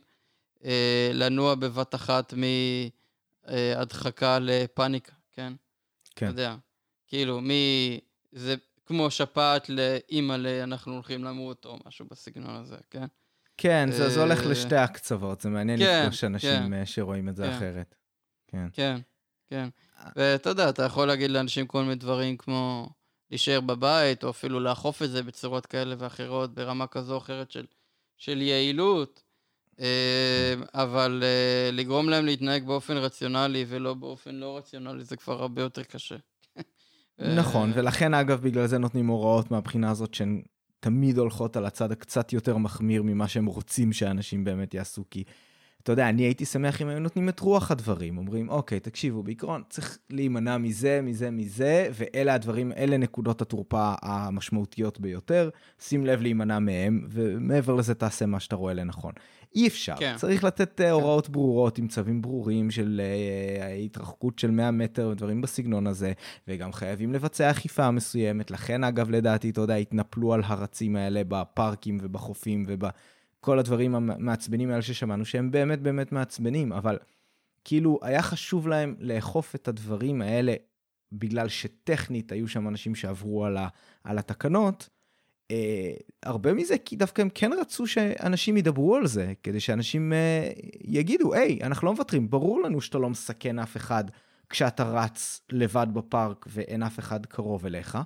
אה, 0.66 1.12
לנוע 1.14 1.56
בבת 1.56 1.95
אחת 1.95 2.34
מהדחקה 3.47 4.39
לפאניקה, 4.39 5.14
כן? 5.32 5.53
כן. 6.16 6.26
אתה 6.26 6.34
יודע, 6.34 6.56
כאילו, 7.08 7.41
מ... 7.41 7.49
זה 8.32 8.56
כמו 8.86 9.12
שפעת 9.12 9.70
לאימא'לה, 9.70 10.64
אנחנו 10.64 10.93
הולכים 10.93 11.24
למות, 11.24 11.66
או 11.66 11.78
משהו 11.86 12.06
בסגנון 12.12 12.56
הזה, 12.56 12.78
כן? 12.89 13.06
כן, 13.58 13.89
זה, 13.91 14.10
זה 14.10 14.22
הולך 14.22 14.43
אה, 14.43 14.49
לשתי 14.49 14.76
הקצוות, 14.76 15.41
זה 15.41 15.49
מעניין 15.49 15.80
כן, 15.80 16.01
לפגוש 16.03 16.24
אנשים 16.24 16.49
כן. 16.49 16.74
אה, 16.74 16.86
שרואים 16.86 17.30
את 17.30 17.36
זה 17.36 17.43
כן. 17.43 17.49
אחרת. 17.49 17.95
כן. 18.47 18.68
כן, 18.74 18.97
כן. 19.49 19.70
ואתה 20.16 20.49
יודע, 20.49 20.70
אתה 20.70 20.84
יכול 20.84 21.08
להגיד 21.08 21.32
לאנשים 21.32 21.68
כל 21.68 21.82
מיני 21.82 21.95
דברים 21.95 22.38
כמו 22.38 22.89
להישאר 23.32 23.62
בבית, 23.62 24.24
או 24.24 24.30
אפילו 24.30 24.60
לאכוף 24.60 25.03
את 25.03 25.10
זה 25.10 25.24
בצורות 25.24 25.66
כאלה 25.66 25.95
ואחרות, 25.97 26.53
ברמה 26.53 26.88
כזו 26.88 27.14
או 27.14 27.18
אחרת 27.18 27.51
של, 27.51 27.66
של 28.18 28.41
יעילות, 28.41 29.24
אה, 29.80 30.53
אבל 30.74 31.24
אה, 31.24 31.72
לגרום 31.72 32.10
להם 32.10 32.26
להתנהג 32.26 32.66
באופן 32.66 32.97
רציונלי 32.97 33.66
ולא 33.68 33.93
באופן 33.93 34.36
לא 34.36 34.58
רציונלי, 34.58 35.03
זה 35.03 35.16
כבר 35.16 35.41
הרבה 35.41 35.62
יותר 35.62 35.84
קשה. 35.84 36.16
נכון, 37.20 37.72
אה, 37.72 37.78
ולכן 37.78 38.14
אגב, 38.14 38.41
בגלל 38.41 38.68
זה 38.68 38.78
נותנים 38.78 39.08
הוראות 39.08 39.51
מהבחינה 39.51 39.91
הזאת 39.91 40.14
שהן 40.14 40.41
תמיד 40.86 41.18
הולכות 41.18 41.58
על 41.58 41.66
הצד 41.66 41.92
הקצת 41.92 42.34
יותר 42.34 42.58
מחמיר 42.58 43.04
ממה 43.04 43.28
שהם 43.28 43.46
רוצים 43.46 43.94
שאנשים 43.94 44.44
באמת 44.44 44.74
יעשו, 44.74 45.04
כי 45.12 45.24
אתה 45.84 45.92
יודע, 45.92 46.10
אני 46.10 46.24
הייתי 46.24 46.46
שמח 46.46 46.82
אם 46.82 46.88
היו 46.88 47.00
נותנים 47.00 47.30
את 47.30 47.40
רוח 47.40 47.72
הדברים, 47.72 48.18
אומרים, 48.18 48.50
אוקיי, 48.50 48.80
תקשיבו, 48.80 49.24
בעיקרון 49.24 49.64
צריך 49.70 49.98
להימנע 50.10 50.58
מזה, 50.58 51.00
מזה, 51.04 51.32
מזה, 51.32 51.90
ואלה 51.94 52.34
הדברים, 52.34 52.72
אלה 52.72 52.98
נקודות 52.98 53.42
התורפה 53.42 53.94
המשמעותיות 54.02 55.00
ביותר, 55.00 55.50
שים 55.80 56.06
לב 56.06 56.22
להימנע 56.22 56.60
מהם, 56.60 57.08
ומעבר 57.10 57.76
לזה 57.76 57.94
תעשה 57.94 58.26
מה 58.26 58.40
שאתה 58.40 58.56
רואה 58.56 58.74
לנכון. 58.74 59.14
אי 59.56 59.68
אפשר, 59.68 59.95
כן. 59.99 60.16
צריך 60.18 60.43
לתת 60.43 60.82
אה, 60.82 60.91
הוראות 60.91 61.30
ברורות 61.30 61.78
עם 61.78 61.88
צווים 61.88 62.22
ברורים 62.22 62.72
של 62.72 63.01
אה, 63.03 63.74
התרחקות 63.74 64.39
של 64.39 64.51
100 64.51 64.72
מטר 64.72 65.10
ודברים 65.12 65.41
בסגנון 65.41 65.88
הזה, 65.88 66.14
וגם 66.47 66.74
חייבים 66.74 67.14
לבצע 67.14 67.51
אכיפה 67.51 67.91
מסוימת. 67.91 68.51
לכן, 68.51 68.84
אגב, 68.84 69.10
לדעתי, 69.10 69.49
אתה 69.49 69.62
יודע, 69.62 69.76
התנפלו 69.76 70.34
על 70.34 70.41
הרצים 70.45 70.95
האלה 70.95 71.22
בפארקים 71.28 71.97
ובחופים 72.01 72.66
ובכל 72.68 73.60
הדברים 73.60 73.95
המעצבנים 73.95 74.72
האלה 74.72 74.82
ששמענו, 74.82 75.26
שהם 75.26 75.51
באמת 75.51 75.82
באמת 75.82 76.12
מעצבנים, 76.12 76.74
אבל 76.74 76.97
כאילו, 77.64 77.99
היה 78.01 78.22
חשוב 78.22 78.68
להם 78.68 78.95
לאכוף 78.99 79.56
את 79.56 79.68
הדברים 79.68 80.22
האלה, 80.22 80.53
בגלל 81.12 81.47
שטכנית 81.49 82.32
היו 82.32 82.47
שם 82.47 82.68
אנשים 82.68 82.95
שעברו 82.95 83.45
על, 83.45 83.58
ה, 83.58 83.68
על 84.03 84.18
התקנות. 84.18 84.89
אה, 85.52 85.91
הרבה 86.24 86.54
מזה 86.54 86.78
כי 86.78 86.96
דווקא 86.96 87.22
הם 87.22 87.30
כן 87.34 87.52
רצו 87.62 87.88
שאנשים 87.88 88.58
ידברו 88.58 88.96
על 88.96 89.08
זה, 89.08 89.34
כדי 89.43 89.60
שאנשים 89.60 90.14
אה, 90.14 90.50
יגידו, 90.82 91.34
היי, 91.34 91.60
אנחנו 91.64 91.88
לא 91.88 91.93
מוותרים, 91.93 92.30
ברור 92.30 92.62
לנו 92.62 92.82
שאתה 92.82 92.98
לא 92.98 93.10
מסכן 93.10 93.60
אף 93.60 93.78
אחד 93.78 94.04
כשאתה 94.50 94.84
רץ 94.84 95.41
לבד 95.52 95.88
בפארק 95.93 96.46
ואין 96.50 96.84
אף 96.84 97.00
אחד 97.00 97.26
קרוב 97.26 97.66
אליך, 97.66 97.98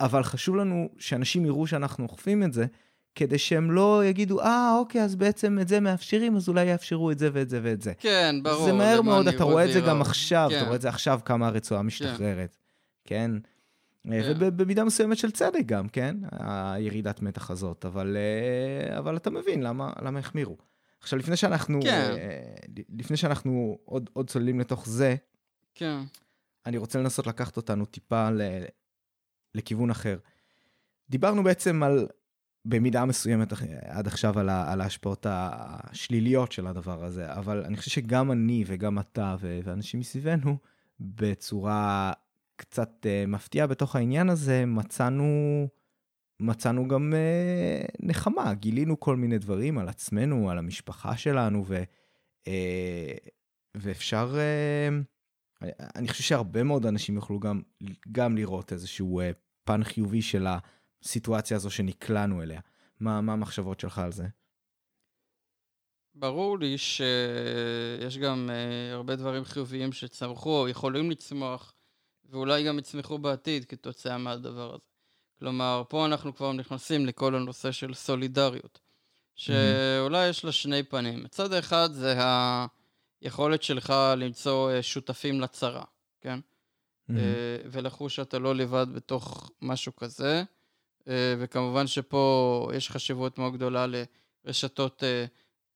אבל 0.00 0.22
חשוב 0.22 0.56
לנו 0.56 0.88
שאנשים 0.98 1.46
יראו 1.46 1.66
שאנחנו 1.66 2.04
אוכפים 2.04 2.42
את 2.42 2.52
זה, 2.52 2.66
כדי 3.14 3.38
שהם 3.38 3.70
לא 3.70 4.02
יגידו, 4.04 4.40
אה, 4.40 4.74
אוקיי, 4.78 5.02
אז 5.02 5.16
בעצם 5.16 5.58
את 5.60 5.68
זה 5.68 5.80
מאפשרים, 5.80 6.36
אז 6.36 6.48
אולי 6.48 6.64
יאפשרו 6.64 7.10
את 7.10 7.18
זה 7.18 7.30
ואת 7.32 7.48
זה 7.48 7.60
ואת 7.62 7.82
זה. 7.82 7.92
כן, 7.98 8.36
ברור. 8.42 8.64
זה 8.64 8.72
מהר 8.72 9.02
מאוד, 9.02 9.28
אתה 9.28 9.44
רואה 9.44 9.64
את 9.64 9.72
זה. 9.72 9.80
גם 9.80 10.00
עכשיו, 10.00 10.48
אתה 10.50 10.58
כן. 10.58 10.64
רואה 10.64 10.76
את 10.76 10.80
זה 10.80 10.88
עכשיו 10.88 11.20
כמה 11.24 11.46
הרצועה 11.46 11.82
משתחררת, 11.82 12.56
כן? 13.04 13.30
כן. 13.34 13.48
ובמידה 14.38 14.84
מסוימת 14.84 15.18
של 15.18 15.30
צדק 15.30 15.62
גם, 15.66 15.88
כן? 15.88 16.16
הירידת 16.32 17.22
מתח 17.22 17.50
הזאת, 17.50 17.84
אבל, 17.84 18.16
אה, 18.16 18.98
אבל 18.98 19.16
אתה 19.16 19.30
מבין 19.30 19.62
למה, 19.62 19.92
למה 20.02 20.18
החמירו. 20.18 20.56
עכשיו, 21.00 21.18
לפני 21.18 21.36
שאנחנו, 21.36 21.80
כן. 21.82 22.10
אה, 22.18 22.82
לפני 22.88 23.16
שאנחנו 23.16 23.78
עוד, 23.84 24.10
עוד 24.12 24.30
צוללים 24.30 24.60
לתוך 24.60 24.88
זה, 24.88 25.16
כן, 25.74 25.98
אני 26.66 26.76
רוצה 26.76 26.98
לנסות 26.98 27.26
לקחת 27.26 27.56
אותנו 27.56 27.84
טיפה 27.84 28.30
ל, 28.30 28.40
לכיוון 29.54 29.90
אחר. 29.90 30.18
דיברנו 31.10 31.44
בעצם 31.44 31.82
על, 31.82 32.06
במידה 32.64 33.04
מסוימת 33.04 33.52
עד 33.82 34.06
עכשיו 34.06 34.38
על, 34.38 34.48
ה, 34.48 34.72
על 34.72 34.80
ההשפעות 34.80 35.26
השליליות 35.28 36.52
של 36.52 36.66
הדבר 36.66 37.04
הזה, 37.04 37.32
אבל 37.32 37.64
אני 37.64 37.76
חושב 37.76 37.90
שגם 37.90 38.32
אני 38.32 38.64
וגם 38.66 38.98
אתה 38.98 39.36
ואנשים 39.40 40.00
מסביבנו, 40.00 40.56
בצורה 41.00 42.12
קצת 42.58 43.06
uh, 43.06 43.26
מפתיעה 43.30 43.66
בתוך 43.66 43.96
העניין 43.96 44.30
הזה, 44.30 44.66
מצאנו, 44.66 45.68
מצאנו 46.40 46.88
גם 46.88 47.12
uh, 47.12 47.90
נחמה, 48.00 48.54
גילינו 48.54 49.00
כל 49.00 49.16
מיני 49.16 49.38
דברים 49.38 49.78
על 49.78 49.88
עצמנו, 49.88 50.50
על 50.50 50.58
המשפחה 50.58 51.16
שלנו, 51.16 51.64
ו, 51.66 51.82
uh, 52.44 53.28
ואפשר... 53.74 54.36
אני 55.96 56.08
חושב 56.08 56.22
שהרבה 56.22 56.62
מאוד 56.62 56.86
אנשים 56.86 57.14
יוכלו 57.14 57.40
גם, 57.40 57.62
גם 58.12 58.36
לראות 58.36 58.72
איזשהו 58.72 59.20
אה, 59.20 59.30
פן 59.64 59.84
חיובי 59.84 60.22
של 60.22 60.46
הסיטואציה 61.02 61.56
הזו 61.56 61.70
שנקלענו 61.70 62.42
אליה. 62.42 62.60
מה, 63.00 63.20
מה 63.20 63.32
המחשבות 63.32 63.80
שלך 63.80 63.98
על 63.98 64.12
זה? 64.12 64.26
ברור 66.14 66.58
לי 66.58 66.78
שיש 66.78 68.18
גם 68.18 68.50
הרבה 68.92 69.16
דברים 69.16 69.44
חיוביים 69.44 69.92
שצמחו, 69.92 70.60
או 70.60 70.68
יכולים 70.68 71.10
לצמוח, 71.10 71.74
ואולי 72.28 72.64
גם 72.64 72.78
יצמחו 72.78 73.18
בעתיד 73.18 73.64
כתוצאה 73.64 74.18
מהדבר 74.18 74.74
הזה. 74.74 74.84
כלומר, 75.38 75.82
פה 75.88 76.06
אנחנו 76.06 76.34
כבר 76.34 76.52
נכנסים 76.52 77.06
לכל 77.06 77.34
הנושא 77.34 77.72
של 77.72 77.94
סולידריות, 77.94 78.80
שאולי 79.34 80.28
יש 80.28 80.44
לה 80.44 80.52
שני 80.52 80.82
פנים. 80.82 81.22
מצד 81.22 81.52
אחד 81.52 81.92
זה 81.92 82.18
היכולת 83.22 83.62
שלך 83.62 83.94
למצוא 84.16 84.70
אה, 84.70 84.82
שותפים 84.82 85.40
לצרה, 85.40 85.84
כן? 86.20 86.40
Mm-hmm. 86.40 87.14
ולחוש 87.64 88.16
שאתה 88.16 88.38
לא 88.38 88.54
לבד 88.54 88.86
בתוך 88.94 89.50
משהו 89.62 89.96
כזה, 89.96 90.42
וכמובן 91.38 91.86
שפה 91.86 92.68
יש 92.74 92.90
חשיבות 92.90 93.38
מאוד 93.38 93.52
גדולה 93.52 93.86
לרשתות 94.44 95.02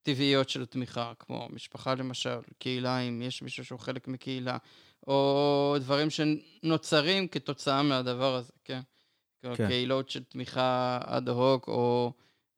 טבעיות 0.03 0.49
של 0.49 0.67
תמיכה, 0.67 1.13
כמו 1.19 1.49
משפחה 1.51 1.95
למשל, 1.95 2.39
קהילה, 2.59 2.99
אם 2.99 3.23
יש 3.23 3.43
מישהו 3.43 3.65
שהוא 3.65 3.79
חלק 3.79 4.09
מקהילה, 4.09 4.57
או 5.07 5.77
דברים 5.81 6.09
שנוצרים 6.11 7.29
כתוצאה 7.29 7.83
מהדבר 7.83 8.35
הזה, 8.35 8.53
כן? 8.65 8.81
כן. 9.43 9.69
קהילות 9.69 10.11
של 10.11 10.25
תמיכה 10.25 10.99
אד 11.05 11.29
הוק, 11.29 11.69
או 11.69 12.13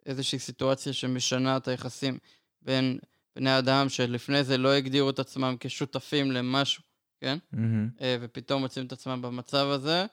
איזושהי 0.06 0.38
סיטואציה 0.38 0.92
שמשנה 0.92 1.56
את 1.56 1.68
היחסים 1.68 2.18
בין 2.62 2.98
בני 3.36 3.58
אדם 3.58 3.88
שלפני 3.88 4.44
זה 4.44 4.58
לא 4.58 4.72
הגדירו 4.72 5.10
את 5.10 5.18
עצמם 5.18 5.56
כשותפים 5.60 6.32
למשהו, 6.32 6.82
כן? 7.20 7.38
Mm-hmm. 7.54 8.02
ופתאום 8.20 8.62
מוצאים 8.62 8.86
את 8.86 8.92
עצמם 8.92 9.22
במצב 9.22 9.66
הזה, 9.66 10.06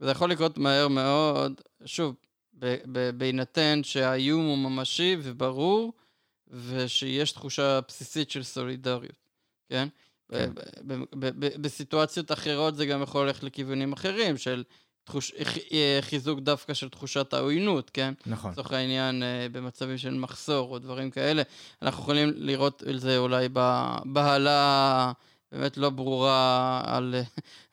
וזה 0.00 0.10
יכול 0.10 0.30
לקרות 0.30 0.58
מהר 0.58 0.88
מאוד, 0.88 1.60
שוב, 1.84 2.14
בהינתן 3.16 3.80
שהאיום 3.82 4.46
הוא 4.46 4.58
ממשי 4.58 5.16
וברור, 5.22 5.92
ושיש 6.48 7.32
תחושה 7.32 7.80
בסיסית 7.88 8.30
של 8.30 8.42
סולידריות, 8.42 9.28
כן? 9.68 9.88
כן. 10.30 10.50
בסיטואציות 11.60 12.32
אחרות 12.32 12.76
זה 12.76 12.86
גם 12.86 13.02
יכול 13.02 13.26
ללכת 13.26 13.42
לכיוונים 13.42 13.92
אחרים, 13.92 14.36
של 14.36 14.64
תחוש... 15.04 15.32
אה, 15.72 15.98
חיזוק 16.00 16.40
דווקא 16.40 16.74
של 16.74 16.88
תחושת 16.88 17.34
העוינות, 17.34 17.90
כן? 17.90 18.14
נכון. 18.26 18.52
לצורך 18.52 18.72
העניין, 18.72 19.22
אה, 19.22 19.46
במצבים 19.52 19.98
של 19.98 20.14
מחסור 20.14 20.70
או 20.70 20.78
דברים 20.78 21.10
כאלה. 21.10 21.42
אנחנו 21.82 22.02
יכולים 22.02 22.32
לראות 22.36 22.82
את 22.90 23.00
זה 23.00 23.18
אולי 23.18 23.48
בבהלה 23.52 25.12
באמת 25.52 25.76
לא 25.76 25.90
ברורה 25.90 26.82
על 26.84 27.14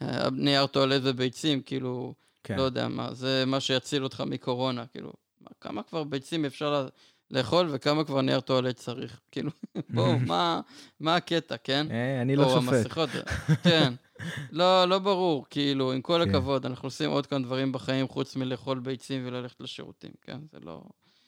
אה, 0.02 0.30
נייר 0.32 0.68
טואלט 0.68 1.02
וביצים, 1.04 1.62
כאילו, 1.62 2.14
כן. 2.44 2.58
לא 2.58 2.62
יודע 2.62 2.88
מה, 2.88 3.14
זה 3.14 3.44
מה 3.48 3.60
שיציל 3.60 4.04
אותך 4.04 4.24
מקורונה, 4.28 4.86
כאילו, 4.86 5.14
כמה 5.62 5.84
כבר 5.84 6.04
ביצים 6.04 6.46
אפשר 6.46 6.88
לאכול 7.32 7.68
וכמה 7.72 8.04
כבר 8.04 8.22
נייר 8.22 8.40
טואלט 8.40 8.76
צריך. 8.76 9.20
כאילו, 9.32 9.52
בואו, 9.90 10.20
מה, 10.20 10.62
מה 11.00 11.16
הקטע, 11.16 11.56
כן? 11.64 11.88
אה, 11.92 12.22
אני 12.22 12.36
לא 12.36 12.50
שופט. 12.50 12.68
או 12.68 12.76
המסכות, 12.76 13.10
כן. 13.64 13.94
לא, 14.52 14.86
לא 14.86 15.00
ברור, 15.00 15.46
כאילו, 15.50 15.92
עם 15.92 16.02
כל 16.02 16.22
כן. 16.24 16.30
הכבוד, 16.30 16.66
אנחנו 16.66 16.88
עושים 16.88 17.10
עוד 17.10 17.26
כמה 17.26 17.40
דברים 17.40 17.72
בחיים 17.72 18.08
חוץ 18.08 18.36
מלאכול 18.36 18.80
ביצים 18.80 19.28
וללכת 19.28 19.62
לשירותים, 19.62 20.12
כן? 20.22 20.38
זה 20.52 20.58
לא... 20.64 20.82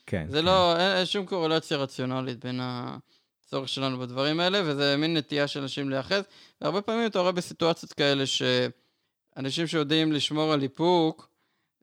כן. 0.06 0.26
זה 0.30 0.42
לא, 0.42 0.42
כן. 0.42 0.46
לא, 0.46 0.78
אין, 0.78 0.98
אין 0.98 1.06
שום 1.06 1.26
קורלציה 1.26 1.78
רציונלית 1.78 2.46
בין 2.46 2.60
הצורך 2.64 3.70
שלנו 3.70 4.00
בדברים 4.00 4.40
האלה, 4.40 4.62
וזה 4.66 4.98
מין 4.98 5.18
נטייה 5.18 5.48
של 5.48 5.62
אנשים 5.62 5.90
להיאחז. 5.90 6.24
והרבה 6.62 6.82
פעמים 6.82 7.06
אתה 7.06 7.20
רואה 7.20 7.32
בסיטואציות 7.32 7.94
כאלה 7.94 8.24
שאנשים 8.26 9.68
שיודעים 9.68 10.12
לשמור 10.12 10.54
על 10.54 10.62
איפוק, 10.62 11.29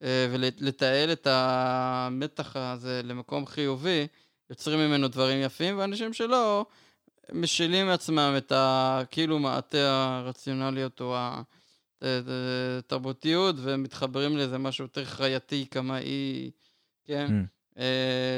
ולתעל 0.03 1.13
את 1.13 1.27
המתח 1.31 2.57
הזה 2.57 3.01
למקום 3.05 3.47
חיובי, 3.47 4.07
יוצרים 4.51 4.79
ממנו 4.79 5.09
דברים 5.09 5.43
יפים, 5.43 5.79
ואנשים 5.79 6.13
שלא, 6.13 6.67
משילים 7.33 7.87
מעצמם 7.87 8.35
את 8.37 8.53
ה... 8.53 9.01
כאילו 9.11 9.39
מעטה 9.39 9.79
הרציונליות 10.19 11.01
או 11.01 11.17
התרבותיות, 12.03 13.57
ומתחברים 13.59 14.37
לאיזה 14.37 14.59
משהו 14.59 14.85
יותר 14.85 15.05
חייתי, 15.05 15.67
קמאי, 15.67 16.51
כן? 17.05 17.27
Mm. 17.27 17.81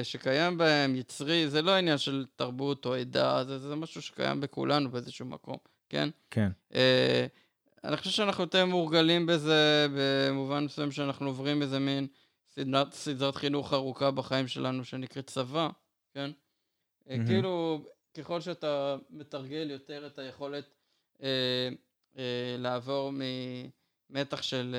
שקיים 0.03 0.59
בהם, 0.59 0.97
יצרי, 0.97 1.49
זה 1.49 1.63
לא 1.63 1.71
עניין 1.71 1.99
של 1.99 2.27
תרבות 2.37 2.87
או 2.87 2.95
עדה, 2.95 3.45
זה, 3.45 3.59
זה 3.59 3.75
משהו 3.77 4.03
שקיים 4.03 4.41
בכולנו 4.41 4.91
באיזשהו 4.91 5.27
מקום, 5.27 5.57
כן? 5.89 6.09
כן. 6.31 6.51
אני 7.85 7.97
חושב 7.97 8.11
שאנחנו 8.11 8.45
יותר 8.45 8.67
מורגלים 8.67 9.27
בזה, 9.27 9.87
במובן 9.97 10.65
מסוים 10.65 10.91
שאנחנו 10.93 11.27
עוברים 11.27 11.63
איזה 11.63 11.79
מין 11.79 12.07
סדרת, 12.49 12.93
סדרת 12.93 13.37
חינוך 13.37 13.73
ארוכה 13.73 14.11
בחיים 14.11 14.49
שלנו 14.49 14.85
שנקראת 14.85 15.27
צבא, 15.27 15.69
כן? 16.15 16.31
Mm-hmm. 16.31 17.27
כאילו, 17.27 17.85
ככל 18.15 18.41
שאתה 18.41 18.97
מתרגל 19.11 19.71
יותר 19.71 20.07
את 20.07 20.19
היכולת 20.19 20.65
אה, 21.23 21.69
אה, 22.19 22.57
לעבור 22.59 23.13
ממתח 24.11 24.43
של 24.43 24.77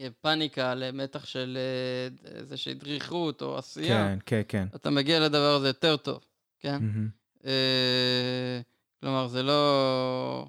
אה, 0.00 0.08
פאניקה 0.20 0.74
למתח 0.74 1.24
של 1.24 1.58
אה, 1.60 2.34
איזושהי 2.38 2.74
דריכות 2.74 3.42
או 3.42 3.58
עשייה, 3.58 4.08
כן, 4.08 4.18
כן, 4.26 4.42
כן. 4.48 4.76
אתה 4.76 4.90
מגיע 4.90 5.20
לדבר 5.20 5.54
הזה 5.54 5.68
יותר 5.68 5.96
טוב, 5.96 6.24
כן? 6.60 6.78
Mm-hmm. 6.78 7.46
אה, 7.46 8.60
כלומר, 9.00 9.26
זה 9.26 9.42
לא... 9.42 10.46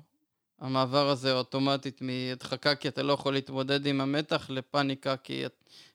המעבר 0.62 1.10
הזה 1.10 1.34
אוטומטית 1.34 2.02
מהדחקה 2.02 2.76
כי 2.76 2.88
אתה 2.88 3.04
לא 3.04 3.14
יכול 3.14 3.34
להתמודד 3.34 3.86
עם 3.86 4.02
המתח 4.02 4.50
לפאניקה 4.50 5.18
כי 5.18 5.46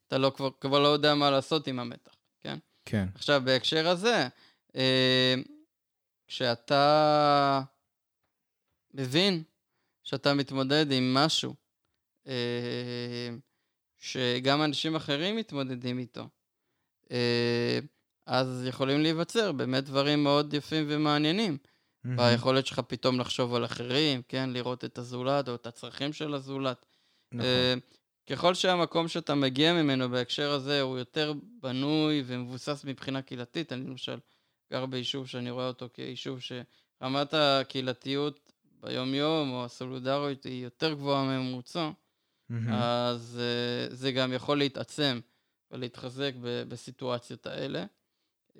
אתה 0.09 0.19
לא 0.19 0.33
כבר, 0.37 0.51
כבר 0.61 0.79
לא 0.79 0.89
יודע 0.89 1.14
מה 1.14 1.31
לעשות 1.31 1.67
עם 1.67 1.79
המתח, 1.79 2.17
כן? 2.41 2.59
כן. 2.85 3.09
עכשיו, 3.14 3.43
בהקשר 3.45 3.89
הזה, 3.89 4.29
אה, 4.77 5.35
כשאתה 6.27 7.62
מבין 8.95 9.43
שאתה 10.03 10.35
מתמודד 10.35 10.93
עם 10.93 11.14
משהו 11.14 11.55
אה, 12.27 13.31
שגם 13.99 14.62
אנשים 14.62 14.97
אחרים 14.97 15.37
מתמודדים 15.37 15.99
איתו, 15.99 16.29
אה, 17.11 17.79
אז 18.27 18.64
יכולים 18.69 19.03
להיווצר 19.03 19.53
באמת 19.53 19.85
דברים 19.85 20.23
מאוד 20.23 20.55
יפים 20.55 20.85
ומעניינים. 20.89 21.59
Mm-hmm. 22.07 22.17
ביכולת 22.17 22.67
שלך 22.67 22.79
פתאום 22.79 23.21
לחשוב 23.21 23.55
על 23.55 23.65
אחרים, 23.65 24.23
כן? 24.29 24.51
לראות 24.53 24.85
את 24.85 24.99
הזולת 24.99 25.49
או 25.49 25.55
את 25.55 25.67
הצרכים 25.67 26.13
של 26.13 26.35
הזולת. 26.35 26.87
נכון. 27.33 27.47
Uh, 27.47 27.97
ככל 28.31 28.55
שהמקום 28.55 29.09
שאתה 29.09 29.35
מגיע 29.35 29.73
ממנו 29.73 30.09
בהקשר 30.09 30.51
הזה 30.51 30.81
הוא 30.81 30.99
יותר 30.99 31.33
בנוי 31.63 32.23
ומבוסס 32.27 32.85
מבחינה 32.85 33.23
קהילתית, 33.23 33.73
אני 33.73 33.85
למשל 33.85 34.19
גר 34.73 34.87
ביישוב 34.87 35.27
שאני 35.27 35.51
רואה 35.51 35.69
אותו 35.69 35.89
כיישוב 35.95 36.39
שרמת 36.41 37.35
הקהילתיות 37.35 38.53
ביום-יום 38.81 39.53
או 39.53 39.65
הסולידריות 39.65 40.45
היא 40.45 40.65
יותר 40.65 40.93
גבוהה 40.93 41.25
מממוצע, 41.25 41.91
mm-hmm. 41.91 42.55
אז 42.73 43.41
uh, 43.91 43.95
זה 43.95 44.13
גם 44.13 44.33
יכול 44.33 44.59
להתעצם 44.59 45.21
ולהתחזק 45.71 46.33
בסיטואציות 46.69 47.47
האלה. 47.47 47.85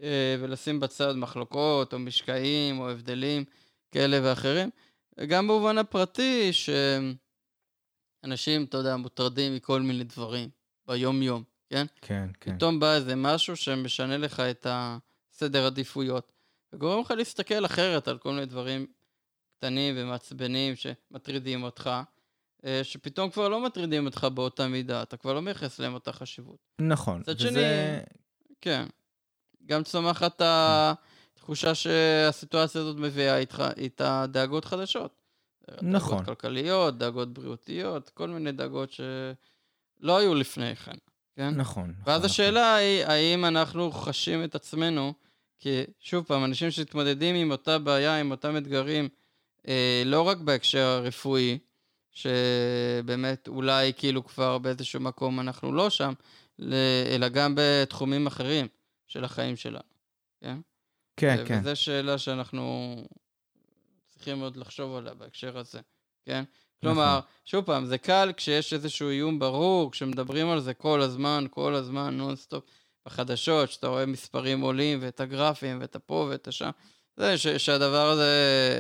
אה, 0.03 0.37
ולשים 0.41 0.81
בצד 0.81 1.13
מחלוקות 1.17 1.93
או 1.93 1.99
משקעים 1.99 2.79
או 2.79 2.91
הבדלים 2.91 3.45
כאלה 3.93 4.19
ואחרים. 4.23 4.71
גם 5.29 5.49
במובן 5.49 5.79
הפרטי, 5.79 6.51
שאנשים, 8.23 8.65
אתה 8.65 8.77
יודע, 8.77 8.97
מוטרדים 8.97 9.55
מכל 9.55 9.83
מיני 9.83 10.05
דברים 10.05 10.49
ביום-יום, 10.87 11.43
כן? 11.71 11.87
כן, 12.01 12.29
כן. 12.41 12.57
פתאום 12.57 12.81
בא 12.81 12.95
איזה 12.95 13.17
משהו 13.17 13.57
שמשנה 13.57 14.17
לך 14.17 14.41
את 14.41 14.67
הסדר 14.71 15.67
עדיפויות, 15.67 16.33
וגורם 16.73 17.01
לך 17.01 17.11
להסתכל 17.11 17.67
אחרת 17.67 18.09
על 18.09 18.19
כל 18.19 18.33
מיני 18.33 18.47
דברים 18.47 18.87
קטנים 19.59 19.95
ומעצבנים 19.99 20.75
שמטרידים 20.77 21.63
אותך. 21.63 21.91
אה, 22.65 22.81
שפתאום 22.85 23.31
כבר 23.31 23.49
לא 23.49 23.61
מטרידים 23.61 24.07
אותך 24.07 24.27
באותה 24.35 24.69
מידה, 24.69 25.03
אתה 25.03 25.17
כבר 25.17 25.33
לא 25.33 25.43
מייחס 25.43 25.79
להם 25.79 25.95
אותה 25.95 26.13
חשיבות. 26.13 26.59
נכון. 26.81 27.21
מצד. 27.21 27.39
שני, 27.39 27.61
כן. 28.61 28.87
גם 29.67 29.83
צומחת 29.83 30.41
התחושה 30.45 31.75
שהסיטואציה 31.75 32.81
הזאת 32.81 32.97
מביאה 32.97 33.39
איתך, 33.39 33.65
איתה 33.77 34.25
דאגות 34.29 34.65
חדשות. 34.65 35.27
נכון. 35.83 36.19
דאגות 36.19 36.27
כלכליות, 36.27 36.99
דאגות 36.99 37.33
בריאותיות, 37.33 38.11
כל 38.15 38.29
מיני 38.29 38.53
דאגות 38.53 38.93
שלא 38.93 40.19
היו 40.19 40.35
לפני 40.35 40.77
כן, 40.77 40.97
כן? 41.37 41.55
נכון. 41.55 41.95
ואז 42.07 42.21
נכון, 42.21 42.31
השאלה 42.31 42.61
נכון. 42.61 42.81
היא, 42.81 43.05
האם 43.05 43.45
אנחנו 43.45 43.93
חשים 43.93 44.45
את 44.45 44.55
עצמנו, 44.55 45.13
כי 45.59 45.83
שוב 46.01 46.25
פעם, 46.25 46.45
אנשים 46.45 46.71
שמתמודדים 46.71 47.35
עם 47.35 47.51
אותה 47.51 47.79
בעיה, 47.79 48.21
עם 48.21 48.31
אותם 48.31 48.57
אתגרים, 48.57 49.09
אה, 49.69 50.03
לא 50.07 50.23
רק 50.23 50.39
בהקשר 50.39 50.87
הרפואי, 50.87 51.59
שבאמת 52.13 53.49
אולי 53.49 53.93
כאילו 53.97 54.25
כבר 54.25 54.59
באיזשהו 54.59 55.01
מקום 55.01 55.41
אנחנו 55.41 55.73
לא 55.73 55.91
שם, 55.91 56.13
אלא 57.15 57.29
גם 57.29 57.55
בתחומים 57.57 58.27
אחרים. 58.27 58.67
של 59.07 59.25
החיים 59.25 59.57
שלנו, 59.57 59.83
כן? 60.41 60.59
כן, 61.17 61.45
כן. 61.47 61.59
וזו 61.61 61.77
שאלה 61.77 62.19
שאנחנו 62.19 62.97
צריכים 64.07 64.41
עוד 64.41 64.57
לחשוב 64.57 64.97
עליה 64.97 65.15
בהקשר 65.15 65.59
הזה, 65.59 65.81
כן? 66.25 66.45
כלומר, 66.81 67.21
שוב 67.45 67.65
פעם, 67.65 67.87
זה 67.87 67.99
קל 67.99 68.33
כשיש 68.37 68.73
איזשהו 68.73 69.09
איום 69.09 69.39
ברור, 69.39 69.93
כשמדברים 69.93 70.49
על 70.51 70.61
זה 70.61 70.75
כל 70.75 71.01
הזמן, 71.03 71.45
כל 71.51 71.75
הזמן, 71.75 72.17
נונסטופ, 72.17 72.65
בחדשות, 73.07 73.71
שאתה 73.71 73.87
רואה 73.87 74.07
מספרים 74.07 74.61
עולים, 74.61 74.99
ואת 75.03 75.21
הגרפים, 75.21 75.81
ואת 75.81 75.97
הפה 75.97 76.27
ואת 76.31 76.49
השם. 76.49 76.71
זה 77.17 77.39
ש, 77.39 77.47
שהדבר 77.47 78.09
הזה, 78.09 78.31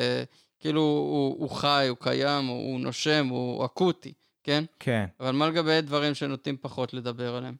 אה, 0.00 0.24
כאילו, 0.58 0.80
הוא, 0.80 1.36
הוא 1.38 1.50
חי, 1.50 1.86
הוא 1.88 1.96
קיים, 2.00 2.46
הוא, 2.46 2.72
הוא 2.72 2.80
נושם, 2.80 3.26
הוא 3.26 3.64
אקוטי, 3.64 4.12
כן? 4.42 4.64
כן. 4.78 5.06
אבל 5.20 5.30
מה 5.30 5.48
לגבי 5.48 5.80
דברים 5.80 6.14
שנוטים 6.14 6.56
פחות 6.60 6.94
לדבר 6.94 7.36
עליהם? 7.36 7.56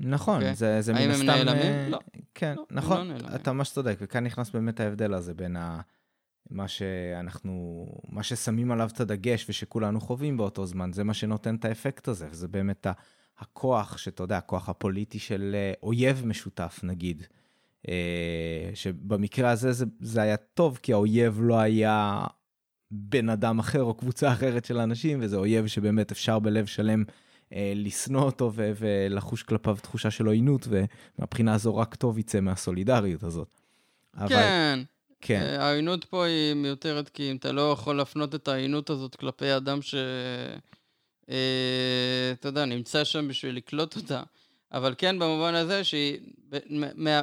נכון, 0.00 0.36
אוקיי. 0.36 0.54
זה, 0.54 0.80
זה 0.80 0.92
מן 0.92 0.98
האם 0.98 1.10
הסתם... 1.10 1.30
הם 1.30 1.36
נעלמים? 1.46 1.72
אה, 1.72 1.88
לא. 1.88 1.98
כן, 2.34 2.54
לא, 2.56 2.66
נכון, 2.70 2.96
לא 2.96 3.04
נעלמים. 3.04 3.34
אתה 3.34 3.52
ממש 3.52 3.70
צודק, 3.70 3.96
וכאן 4.00 4.24
נכנס 4.24 4.50
באמת 4.50 4.80
ההבדל 4.80 5.14
הזה 5.14 5.34
בין 5.34 5.56
ה... 5.56 5.80
מה 6.50 6.68
שאנחנו, 6.68 7.86
מה 8.08 8.22
ששמים 8.22 8.72
עליו 8.72 8.88
את 8.92 9.00
הדגש 9.00 9.46
ושכולנו 9.48 10.00
חווים 10.00 10.36
באותו 10.36 10.66
זמן, 10.66 10.92
זה 10.92 11.04
מה 11.04 11.14
שנותן 11.14 11.54
את 11.54 11.64
האפקט 11.64 12.08
הזה, 12.08 12.26
וזה 12.30 12.48
באמת 12.48 12.86
ה- 12.86 12.92
הכוח, 13.38 13.98
שאתה 13.98 14.22
יודע, 14.22 14.38
הכוח 14.38 14.68
הפוליטי 14.68 15.18
של 15.18 15.50
אה, 15.54 15.72
אויב 15.82 16.22
משותף, 16.26 16.80
נגיד. 16.82 17.22
אה, 17.88 18.70
שבמקרה 18.74 19.50
הזה 19.50 19.72
זה, 19.72 19.86
זה 20.00 20.22
היה 20.22 20.36
טוב, 20.36 20.78
כי 20.82 20.92
האויב 20.92 21.38
לא 21.42 21.58
היה 21.60 22.24
בן 22.90 23.28
אדם 23.28 23.58
אחר 23.58 23.82
או 23.82 23.94
קבוצה 23.94 24.32
אחרת 24.32 24.64
של 24.64 24.78
אנשים, 24.78 25.18
וזה 25.22 25.36
אויב 25.36 25.66
שבאמת 25.66 26.12
אפשר 26.12 26.38
בלב 26.38 26.66
שלם 26.66 27.04
לשנוא 27.74 28.22
אותו 28.22 28.50
ו- 28.54 28.72
ולחוש 28.78 29.42
כלפיו 29.42 29.76
תחושה 29.82 30.10
של 30.10 30.26
עוינות, 30.26 30.68
ומהבחינה 30.68 31.54
הזו 31.54 31.76
רק 31.76 31.94
טוב 31.94 32.18
יצא 32.18 32.40
מהסולידריות 32.40 33.22
הזאת. 33.22 33.48
אבל, 34.16 34.28
כן. 34.28 34.80
כן, 35.20 35.40
אה, 35.42 35.66
העוינות 35.66 36.04
פה 36.04 36.24
היא 36.24 36.54
מיותרת, 36.54 37.08
כי 37.08 37.30
אם 37.30 37.36
אתה 37.36 37.52
לא 37.52 37.72
יכול 37.72 37.96
להפנות 37.96 38.34
את 38.34 38.48
העוינות 38.48 38.90
הזאת 38.90 39.16
כלפי 39.16 39.56
אדם 39.56 39.82
ש... 39.82 39.94
אה, 41.30 42.32
אתה 42.32 42.48
יודע, 42.48 42.64
נמצא 42.64 43.04
שם 43.04 43.28
בשביל 43.28 43.56
לקלוט 43.56 43.96
אותה. 43.96 44.22
אבל 44.72 44.94
כן, 44.98 45.18
במובן 45.18 45.54
הזה 45.54 45.84
שהיא 45.84 46.18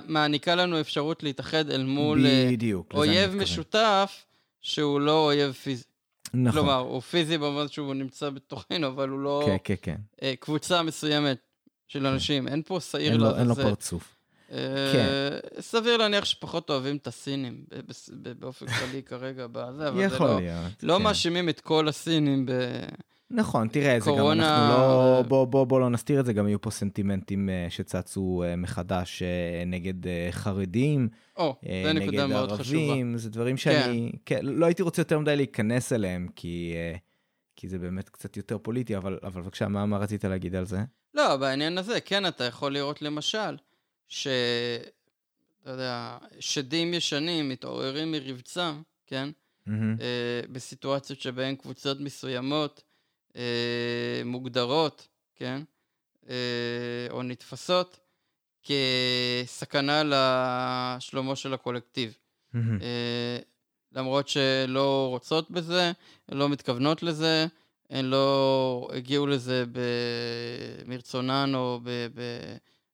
מעניקה 0.08 0.56
לנו 0.56 0.80
אפשרות 0.80 1.24
להתאחד 1.24 1.70
אל 1.70 1.84
מול 1.84 2.26
אה, 2.26 2.48
בדיוק, 2.52 2.94
אויב. 2.94 3.36
משותף 3.36 4.26
שהוא 4.62 5.00
לא 5.00 5.26
אויב 5.26 5.52
פיזי. 5.52 5.84
נכון, 6.34 6.52
כלומר, 6.52 6.76
הוא 6.78 7.02
פיזי 7.02 7.38
במובן 7.38 7.68
שהוא 7.68 7.94
נמצא 7.94 8.30
בתוכנו, 8.30 8.88
אבל 8.88 9.10
הוא 9.10 9.20
לא 9.20 9.44
כן, 9.46 9.58
כן, 9.64 9.76
כן. 9.82 9.96
אה, 10.24 10.34
קבוצה 10.40 10.84
מסוימת 10.84 11.38
של 11.88 12.06
אנשים. 12.08 12.48
אין 12.48 12.62
פה 12.66 12.80
שעיר 12.80 13.12
אין 13.12 13.22
לו- 13.22 13.36
אין 13.38 13.48
לו. 13.48 13.56
פרצוף. 13.56 14.16
אה, 14.52 14.58
כן. 14.94 15.08
סביר 15.62 15.98
להניח 15.98 16.26
שפחות 16.26 16.70
אוהבים 16.70 16.98
את 16.98 17.08
הסינים 17.08 17.64
באופן 18.40 18.66
כללי 18.68 19.04
כרגע 19.04 19.48
בזה, 19.52 19.88
אבל 19.88 19.98
זה 19.98 20.04
יכול 20.04 20.28
לא... 20.28 20.40
להיות. 20.40 20.84
לא 20.84 20.98
כן. 20.98 21.04
מאשימים 21.04 21.50
את 21.50 21.60
כל 21.60 21.88
הסינים 21.88 22.46
ב... 22.46 22.52
נכון, 23.32 23.68
תראה, 23.68 24.00
זה 24.00 24.12
גם 24.12 24.18
קורונה- 24.18 24.68
אנחנו 24.68 24.74
לא... 24.84 25.22
בוא, 25.28 25.46
בוא, 25.46 25.64
בוא 25.66 25.80
לא 25.80 25.90
נסתיר 25.90 26.20
את 26.20 26.26
זה, 26.26 26.34
גם 26.34 26.48
יהיו 26.48 26.62
פה 26.62 26.72
סנטימנטים 26.72 27.50
אה, 27.50 27.68
שצצו 27.70 28.44
אה, 28.46 28.56
מחדש 28.56 29.22
אה, 29.22 29.64
נגד 29.66 29.94
חרדים, 30.32 31.10
או, 31.38 31.56
נקודה 31.64 31.94
נגד 31.94 32.26
מאוד 32.26 32.52
חשובה. 32.52 32.80
ערבים, 32.80 33.18
זה 33.18 33.30
דברים 33.30 33.58
שאני... 33.58 34.12
כן. 34.26 34.40
לא 34.44 34.66
הייתי 34.66 34.82
רוצה 34.84 35.02
יותר 35.02 35.20
מדי 35.20 35.36
להיכנס 35.36 35.94
אליהם, 35.94 36.28
כי, 36.36 36.74
כי 37.56 37.68
זה 37.68 37.80
באמת 37.80 38.10
קצת 38.10 38.38
יותר 38.38 38.58
פוליטי, 38.58 38.98
אבל, 38.98 39.20
אבל 39.24 39.42
בבקשה, 39.42 39.68
מה, 39.68 39.86
מה 39.86 39.98
רצית 39.98 40.26
להגיד 40.26 40.56
על 40.56 40.66
זה? 40.66 40.80
לא, 41.14 41.36
בעניין 41.38 41.78
הזה, 41.78 42.02
כן, 42.02 42.26
אתה 42.28 42.44
יכול 42.44 42.74
לראות 42.74 43.02
למשל, 43.02 43.58
ש... 44.08 44.28
אתה 45.62 45.72
יודע, 45.72 46.18
שדים 46.40 46.94
ישנים 46.94 47.50
מתעוררים 47.50 48.12
מרבצם, 48.12 48.82
כן? 49.08 49.30
אה, 49.68 49.74
בסיטואציות 50.52 51.22
שבהן 51.22 51.56
קבוצות 51.56 52.00
מסוימות 52.00 52.84
אה, 53.36 54.22
מוגדרות, 54.26 55.08
כן? 55.36 55.62
אה, 56.30 56.36
או 57.10 57.24
נתפסות 57.24 58.00
כסכנה 58.64 60.02
לשלומו 60.06 61.36
של 61.36 61.54
הקולקטיב. 61.54 62.18
מהמם. 62.54 62.82
אה, 62.82 63.40
למרות 63.92 64.28
שלא 64.28 65.08
רוצות 65.10 65.52
בזה, 65.52 65.92
לא 66.30 66.50
מתכוונות 66.50 67.04
לזה, 67.04 67.46
הן 67.90 68.06
לא 68.06 68.90
הגיעו 68.94 69.28
לזה 69.28 69.66
מרצונן 70.86 71.52
או 71.56 71.80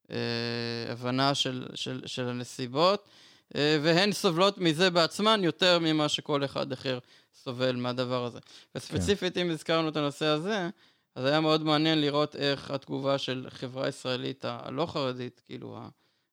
בהבנה 0.10 1.36
של, 1.36 1.68
של, 1.76 2.02
של 2.06 2.28
הנסיבות, 2.28 3.00
אה, 3.00 3.25
והן 3.56 4.12
סובלות 4.12 4.58
מזה 4.58 4.90
בעצמן 4.90 5.44
יותר 5.44 5.80
ממה 5.82 6.10
שכל 6.10 6.46
אחד 6.46 6.72
אחר 6.72 7.00
סובל 7.44 7.76
מהדבר 7.76 8.26
הזה. 8.26 8.40
וספציפית, 8.76 9.38
אם 9.38 9.50
הזכרנו 9.50 9.90
את 9.90 9.98
הנושא 9.98 10.26
הזה, 10.26 10.70
אז 11.16 11.26
היה 11.26 11.40
מאוד 11.40 11.64
מעניין 11.64 12.02
לראות 12.02 12.36
איך 12.36 12.72
התגובה 12.72 13.18
של 13.18 13.48
חברה 13.50 13.88
ישראלית 13.88 14.46
הלא 14.46 14.86
חרדית, 14.86 15.42
כאילו 15.46 15.80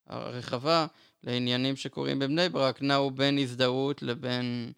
הרחבה, 0.07 0.87
לעניינים 1.25 1.77
שקורים 1.77 2.19
בבני 2.19 2.49
ברק, 2.49 2.83
נעו 2.83 3.11
בין 3.11 3.39
הזדהות 3.39 4.03
לבין 4.03 4.73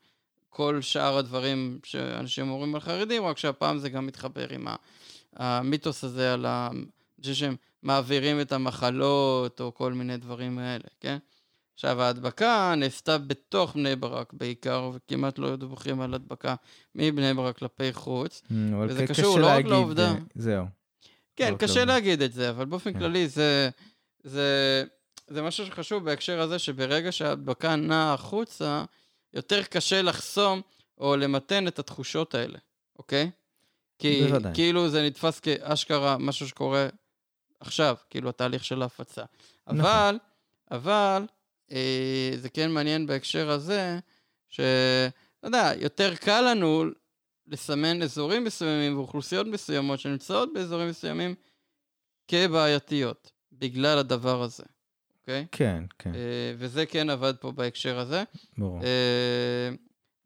כל 0.51 0.81
שאר 0.81 1.19
הדברים 1.19 1.79
שאנשים 1.85 2.51
אומרים 2.51 2.75
על 2.75 2.81
חרדים, 2.81 3.25
רק 3.25 3.39
שהפעם 3.39 3.79
זה 3.79 3.89
גם 3.89 4.07
מתחבר 4.07 4.53
עם 4.53 4.67
המיתוס 5.37 6.05
הזה 6.05 6.33
על 6.33 6.47
ה... 6.47 6.69
אני 6.73 7.23
חושב 7.23 7.35
שהם 7.35 7.57
מעבירים 7.83 8.41
את 8.41 8.53
המחלות 8.53 9.61
או 9.61 9.75
כל 9.75 9.93
מיני 9.93 10.17
דברים 10.17 10.59
האלה, 10.59 10.85
כן? 11.01 11.19
עכשיו, 11.75 12.03
ההדבקה 12.03 12.75
נעשתה 12.77 13.19
בתוך 13.19 13.75
בני 13.75 13.97
ברק 13.97 14.33
בעיקר, 14.33 14.91
וכמעט 14.95 15.39
לא 15.39 15.57
דיווחים 15.57 16.01
על 16.01 16.15
הדבקה 16.15 16.55
מבני 16.95 17.35
ברק 17.35 17.59
כלפי 17.59 17.93
חוץ. 17.93 18.43
אבל 18.51 18.87
וזה 18.91 19.07
קשור 19.07 19.39
לא 19.39 19.47
רק 19.47 19.65
לעובדה. 19.65 20.11
אה, 20.11 20.17
זהו. 20.35 20.65
כן, 21.37 21.53
לא, 21.53 21.57
קשה 21.57 21.85
לא. 21.85 21.93
להגיד 21.93 22.23
את 22.23 22.33
זה, 22.33 22.51
אבל 22.51 22.65
באופן 22.65 22.93
כן. 22.93 22.99
כללי 22.99 23.29
זה, 23.29 23.71
זה, 24.23 24.85
זה 25.27 25.43
משהו 25.43 25.67
שחשוב 25.67 26.05
בהקשר 26.05 26.41
הזה, 26.41 26.59
שברגע 26.59 27.13
שההדבקה 27.13 27.77
נעה 27.77 28.15
החוצה, 28.15 28.85
יותר 29.35 29.63
קשה 29.63 30.03
לחסום 30.03 30.61
או 30.99 31.17
למתן 31.17 31.69
את 31.69 31.79
התחושות 31.79 32.35
האלה, 32.35 32.59
אוקיי? 32.99 33.31
כי 33.99 34.27
בוודאי. 34.27 34.55
כאילו 34.55 34.89
זה 34.89 35.07
נתפס 35.07 35.41
כאשכרה 35.41 36.19
משהו 36.19 36.49
שקורה 36.49 36.89
עכשיו, 37.61 37.97
כאילו 38.11 38.29
התהליך 38.29 38.65
של 38.65 38.83
ההפצה. 38.83 39.23
נכון. 39.67 39.81
אבל, 39.81 40.19
אבל, 40.71 41.27
זה 42.37 42.49
כן 42.55 42.71
מעניין 42.71 43.07
בהקשר 43.07 43.51
הזה, 43.51 43.99
שאתה 44.49 45.13
יודע, 45.43 45.71
יותר 45.81 46.15
קל 46.15 46.51
לנו 46.51 46.85
לסמן 47.47 48.03
אזורים 48.03 48.45
מסוימים 48.45 48.97
ואוכלוסיות 48.97 49.47
מסוימות 49.47 50.01
שנמצאות 50.01 50.53
באזורים 50.55 50.89
מסוימים 50.89 51.35
כבעייתיות, 52.29 53.33
בגלל 53.53 53.99
הדבר 53.99 54.43
הזה, 54.43 54.65
אוקיי? 55.21 55.47
כן, 55.53 55.85
כן, 55.99 56.15
אה, 56.15 56.55
וזה 56.59 56.87
כן 56.87 57.11
עבד 57.11 57.35
פה 57.41 57.53
בהקשר 57.53 57.99
הזה. 57.99 58.23
ברור. 58.59 58.83
אה, 58.83 59.71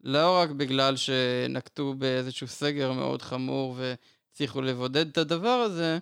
לא 0.03 0.37
רק 0.37 0.49
בגלל 0.49 0.95
שנקטו 0.95 1.93
באיזשהו 1.93 2.47
סגר 2.47 2.91
מאוד 2.91 3.21
חמור 3.21 3.75
והצליחו 3.77 4.61
לבודד 4.61 5.07
את 5.07 5.17
הדבר 5.17 5.47
הזה, 5.49 5.97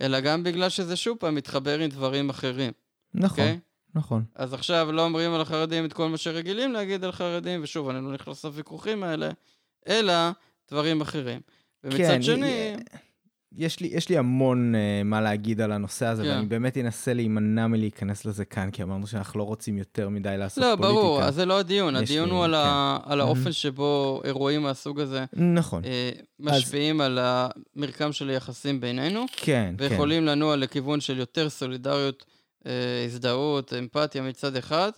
אלא 0.00 0.20
גם 0.20 0.42
בגלל 0.42 0.68
שזה 0.68 0.96
שוב 0.96 1.18
פעם 1.18 1.34
מתחבר 1.34 1.78
עם 1.78 1.90
דברים 1.90 2.30
אחרים, 2.30 2.72
נכון, 3.14 3.44
אוקיי? 3.44 3.58
נכון. 3.96 4.24
אז 4.34 4.54
עכשיו 4.54 4.92
לא 4.92 5.04
אומרים 5.04 5.34
על 5.34 5.40
החרדים 5.40 5.84
את 5.84 5.92
כל 5.92 6.08
מה 6.08 6.16
שרגילים 6.16 6.72
להגיד 6.72 7.04
על 7.04 7.12
חרדים, 7.12 7.60
ושוב, 7.62 7.88
אני 7.88 8.04
לא 8.04 8.12
נכנס 8.12 8.44
לוויכוחים 8.44 9.02
האלה, 9.02 9.30
אלא 9.88 10.14
דברים 10.70 11.00
אחרים. 11.00 11.40
ומצד 11.84 11.96
כן, 11.98 12.22
שני... 12.22 12.76
יש 13.52 13.80
לי, 13.80 13.88
יש 13.92 14.08
לי 14.08 14.18
המון 14.18 14.74
uh, 14.74 15.04
מה 15.04 15.20
להגיד 15.20 15.60
על 15.60 15.72
הנושא 15.72 16.06
הזה, 16.06 16.22
כן. 16.22 16.28
ואני 16.28 16.46
באמת 16.46 16.76
אנסה 16.78 17.12
להימנע 17.14 17.66
מלהיכנס 17.66 18.24
לזה 18.24 18.44
כאן, 18.44 18.70
כי 18.70 18.82
אמרנו 18.82 19.06
שאנחנו 19.06 19.38
לא 19.38 19.44
רוצים 19.44 19.78
יותר 19.78 20.08
מדי 20.08 20.34
לעשות 20.38 20.64
לא, 20.64 20.76
פוליטיקה. 20.76 21.00
ברור, 21.00 21.22
אז 21.22 21.34
זה 21.34 21.46
לא 21.46 21.58
הדיון, 21.58 21.96
הדיון 21.96 22.28
לי- 22.28 22.34
הוא 22.34 22.44
על, 22.44 22.54
ה... 22.54 22.98
כן. 23.04 23.12
על 23.12 23.20
האופן 23.20 23.40
מהמם. 23.40 23.52
שבו 23.52 24.20
אירועים 24.24 24.62
מהסוג 24.62 25.00
הזה 25.00 25.24
נכון, 25.32 25.84
אה, 25.84 26.10
משפיעים 26.40 27.00
על 27.00 27.18
המרקם 27.22 28.12
של 28.12 28.28
היחסים 28.28 28.80
בינינו, 28.80 29.24
כן, 29.36 29.74
כן. 29.78 29.84
ויכולים 29.84 30.26
לנוע 30.26 30.56
לכיוון 30.56 31.00
של 31.00 31.18
יותר 31.18 31.50
סולידריות, 31.50 32.24
אה, 32.28 32.35
הזדהות, 33.06 33.72
אמפתיה 33.72 34.22
מצד 34.22 34.56
אחד, 34.56 34.90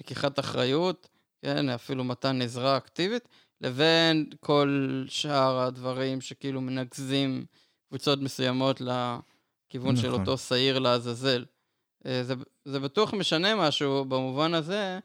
לקיחת 0.00 0.38
אחריות, 0.38 1.08
כן, 1.42 1.68
אפילו 1.68 2.04
מתן 2.04 2.42
עזרה 2.42 2.76
אקטיבית, 2.76 3.28
לבין 3.60 4.30
כל 4.40 5.04
שאר 5.08 5.58
הדברים 5.58 6.20
שכאילו 6.20 6.60
מנקזים 6.60 7.44
קבוצות 7.88 8.20
מסוימות 8.20 8.80
לכיוון 8.80 9.96
של 9.96 10.08
נכון. 10.08 10.20
אותו 10.20 10.38
שעיר 10.38 10.78
לעזאזל. 10.78 11.44
אה, 12.06 12.24
זה, 12.24 12.34
זה 12.64 12.80
בטוח 12.80 13.14
משנה 13.14 13.54
משהו 13.54 14.04
במובן 14.04 14.54
הזה, 14.54 14.98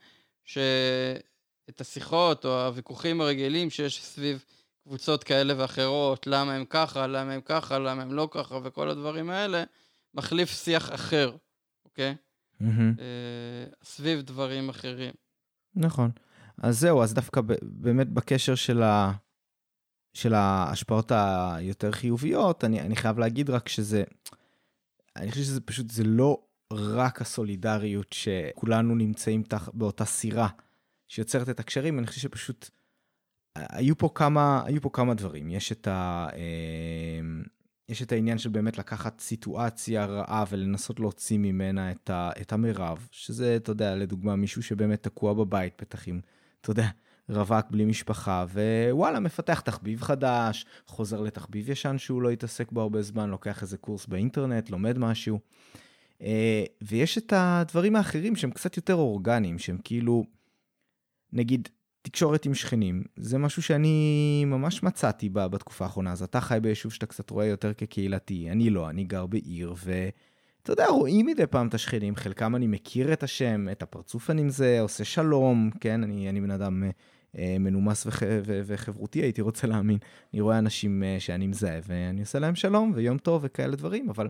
שאת 0.46 1.82
השיחות 1.82 2.46
או 2.46 2.66
הוויכוחים 2.66 3.22
הרגילים 3.22 3.70
שיש 3.70 4.04
סביב 4.04 4.46
קבוצות 4.84 5.24
כאלה 5.24 5.54
ואחרות, 5.58 6.28
למה 6.28 6.54
הם 6.54 6.66
ככה, 6.66 7.08
למה 7.08 7.34
הם 7.34 7.42
ככה, 7.42 7.80
למה 7.80 8.02
הם 8.02 8.14
לא 8.14 8.28
ככה, 8.32 8.60
וכל 8.64 8.90
הדברים 8.90 9.30
האלה, 9.30 9.64
מחליף 10.14 10.50
שיח 10.64 10.94
אחר, 10.94 11.32
אוקיי? 11.92 12.16
אה, 13.00 13.66
סביב 13.84 14.22
דברים 14.22 14.70
אחרים. 14.70 15.14
נכון. 15.76 16.12
אז 16.58 16.80
זהו, 16.80 17.04
אז 17.04 17.14
דווקא 17.14 17.42
באמת 17.62 18.10
בקשר 18.10 18.56
של 18.56 18.84
של 20.14 20.34
ההשפעות 20.34 21.12
היותר 21.16 21.92
חיוביות, 21.92 22.64
אני, 22.64 22.82
אני 22.82 22.96
חייב 22.96 23.20
להגיד 23.20 23.50
רק 23.50 23.70
שזה, 23.70 24.04
אני 25.16 25.32
חושב 25.32 25.44
שזה 25.44 25.62
פשוט, 25.62 25.90
זה 25.90 26.04
לא 26.04 26.42
רק 26.74 27.22
הסולידריות 27.22 28.14
שכולנו 28.14 28.96
נמצאים 28.96 29.44
תח, 29.44 29.70
באותה 29.74 30.06
סירה 30.06 30.48
שיוצרת 31.08 31.50
את 31.50 31.60
הקשרים, 31.60 32.00
אני 32.00 32.08
חושב 32.08 32.22
שפשוט 32.22 32.70
היו 33.56 33.98
פה 33.98 34.10
כמה, 34.16 34.64
היו 34.66 34.82
פה 34.82 34.90
כמה 34.94 35.14
דברים. 35.14 35.50
יש 35.50 35.72
את, 35.72 35.88
ה, 35.88 36.28
אה, 36.34 37.20
יש 37.92 38.02
את 38.02 38.12
העניין 38.12 38.38
של 38.38 38.50
באמת 38.50 38.78
לקחת 38.78 39.20
סיטואציה 39.20 40.06
רעה 40.06 40.44
ולנסות 40.50 41.00
להוציא 41.00 41.38
ממנה 41.38 41.92
את, 41.92 42.10
ה, 42.10 42.32
את 42.42 42.54
המרב, 42.54 43.08
שזה, 43.12 43.56
אתה 43.56 43.72
יודע, 43.72 43.96
לדוגמה, 43.96 44.36
מישהו 44.36 44.64
שבאמת 44.64 45.04
תקוע 45.04 45.34
בבית, 45.34 45.74
בטח 45.82 46.08
עם, 46.08 46.20
אתה 46.62 46.72
יודע, 46.72 46.88
רווק 47.30 47.66
בלי 47.72 47.86
משפחה, 47.86 48.46
ווואלה, 48.54 49.20
מפתח 49.20 49.60
תחביב 49.60 50.02
חדש, 50.02 50.66
חוזר 50.88 51.22
לתחביב 51.22 51.70
ישן 51.70 51.98
שהוא 51.98 52.22
לא 52.22 52.30
התעסק 52.30 52.72
בו 52.72 52.82
הרבה 52.82 53.02
זמן, 53.02 53.30
לוקח 53.30 53.62
איזה 53.62 53.78
קורס 53.78 54.06
באינטרנט, 54.06 54.70
לומד 54.70 54.98
משהו. 54.98 55.40
אה, 56.22 56.64
ויש 56.82 57.18
את 57.18 57.34
הדברים 57.36 57.96
האחרים 57.96 58.36
שהם 58.36 58.52
קצת 58.52 58.78
יותר 58.78 58.96
אורגניים, 58.96 59.60
שהם 59.60 59.78
כאילו, 59.84 60.26
נגיד, 61.34 61.70
תקשורת 62.02 62.46
עם 62.46 62.54
שכנים, 62.54 63.04
זה 63.16 63.38
משהו 63.38 63.62
שאני 63.62 64.44
ממש 64.48 64.84
מצאתי 64.84 65.30
בה 65.30 65.48
בתקופה 65.48 65.86
האחרונה. 65.86 66.12
אז 66.12 66.24
אתה 66.24 66.42
חי 66.42 66.60
ביישוב 66.62 66.94
שאתה 66.94 67.06
קצת 67.06 67.30
רואה 67.30 67.46
יותר 67.46 67.74
כקהילתי, 67.74 68.52
אני 68.52 68.70
לא, 68.70 68.90
אני 68.90 69.04
גר 69.04 69.26
בעיר, 69.26 69.74
ואתה 69.78 70.72
יודע, 70.72 70.88
רואים 70.88 71.26
מדי 71.26 71.48
פעם 71.48 71.68
את 71.68 71.74
השכנים, 71.74 72.16
חלקם 72.16 72.56
אני 72.56 72.68
מכיר 72.68 73.14
את 73.14 73.24
השם, 73.24 73.68
את 73.72 73.82
הפרצוף 73.82 74.30
אני 74.30 74.44
מזה, 74.44 74.82
עושה 74.82 75.04
שלום, 75.04 75.70
כן, 75.80 76.04
אני, 76.04 76.30
אני 76.30 76.42
בן 76.42 76.52
אדם 76.52 76.84
אה, 77.38 77.56
מנומס 77.60 78.08
וח, 78.08 78.24
ו, 78.46 78.62
וחברותי, 78.66 79.20
הייתי 79.20 79.42
רוצה 79.42 79.68
להאמין. 79.68 79.98
אני 80.34 80.42
רואה 80.42 80.58
אנשים 80.58 81.04
אה, 81.04 81.16
שאני 81.20 81.48
מזהה, 81.48 81.80
ואני 81.88 82.22
עושה 82.22 82.40
להם 82.40 82.56
שלום, 82.56 82.92
ויום 82.96 83.18
טוב 83.18 83.42
וכאלה 83.46 83.76
דברים, 83.76 84.10
אבל 84.10 84.30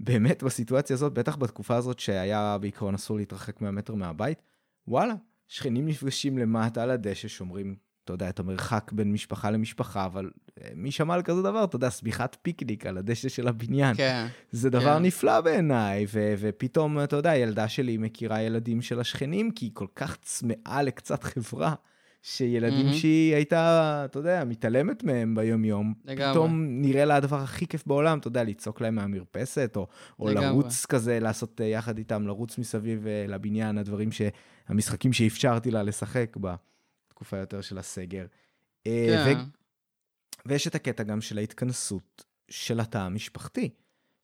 באמת 0.00 0.42
בסיטואציה 0.42 0.94
הזאת, 0.94 1.12
בטח 1.12 1.36
בתקופה 1.36 1.76
הזאת 1.76 1.98
שהיה 1.98 2.58
בעיקרון 2.60 2.94
אסור 2.94 3.16
להתרחק 3.16 3.60
מהמטר 3.60 3.94
מהבית, 3.94 4.42
וואלה, 4.88 5.14
שכנים 5.52 5.86
נפגשים 5.86 6.38
למטה 6.38 6.82
על 6.82 6.90
הדשא, 6.90 7.28
שומרים, 7.28 7.74
אתה 8.04 8.12
יודע, 8.12 8.28
את 8.28 8.40
המרחק 8.40 8.92
בין 8.92 9.12
משפחה 9.12 9.50
למשפחה, 9.50 10.04
אבל 10.04 10.30
אה, 10.60 10.68
מי 10.74 10.90
שמע 10.90 11.14
על 11.14 11.22
כזה 11.22 11.42
דבר? 11.42 11.64
אתה 11.64 11.76
יודע, 11.76 11.90
סמיכת 11.90 12.36
פיקניק 12.42 12.86
על 12.86 12.98
הדשא 12.98 13.28
של 13.28 13.48
הבניין. 13.48 13.94
כן. 13.96 14.26
זה 14.50 14.70
דבר 14.70 14.96
כן. 14.96 15.02
נפלא 15.02 15.40
בעיניי, 15.40 16.06
ו- 16.12 16.34
ופתאום, 16.38 17.00
אתה 17.00 17.16
יודע, 17.16 17.30
הילדה 17.30 17.68
שלי 17.68 17.96
מכירה 17.96 18.42
ילדים 18.42 18.82
של 18.82 19.00
השכנים, 19.00 19.50
כי 19.50 19.64
היא 19.64 19.70
כל 19.74 19.86
כך 19.96 20.16
צמאה 20.22 20.82
לקצת 20.82 21.22
חברה, 21.22 21.74
שילדים 22.22 22.86
מהמם. 22.86 22.98
שהיא 22.98 23.34
הייתה, 23.34 24.02
אתה 24.04 24.18
יודע, 24.18 24.44
מתעלמת 24.44 25.04
מהם 25.04 25.34
ביום-יום, 25.34 25.94
לגמרי. 26.04 26.32
פתאום 26.32 26.66
נראה 26.68 27.04
לה 27.04 27.16
הדבר 27.16 27.38
הכי 27.38 27.66
כיף 27.66 27.86
בעולם, 27.86 28.18
אתה 28.18 28.28
יודע, 28.28 28.44
לצעוק 28.44 28.80
להם 28.80 28.94
מהמרפסת, 28.94 29.72
או, 29.76 29.86
או 30.18 30.28
לגמרי. 30.28 30.46
לרוץ 30.46 30.86
כזה, 30.86 31.20
לעשות 31.20 31.60
אה, 31.60 31.66
יחד 31.66 31.98
איתם, 31.98 32.26
לרוץ 32.26 32.58
מסביב 32.58 33.06
אה, 33.06 33.24
לבניין, 33.28 33.78
הדברים 33.78 34.12
ש... 34.12 34.22
המשחקים 34.68 35.12
שאפשרתי 35.12 35.70
לה 35.70 35.82
לשחק 35.82 36.36
בתקופה 36.36 37.36
יותר 37.36 37.60
של 37.60 37.78
הסגר. 37.78 38.26
אה, 38.86 39.24
כן. 39.24 39.38
ו... 39.38 39.62
ויש 40.46 40.66
את 40.66 40.74
הקטע 40.74 41.02
גם 41.02 41.20
של 41.20 41.38
ההתכנסות 41.38 42.24
של 42.50 42.80
התא 42.80 42.98
המשפחתי, 42.98 43.70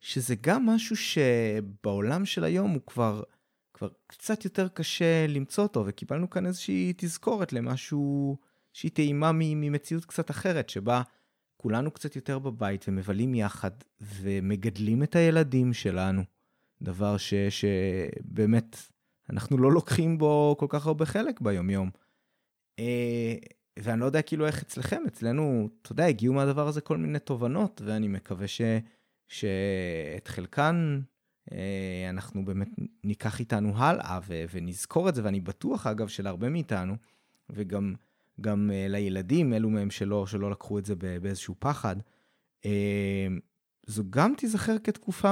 שזה 0.01 0.35
גם 0.41 0.67
משהו 0.67 0.97
שבעולם 0.97 2.27
של 2.27 2.45
היום 2.45 2.71
הוא 2.71 2.83
כבר, 2.87 3.23
כבר 3.75 3.89
קצת 4.07 4.45
יותר 4.45 4.69
קשה 4.69 5.27
למצוא 5.27 5.65
אותו, 5.65 5.85
וקיבלנו 5.87 6.31
כאן 6.31 6.47
איזושהי 6.47 6.93
תזכורת 6.97 7.53
למשהו 7.53 8.37
שהיא 8.73 8.91
טעימה 8.91 9.31
ממציאות 9.35 10.05
קצת 10.05 10.31
אחרת, 10.31 10.69
שבה 10.69 11.03
כולנו 11.57 11.91
קצת 11.91 12.17
יותר 12.17 12.39
בבית 12.39 12.85
ומבלים 12.89 13.35
יחד 13.35 13.71
ומגדלים 14.01 15.03
את 15.03 15.17
הילדים 15.17 15.73
שלנו. 15.73 16.23
דבר 16.83 17.17
ש, 17.17 17.35
שבאמת 17.35 18.77
אנחנו 19.31 19.59
לא 19.59 19.73
לוקחים 19.73 20.19
בו 20.19 20.57
כל 20.59 20.67
כך 20.69 20.87
הרבה 20.87 21.07
חלק 21.07 21.41
ביומיום. 21.41 21.91
אה, 22.79 23.35
ואני 23.79 24.01
לא 24.01 24.05
יודע 24.05 24.23
כאילו 24.23 24.47
איך 24.47 24.63
אצלכם, 24.63 25.03
אצלנו, 25.07 25.69
אתה 25.83 25.93
יודע, 25.93 26.07
הגיעו 26.07 26.35
מהדבר 26.35 26.69
הזה 26.69 26.81
כל 26.81 26.97
מיני 26.97 27.19
תובנות, 27.19 27.83
ואני 27.85 28.09
מקווה 28.09 28.49
ש, 28.49 28.61
שאת 29.29 30.29
חלקן 30.29 31.01
אה, 31.53 32.07
אנחנו 32.11 32.45
באמת 32.45 32.69
ניקח 33.05 33.41
איתנו 33.41 33.73
הלאה 33.77 34.19
ו, 34.27 34.45
ונזכור 34.53 35.09
את 35.09 35.15
זה, 35.15 35.25
ואני 35.25 35.41
בטוח 35.41 35.87
אגב 35.87 36.09
שלהרבה 36.09 36.49
מאיתנו, 36.49 36.97
וגם 37.51 37.95
גם 38.41 38.71
אה, 38.75 38.87
לילדים, 38.89 39.53
אלו 39.53 39.71
מהם 39.71 39.91
שלא, 39.91 40.27
שלא 40.27 40.51
לקחו 40.51 40.79
את 40.79 40.85
זה 40.85 40.95
באיזשהו 40.97 41.55
פחד, 41.59 41.97
זו 43.87 44.05
גם 44.11 44.35
תיזכר 44.37 44.77
כתקופה, 44.85 45.31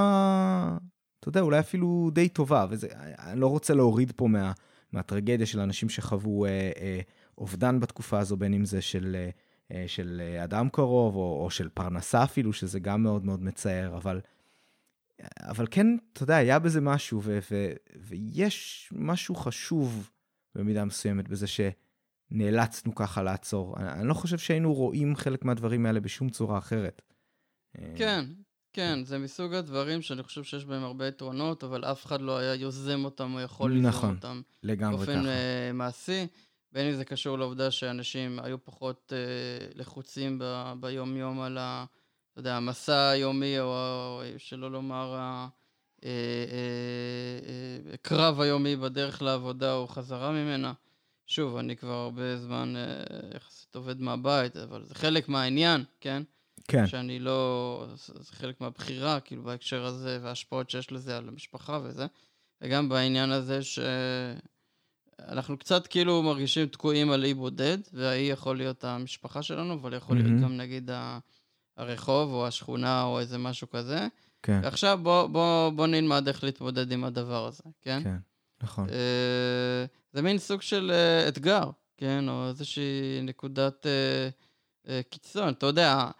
אתה 1.20 1.28
יודע, 1.28 1.40
אולי 1.40 1.60
אפילו 1.60 2.10
די 2.12 2.28
טובה, 2.28 2.66
וזה, 2.70 2.88
אני 3.18 3.40
לא 3.40 3.46
רוצה 3.46 3.74
להוריד 3.74 4.12
פה 4.16 4.26
מה, 4.26 4.52
מהטרגדיה 4.92 5.46
של 5.46 5.60
אנשים 5.60 5.88
שחוו 5.88 6.44
אה, 6.44 6.50
אה, 6.50 7.00
אובדן 7.38 7.80
בתקופה 7.80 8.18
הזו, 8.18 8.36
בין 8.36 8.54
אם 8.54 8.64
זה 8.64 8.82
של, 8.82 9.16
אה, 9.18 9.30
אה, 9.72 9.84
של 9.88 10.22
אה, 10.24 10.44
אדם 10.44 10.68
קרוב, 10.68 11.16
או, 11.16 11.44
או 11.44 11.50
של 11.50 11.68
פרנסה 11.68 12.24
אפילו, 12.24 12.52
שזה 12.52 12.80
גם 12.80 13.02
מאוד 13.02 13.24
מאוד 13.24 13.42
מצער, 13.42 13.96
אבל, 13.96 14.20
אבל 15.40 15.66
כן, 15.70 15.86
אתה 16.12 16.22
יודע, 16.22 16.36
היה 16.36 16.58
בזה 16.58 16.80
משהו, 16.80 17.20
ו, 17.22 17.38
ו, 17.50 17.72
ויש 17.96 18.88
משהו 18.96 19.34
חשוב 19.34 20.10
במידה 20.54 20.84
מסוימת 20.84 21.28
בזה 21.28 21.46
שנאלצנו 21.46 22.94
ככה 22.94 23.22
לעצור. 23.22 23.76
אני, 23.76 23.88
אני 23.88 24.08
לא 24.08 24.14
חושב 24.14 24.38
שהיינו 24.38 24.74
רואים 24.74 25.16
חלק 25.16 25.44
מהדברים 25.44 25.86
האלה 25.86 26.00
בשום 26.00 26.28
צורה 26.28 26.58
אחרת. 26.58 27.02
אה, 27.78 27.92
כן, 27.96 28.24
כן, 28.76 29.04
זה 29.04 29.18
מסוג 29.18 29.54
הדברים 29.54 30.02
שאני 30.02 30.22
חושב 30.22 30.44
שיש 30.44 30.64
בהם 30.64 30.84
הרבה 30.84 31.08
יתרונות, 31.08 31.64
אבל 31.64 31.84
אף 31.84 32.06
אחד 32.06 32.20
לא 32.20 32.38
היה 32.38 32.54
יוזם 32.54 33.04
אותם 33.04 33.34
או 33.34 33.40
יכול 33.40 33.72
ליזום 33.72 33.86
נכון, 33.86 34.14
אותם 34.16 34.42
לגמרי 34.62 34.96
באופן 34.96 35.20
ככה. 35.20 35.28
אה, 35.28 35.70
מעשי. 35.74 36.26
בין 36.72 36.86
אם 36.86 36.94
זה 36.94 37.04
קשור 37.04 37.38
לעובדה 37.38 37.70
שאנשים 37.70 38.38
היו 38.42 38.64
פחות 38.64 39.12
אה, 39.16 39.68
לחוצים 39.74 40.38
ב- 40.38 40.72
ביום-יום 40.80 41.40
על 41.40 41.58
ה... 41.58 41.84
אתה 42.32 42.40
יודע, 42.40 42.56
המסע 42.56 43.08
היומי, 43.08 43.60
או, 43.60 43.64
או 43.66 44.22
שלא 44.38 44.70
לומר 44.70 45.14
ה- 45.14 45.48
אה, 46.04 46.10
אה, 46.10 46.10
אה, 47.92 47.96
קרב 47.96 48.40
היומי 48.40 48.76
בדרך 48.76 49.22
לעבודה 49.22 49.74
או 49.74 49.88
חזרה 49.88 50.30
ממנה. 50.32 50.72
שוב, 51.26 51.56
אני 51.56 51.76
כבר 51.76 51.92
הרבה 51.94 52.36
זמן 52.36 52.74
אה, 52.76 53.02
יחסית 53.36 53.76
עובד 53.76 54.00
מהבית, 54.00 54.56
אבל 54.56 54.84
זה 54.84 54.94
חלק 54.94 55.28
מהעניין, 55.28 55.84
כן? 56.00 56.22
כן, 56.68 56.86
שאני 56.86 57.18
לא... 57.18 57.86
זה 57.94 58.32
חלק 58.32 58.60
מהבחירה, 58.60 59.20
כאילו, 59.20 59.42
בהקשר 59.42 59.84
הזה, 59.84 60.18
וההשפעות 60.22 60.70
שיש 60.70 60.92
לזה 60.92 61.16
על 61.16 61.28
המשפחה 61.28 61.80
וזה. 61.82 62.06
וגם 62.60 62.88
בעניין 62.88 63.30
הזה 63.30 63.60
שאנחנו 65.22 65.58
קצת 65.58 65.86
כאילו 65.86 66.22
מרגישים 66.22 66.66
תקועים 66.66 67.10
על 67.10 67.24
אי 67.24 67.34
בודד, 67.34 67.78
והאי 67.92 68.20
יכול 68.20 68.56
להיות 68.56 68.84
המשפחה 68.84 69.42
שלנו, 69.42 69.74
אבל 69.74 69.94
יכול 69.94 70.16
להיות 70.16 70.28
מהמם. 70.28 70.42
גם 70.42 70.56
נגיד 70.56 70.90
הרחוב 71.76 72.32
או 72.32 72.46
השכונה 72.46 73.02
או 73.02 73.20
איזה 73.20 73.38
משהו 73.38 73.70
כזה. 73.70 74.06
כן, 74.42 74.60
ועכשיו 74.62 74.98
בוא, 75.02 75.26
בוא, 75.26 75.70
בוא 75.70 75.86
נלמד 75.86 76.28
איך 76.28 76.44
להתמודד 76.44 76.92
עם 76.92 77.04
הדבר 77.04 77.46
הזה, 77.46 77.62
כן? 77.82 78.02
כן, 78.04 78.16
נכון. 78.62 78.88
אה, 78.88 79.84
זה 80.12 80.22
מין 80.22 80.38
סוג 80.38 80.62
של 80.62 80.92
אה, 80.94 81.28
אתגר, 81.28 81.70
כן? 81.96 82.28
או 82.28 82.48
איזושהי 82.48 83.20
נקודת 83.22 83.86
אה, 83.86 84.28
אה, 84.88 85.00
קיצון. 85.10 85.48
אתה 85.48 85.66
יודע, 85.66 86.10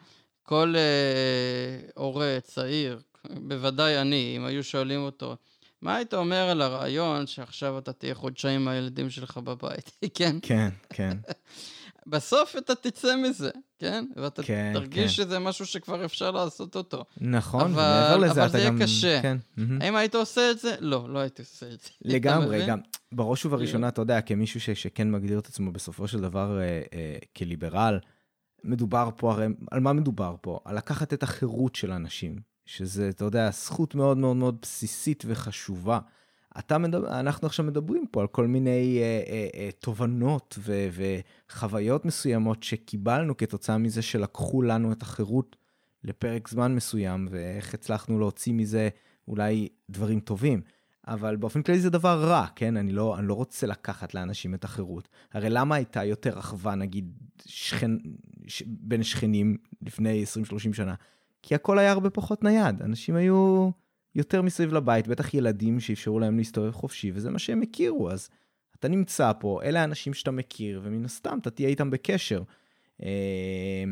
כל 0.46 0.74
אה, 0.76 1.88
הורה 1.94 2.38
צעיר, 2.42 3.00
בוודאי 3.30 4.00
אני, 4.00 4.34
אם 4.36 4.44
היו 4.44 4.64
שואלים 4.64 5.00
אותו, 5.00 5.36
מה 5.82 5.96
היית 5.96 6.14
אומר 6.14 6.48
על 6.48 6.62
הרעיון 6.62 7.26
שעכשיו 7.26 7.78
אתה 7.78 7.92
תהיה 7.92 8.14
חודשיים 8.14 8.60
עם 8.60 8.68
הילדים 8.68 9.10
שלך 9.10 9.36
בבית, 9.38 9.90
כן? 10.14 10.36
כן, 10.42 10.68
כן, 10.90 11.16
בסוף 12.06 12.56
אתה 12.58 12.74
תצא 12.74 13.16
מזה, 13.16 13.50
כן? 13.78 14.04
ואתה 14.16 14.42
כן, 14.42 14.70
תרגיש 14.74 15.02
כן. 15.02 15.08
שזה 15.24 15.38
משהו 15.38 15.66
שכבר 15.66 16.04
אפשר 16.04 16.30
לעשות 16.30 16.76
אותו. 16.76 17.04
נכון, 17.20 17.60
אבל- 17.60 17.70
ומעבר 17.72 18.16
לזה 18.16 18.32
אבל 18.32 18.42
אתה 18.42 18.48
זה 18.48 18.58
יהיה 18.58 18.70
גם... 18.70 18.78
קשה. 18.82 19.22
כן, 19.22 19.36
מהמם. 19.56 19.82
האם 19.82 19.96
היית 19.96 20.14
עושה 20.14 20.50
את 20.50 20.58
זה? 20.58 20.74
לא, 20.80 21.06
לא 21.08 21.18
הייתי 21.18 21.42
עושה 21.42 21.66
את 21.66 21.80
זה. 21.80 21.88
לגמרי? 22.14 22.66
גם 22.66 22.78
בראש 23.12 23.46
ובראשונה, 23.46 23.88
אתה 23.88 24.00
יודע, 24.02 24.20
כמישהו 24.20 24.60
ש, 24.60 24.70
שכן 24.70 25.10
מגדיר 25.10 25.38
את 25.38 25.46
עצמו 25.46 25.72
בסופו 25.72 26.08
של 26.08 26.20
דבר 26.20 26.58
אה, 26.60 26.64
אה, 26.92 27.16
כליברל, 27.36 27.98
מדובר 28.66 29.10
פה 29.16 29.32
הרי, 29.32 29.46
על 29.70 29.80
מה 29.80 29.92
מדובר 29.92 30.36
פה? 30.40 30.60
על 30.64 30.76
לקחת 30.76 31.12
את 31.12 31.22
החירות 31.22 31.74
של 31.74 31.92
אנשים, 31.92 32.36
שזה, 32.66 33.08
אתה 33.08 33.24
יודע, 33.24 33.50
זכות 33.50 33.94
מאוד 33.94 34.18
מאוד 34.18 34.36
מאוד 34.36 34.58
בסיסית 34.62 35.24
וחשובה. 35.26 35.98
אתה 36.58 36.78
מדבר, 36.78 37.20
אנחנו 37.20 37.46
עכשיו 37.46 37.64
מדברים 37.64 38.04
פה 38.10 38.20
על 38.20 38.26
כל 38.26 38.46
מיני 38.46 38.98
אה, 39.00 39.22
אה, 39.28 39.48
אה, 39.54 39.70
תובנות 39.78 40.58
ו, 40.58 40.88
וחוויות 41.50 42.04
מסוימות 42.04 42.62
שקיבלנו 42.62 43.36
כתוצאה 43.36 43.78
מזה 43.78 44.02
שלקחו 44.02 44.62
לנו 44.62 44.92
את 44.92 45.02
החירות 45.02 45.56
לפרק 46.04 46.48
זמן 46.48 46.74
מסוים, 46.74 47.28
ואיך 47.30 47.74
הצלחנו 47.74 48.18
להוציא 48.18 48.52
מזה 48.52 48.88
אולי 49.28 49.68
דברים 49.90 50.20
טובים. 50.20 50.60
אבל 51.06 51.36
באופן 51.36 51.62
כללי 51.62 51.80
זה 51.80 51.90
דבר 51.90 52.24
רע, 52.24 52.46
כן? 52.56 52.76
אני 52.76 52.92
לא, 52.92 53.18
אני 53.18 53.26
לא 53.26 53.34
רוצה 53.34 53.66
לקחת 53.66 54.14
לאנשים 54.14 54.54
את 54.54 54.64
החירות. 54.64 55.08
הרי 55.32 55.50
למה 55.50 55.74
הייתה 55.74 56.04
יותר 56.04 56.38
אחווה, 56.38 56.74
נגיד, 56.74 57.12
שכן, 57.46 57.90
ש... 58.46 58.62
בין 58.66 59.02
שכנים 59.02 59.56
לפני 59.82 60.24
20-30 60.72 60.72
שנה, 60.72 60.94
כי 61.42 61.54
הכל 61.54 61.78
היה 61.78 61.92
הרבה 61.92 62.10
פחות 62.10 62.44
נייד. 62.44 62.82
אנשים 62.82 63.16
היו 63.16 63.70
יותר 64.14 64.42
מסביב 64.42 64.74
לבית, 64.74 65.08
בטח 65.08 65.34
ילדים 65.34 65.80
שאפשרו 65.80 66.20
להם 66.20 66.36
להסתובב 66.36 66.70
חופשי, 66.70 67.10
וזה 67.14 67.30
מה 67.30 67.38
שהם 67.38 67.62
הכירו, 67.62 68.10
אז 68.10 68.28
אתה 68.78 68.88
נמצא 68.88 69.32
פה, 69.40 69.60
אלה 69.62 69.80
האנשים 69.80 70.14
שאתה 70.14 70.30
מכיר, 70.30 70.80
ומן 70.84 71.04
הסתם 71.04 71.38
אתה 71.42 71.50
תהיה 71.50 71.68
איתם 71.68 71.90
בקשר. 71.90 72.42
אה, 73.02 73.84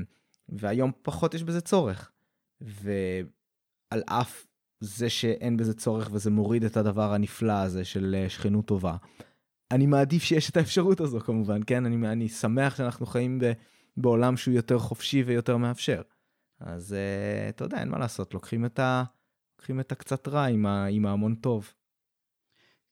והיום 0.48 0.92
פחות 1.02 1.34
יש 1.34 1.42
בזה 1.42 1.60
צורך. 1.60 2.10
ועל 2.60 4.02
אף 4.06 4.46
זה 4.80 5.10
שאין 5.10 5.56
בזה 5.56 5.74
צורך 5.74 6.08
וזה 6.12 6.30
מוריד 6.30 6.64
את 6.64 6.76
הדבר 6.76 7.12
הנפלא 7.12 7.52
הזה 7.52 7.84
של 7.84 8.16
אה, 8.18 8.28
שכנות 8.28 8.66
טובה, 8.66 8.96
אני 9.70 9.86
מעדיף 9.86 10.22
שיש 10.22 10.50
את 10.50 10.56
האפשרות 10.56 11.00
הזו 11.00 11.20
כמובן, 11.20 11.60
כן? 11.66 11.86
אני, 11.86 12.08
אני 12.08 12.28
שמח 12.28 12.76
שאנחנו 12.76 13.06
חיים 13.06 13.38
ב, 13.38 13.52
בעולם 13.96 14.36
שהוא 14.36 14.54
יותר 14.54 14.78
חופשי 14.78 15.22
ויותר 15.22 15.56
מאפשר. 15.56 16.02
אז 16.60 16.92
uh, 16.92 17.48
אתה 17.48 17.64
יודע, 17.64 17.80
אין 17.80 17.88
מה 17.88 17.98
לעשות, 17.98 18.34
לוקחים 18.34 18.64
את, 18.64 18.78
ה, 18.78 19.04
לוקחים 19.58 19.80
את 19.80 19.92
הקצת 19.92 20.28
רע 20.28 20.44
עם, 20.44 20.66
ה, 20.66 20.84
עם 20.84 21.06
ההמון 21.06 21.34
טוב. 21.34 21.72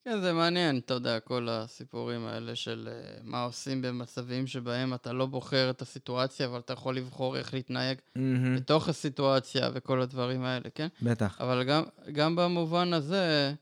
כן, 0.04 0.20
זה 0.20 0.32
מעניין, 0.32 0.78
אתה 0.78 0.94
יודע, 0.94 1.20
כל 1.20 1.48
הסיפורים 1.50 2.26
האלה 2.26 2.56
של 2.56 2.88
uh, 2.88 3.20
מה 3.22 3.44
עושים 3.44 3.82
במצבים 3.82 4.46
שבהם 4.46 4.94
אתה 4.94 5.12
לא 5.12 5.26
בוחר 5.26 5.70
את 5.70 5.82
הסיטואציה, 5.82 6.46
אבל 6.46 6.58
אתה 6.58 6.72
יכול 6.72 6.96
לבחור 6.96 7.36
איך 7.36 7.54
להתנהג 7.54 7.98
mm-hmm. 7.98 8.20
בתוך 8.56 8.88
הסיטואציה 8.88 9.70
וכל 9.74 10.00
הדברים 10.00 10.44
האלה, 10.44 10.70
כן? 10.74 10.88
בטח. 11.02 11.40
אבל 11.40 11.64
גם, 11.64 11.82
גם 12.12 12.36
במובן 12.36 12.92
הזה, 12.92 13.54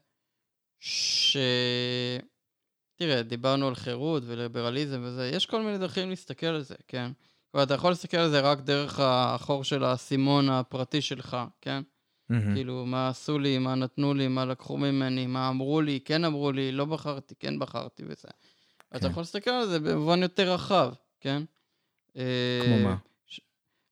ש... 0.80 1.36
תראה, 2.96 3.22
דיברנו 3.22 3.68
על 3.68 3.74
חירות 3.74 4.22
וליברליזם 4.26 5.00
וזה, 5.04 5.30
יש 5.34 5.46
כל 5.46 5.62
מיני 5.62 5.78
דרכים 5.78 6.10
להסתכל 6.10 6.46
על 6.46 6.62
זה, 6.62 6.74
כן? 6.88 7.12
כלומר, 7.50 7.64
אתה 7.64 7.74
יכול 7.74 7.90
להסתכל 7.90 8.16
על 8.16 8.30
זה 8.30 8.40
רק 8.40 8.60
דרך 8.60 9.00
החור 9.00 9.64
של 9.64 9.84
האסימון 9.84 10.48
הפרטי 10.48 11.00
שלך, 11.00 11.36
כן? 11.60 11.82
Mm-hmm. 12.30 12.54
כאילו, 12.54 12.86
מה 12.86 13.08
עשו 13.08 13.38
לי, 13.38 13.58
מה 13.58 13.74
נתנו 13.74 14.14
לי, 14.14 14.28
מה 14.28 14.44
לקחו 14.44 14.76
ממני, 14.76 15.26
מה 15.26 15.48
אמרו 15.48 15.80
לי, 15.80 16.00
כן 16.04 16.24
אמרו 16.24 16.52
לי, 16.52 16.72
לא 16.72 16.84
בחרתי, 16.84 17.34
כן 17.38 17.58
בחרתי 17.58 18.02
וזה. 18.06 18.28
כן. 18.90 18.96
אתה 18.96 19.06
יכול 19.06 19.20
להסתכל 19.20 19.50
על 19.50 19.68
זה 19.68 19.80
במובן 19.80 20.22
יותר 20.22 20.52
רחב, 20.52 20.92
כן? 21.20 21.42
אה, 22.16 22.60
כמו 22.64 22.78
מה? 22.78 22.96
ש... 23.26 23.40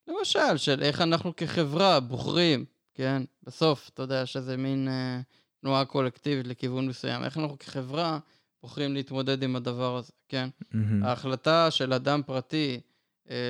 למשל, 0.09 0.57
של 0.57 0.83
איך 0.83 1.01
אנחנו 1.01 1.37
כחברה 1.37 2.01
בוחרים, 2.01 2.65
כן? 2.95 3.23
בסוף, 3.43 3.91
אתה 3.95 4.03
יודע 4.03 4.27
שזה 4.27 4.57
מין 4.57 4.89
אה, 4.89 5.21
תנועה 5.61 5.85
קולקטיבית 5.85 6.47
לכיוון 6.47 6.89
מסוים. 6.89 7.25
איך 7.25 7.39
אנחנו 7.39 7.59
כחברה 7.59 8.19
בוחרים 8.63 8.95
להתמודד 8.95 9.43
עם 9.43 9.57
הדבר 9.57 9.97
הזה, 9.97 10.13
כן? 10.29 10.49
Mm-hmm. 10.63 10.77
ההחלטה 11.05 11.71
של 11.71 11.93
אדם 11.93 12.23
פרטי 12.27 12.75
אה, 12.75 12.81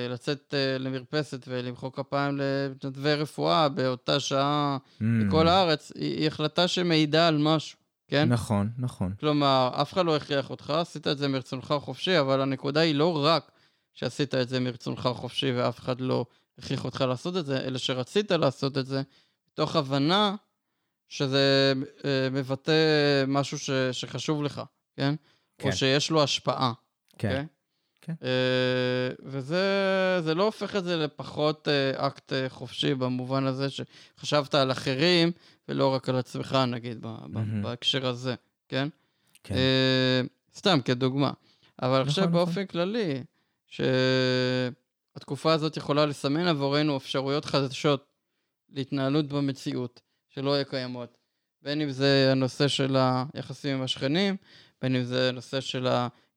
לצאת 0.09 0.53
אה, 0.53 0.77
למרפסת 0.77 1.45
ולמחוא 1.47 1.89
כפיים 1.89 2.37
למתנדבי 2.37 3.13
רפואה 3.13 3.69
באותה 3.69 4.19
שעה 4.19 4.77
mm. 4.77 5.03
בכל 5.27 5.47
הארץ, 5.47 5.91
היא, 5.95 6.27
החלטה 6.27 6.67
שמעידה 6.67 7.27
על 7.27 7.37
משהו, 7.37 7.79
כן? 8.07 8.29
נכון, 8.29 8.69
נכון. 8.77 9.13
כלומר, 9.19 9.69
אף 9.81 9.93
אחד 9.93 10.05
לא 10.05 10.15
הכריח 10.15 10.49
אותך, 10.49 10.69
עשית 10.69 11.07
את 11.07 11.17
זה 11.17 11.27
מרצונך 11.27 11.73
חופשי, 11.79 12.19
אבל 12.19 12.41
הנקודה 12.41 12.79
היא 12.79 12.95
לא 12.95 13.25
רק 13.25 13.51
שעשית 13.93 14.35
את 14.35 14.49
זה 14.49 14.59
מרצונך 14.59 15.09
חופשי 15.13 15.51
ואף 15.51 15.79
אחד 15.79 16.01
לא 16.01 16.25
הכריח 16.57 16.85
אותך 16.85 17.01
לעשות 17.01 17.37
את 17.37 17.45
זה, 17.45 17.61
אלא 17.67 17.77
שרצית 17.77 18.31
לעשות 18.31 18.77
את 18.77 18.85
זה, 18.85 19.01
מתוך 19.51 19.75
הבנה 19.75 20.35
שזה 21.09 21.73
אה, 22.05 22.27
מבטא 22.31 22.73
משהו 23.27 23.59
ש, 23.59 23.69
שחשוב 23.91 24.43
לך, 24.43 24.61
כן? 24.95 25.15
כן? 25.57 25.67
או 25.67 25.73
שיש 25.75 26.11
לו 26.11 26.23
השפעה. 26.23 26.73
כן. 27.17 27.45
Okay? 27.45 27.58
כן. 28.09 28.25
אה, 28.27 29.09
וזה 29.23 30.33
לא 30.35 30.43
הופך 30.43 30.75
את 30.75 30.83
זה 30.83 30.97
לפחות 30.97 31.67
אה, 31.67 32.07
אקט 32.07 32.33
אה, 32.33 32.49
חופשי 32.49 32.95
במובן 32.95 33.45
הזה 33.45 33.67
שחשבת 33.69 34.55
על 34.55 34.71
אחרים 34.71 35.31
ולא 35.69 35.93
רק 35.93 36.09
על 36.09 36.15
עצמך, 36.15 36.57
נגיד, 36.67 37.05
בהקשר 37.61 38.07
הזה, 38.07 38.35
כן? 38.67 38.87
כן. 39.43 39.55
סתם 40.55 40.79
כדוגמה. 40.85 41.31
אבל 41.81 42.01
עכשיו 42.01 42.23
נכון, 42.23 42.33
באופן 42.33 42.51
נכון. 42.51 42.65
כללי, 42.65 43.23
שהתקופה 43.67 45.53
הזאת 45.53 45.77
יכולה 45.77 46.05
לסמן 46.05 46.47
עבורנו 46.47 46.97
אפשרויות 46.97 47.45
חדשות 47.45 48.05
להתנהלות 48.69 49.27
במציאות 49.27 50.01
שלא 50.29 50.55
יהיו 50.55 50.65
קיימות. 50.65 51.17
בין 51.61 51.81
אם 51.81 51.91
זה 51.91 52.29
הנושא 52.31 52.67
של 52.67 52.97
היחסים 53.33 53.77
עם 53.77 53.83
השכנים, 53.83 54.35
בין 54.81 54.95
אם 54.95 55.03
זה 55.03 55.29
הנושא 55.29 55.61
של 55.61 55.87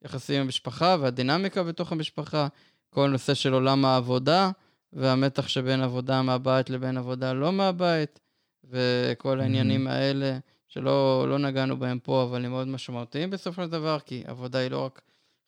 היחסים 0.02 0.36
עם 0.36 0.42
המשפחה 0.42 0.96
והדינמיקה 1.00 1.62
בתוך 1.62 1.92
המשפחה, 1.92 2.48
כל 2.90 3.08
נושא 3.08 3.34
של 3.34 3.52
עולם 3.52 3.84
העבודה 3.84 4.50
והמתח 4.92 5.48
שבין 5.48 5.82
עבודה 5.82 6.22
מהבית 6.22 6.70
לבין 6.70 6.96
עבודה 6.96 7.32
לא 7.32 7.52
מהבית, 7.52 8.20
וכל 8.64 9.40
העניינים 9.40 9.86
האלה 9.86 10.38
שלא 10.68 11.26
לא 11.28 11.38
נגענו 11.38 11.76
בהם 11.76 11.98
פה, 11.98 12.22
אבל 12.22 12.44
הם 12.44 12.50
מאוד 12.50 12.68
משמעותיים 12.68 13.30
בסופו 13.30 13.64
של 13.64 13.70
דבר, 13.70 13.98
כי 14.06 14.22
עבודה 14.26 14.58
היא 14.58 14.70
לא 14.70 14.84
רק 14.84 15.02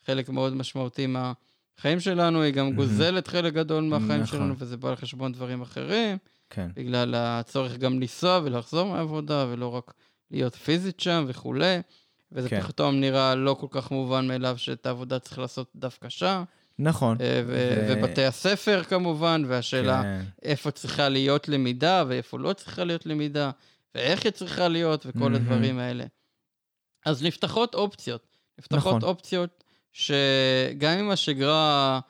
חלק 0.07 0.29
מאוד 0.29 0.55
משמעותי 0.57 1.07
מהחיים 1.07 2.01
שלנו, 2.01 2.43
היא 2.43 2.55
גם 2.55 2.75
גוזלת 2.75 3.29
חלק 3.29 3.53
גדול 3.53 3.85
מהחיים 3.85 4.21
נכון. 4.21 4.27
שלנו, 4.27 4.55
וזה 4.59 4.77
בא 4.77 4.89
על 4.89 4.97
חשבון 4.97 5.33
דברים 5.33 5.63
אחרים. 5.63 6.19
כן. 6.51 6.69
בגלל 6.77 7.15
הצורך 7.15 7.77
גם 7.77 8.01
לנסוע 8.01 8.41
ולחזור 8.45 8.89
מהעבודה, 8.89 9.47
ולא 9.49 9.75
רק 9.75 9.95
להיות 10.31 10.55
פיזית 10.55 11.01
שם 11.01 11.25
וכולי. 11.29 11.79
וזה 12.35 12.49
כן. 12.49 12.61
פתאום 12.61 13.01
נראה 13.01 13.35
לא 13.35 13.57
כל 13.61 13.67
כך 13.71 13.91
מובן 13.91 14.27
מאליו 14.29 14.59
שאת 14.59 14.87
העבודה 14.87 15.19
צריך 15.19 15.39
לעשות 15.39 15.71
דווקא 15.77 16.09
שם. 16.09 16.45
נכון. 16.79 17.17
אה, 17.21 17.43
ו- 17.47 17.87
ו- 17.89 17.95
ובתי 17.99 18.25
הספר 18.25 18.83
כמובן, 18.83 19.43
והשאלה 19.47 20.03
כן. 20.03 20.25
איפה 20.43 20.71
צריכה 20.71 21.09
להיות 21.09 21.49
למידה 21.49 22.05
ואיפה 22.09 22.39
לא 22.39 22.53
צריכה 22.53 22.85
להיות 22.85 23.07
למידה, 23.07 23.51
ואיך 23.95 24.25
היא 24.25 24.33
צריכה 24.33 24.69
להיות, 24.69 25.07
וכל 25.07 25.33
mm-hmm. 25.33 25.37
הדברים 25.37 25.79
האלה. 25.79 26.05
אז 27.07 27.23
נפתחות 27.23 27.75
אופציות. 27.75 28.37
נפתחות 28.59 28.97
נכון. 28.97 29.03
אופציות 29.03 29.65
שגם 29.93 30.99
אם 30.99 31.11
השגרה 31.11 32.01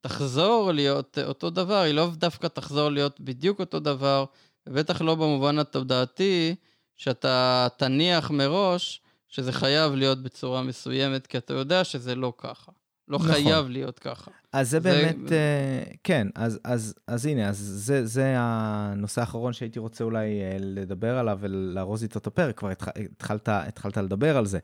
תחזור 0.00 0.72
להיות 0.72 1.18
אותו 1.18 1.50
דבר, 1.50 1.80
היא 1.80 1.94
לא 1.94 2.10
דווקא 2.12 2.46
תחזור 2.46 2.88
להיות 2.88 3.20
בדיוק 3.20 3.60
אותו 3.60 3.80
דבר, 3.80 4.24
ובטח 4.66 5.00
לא 5.00 5.14
במובן 5.14 5.58
התודעתי, 5.58 6.54
שאתה 6.96 7.68
תניח 7.76 8.30
מראש 8.30 9.00
שזה 9.34 9.52
חייב 9.52 9.92
להיות 9.92 10.22
בצורה 10.22 10.62
מסוימת, 10.62 11.26
כי 11.26 11.38
אתה 11.38 11.54
יודע 11.54 11.84
שזה 11.84 12.14
לא 12.14 12.32
ככה. 12.38 12.72
לא 13.08 13.18
נכון. 13.18 13.32
חייב 13.32 13.68
להיות 13.68 13.98
ככה. 13.98 14.30
אז 14.52 14.70
זה, 14.70 14.80
זה 14.80 14.90
באמת, 14.90 15.16
uh, 15.16 15.96
כן, 16.04 16.28
אז, 16.34 16.60
אז, 16.64 16.94
אז 17.06 17.26
הנה, 17.26 17.48
אז 17.48 17.58
זה, 17.58 18.06
זה 18.06 18.34
הנושא 18.36 19.20
האחרון 19.20 19.52
שהייתי 19.52 19.78
רוצה 19.78 20.04
אולי 20.04 20.26
uh, 20.26 20.58
לדבר 20.60 21.18
עליו 21.18 21.38
ולארוז 21.40 22.02
איתו 22.02 22.18
את 22.18 22.26
הפרק, 22.26 22.58
כבר 22.58 22.70
התח, 22.70 22.88
התחלת, 23.12 23.48
התחלת 23.48 23.96
לדבר 23.96 24.36
על 24.36 24.46
זה. 24.46 24.58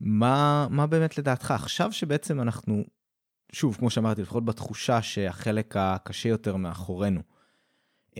מה, 0.00 0.66
מה 0.70 0.86
באמת 0.86 1.18
לדעתך, 1.18 1.50
עכשיו 1.50 1.92
שבעצם 1.92 2.40
אנחנו, 2.40 2.84
שוב, 3.52 3.76
כמו 3.76 3.90
שאמרתי, 3.90 4.22
לפחות 4.22 4.44
בתחושה 4.44 5.02
שהחלק 5.02 5.76
הקשה 5.78 6.28
יותר 6.28 6.56
מאחורינו, 6.56 7.20
uh, 8.10 8.14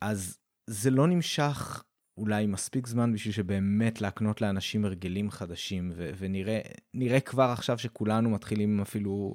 אז 0.00 0.38
זה 0.66 0.90
לא 0.90 1.06
נמשך 1.06 1.82
אולי 2.16 2.46
מספיק 2.46 2.86
זמן 2.86 3.12
בשביל 3.12 3.32
שבאמת 3.32 4.00
להקנות 4.00 4.40
לאנשים 4.40 4.84
הרגלים 4.84 5.30
חדשים, 5.30 5.92
ו- 5.94 6.10
ונראה 6.18 7.20
כבר 7.20 7.50
עכשיו 7.50 7.78
שכולנו 7.78 8.30
מתחילים 8.30 8.80
אפילו 8.80 9.34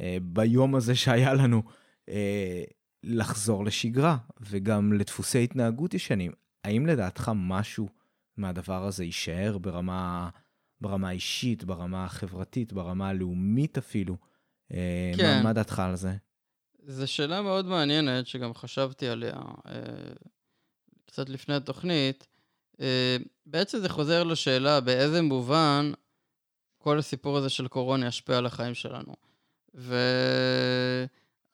אה, 0.00 0.16
ביום 0.22 0.74
הזה 0.74 0.94
שהיה 0.94 1.34
לנו 1.34 1.62
אה, 2.08 2.64
לחזור 3.02 3.64
לשגרה, 3.64 4.16
וגם 4.40 4.92
לדפוסי 4.92 5.44
התנהגות 5.44 5.94
ישנים. 5.94 6.32
האם 6.64 6.86
לדעתך 6.86 7.30
משהו 7.34 7.88
מהדבר 8.36 8.84
הזה 8.84 9.04
יישאר 9.04 9.58
ברמה, 9.58 10.28
ברמה 10.80 11.08
האישית, 11.08 11.64
ברמה 11.64 12.04
החברתית, 12.04 12.72
ברמה 12.72 13.08
הלאומית 13.08 13.78
אפילו? 13.78 14.16
אה, 14.72 15.12
כן. 15.16 15.36
מה, 15.36 15.42
מה 15.42 15.52
דעתך 15.52 15.78
על 15.78 15.96
זה? 15.96 16.16
זו 16.86 17.12
שאלה 17.12 17.42
מאוד 17.42 17.66
מעניינת, 17.66 18.26
שגם 18.26 18.54
חשבתי 18.54 19.08
עליה. 19.08 19.34
אה... 19.66 19.72
קצת 21.10 21.28
לפני 21.28 21.54
התוכנית, 21.54 22.26
אה, 22.80 23.16
בעצם 23.46 23.78
זה 23.78 23.88
חוזר 23.88 24.24
לשאלה 24.24 24.80
באיזה 24.80 25.22
מובן 25.22 25.92
כל 26.78 26.98
הסיפור 26.98 27.36
הזה 27.36 27.48
של 27.48 27.68
קורונה 27.68 28.06
ישפיע 28.06 28.38
על 28.38 28.46
החיים 28.46 28.74
שלנו. 28.74 29.14
ועל 29.74 31.06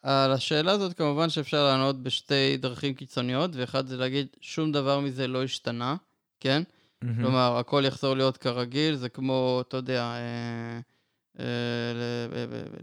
השאלה 0.05 0.73
הזאת 0.73 0.93
כמובן 0.93 1.31
שאפשר 1.31 1.65
לענות 1.65 2.03
בשתי 2.03 2.57
דרכים 2.57 2.95
קיצוניות, 2.95 3.51
ואחד 3.55 3.87
זה 3.87 3.97
להגיד 3.97 4.27
שום 4.41 4.73
דבר 4.73 5.01
מזה 5.01 5.27
לא 5.27 5.45
השתנה, 5.45 5.97
כן? 6.41 6.63
Mm-hmm. 6.63 7.07
כלומר, 7.17 7.57
הכל 7.57 7.83
יחזור 7.87 8.15
להיות 8.17 8.37
כרגיל, 8.37 8.97
זה 8.97 9.09
כמו, 9.09 9.63
אתה 9.69 9.77
יודע, 9.77 10.03
אה, 10.03 10.81
אה, 11.39 11.45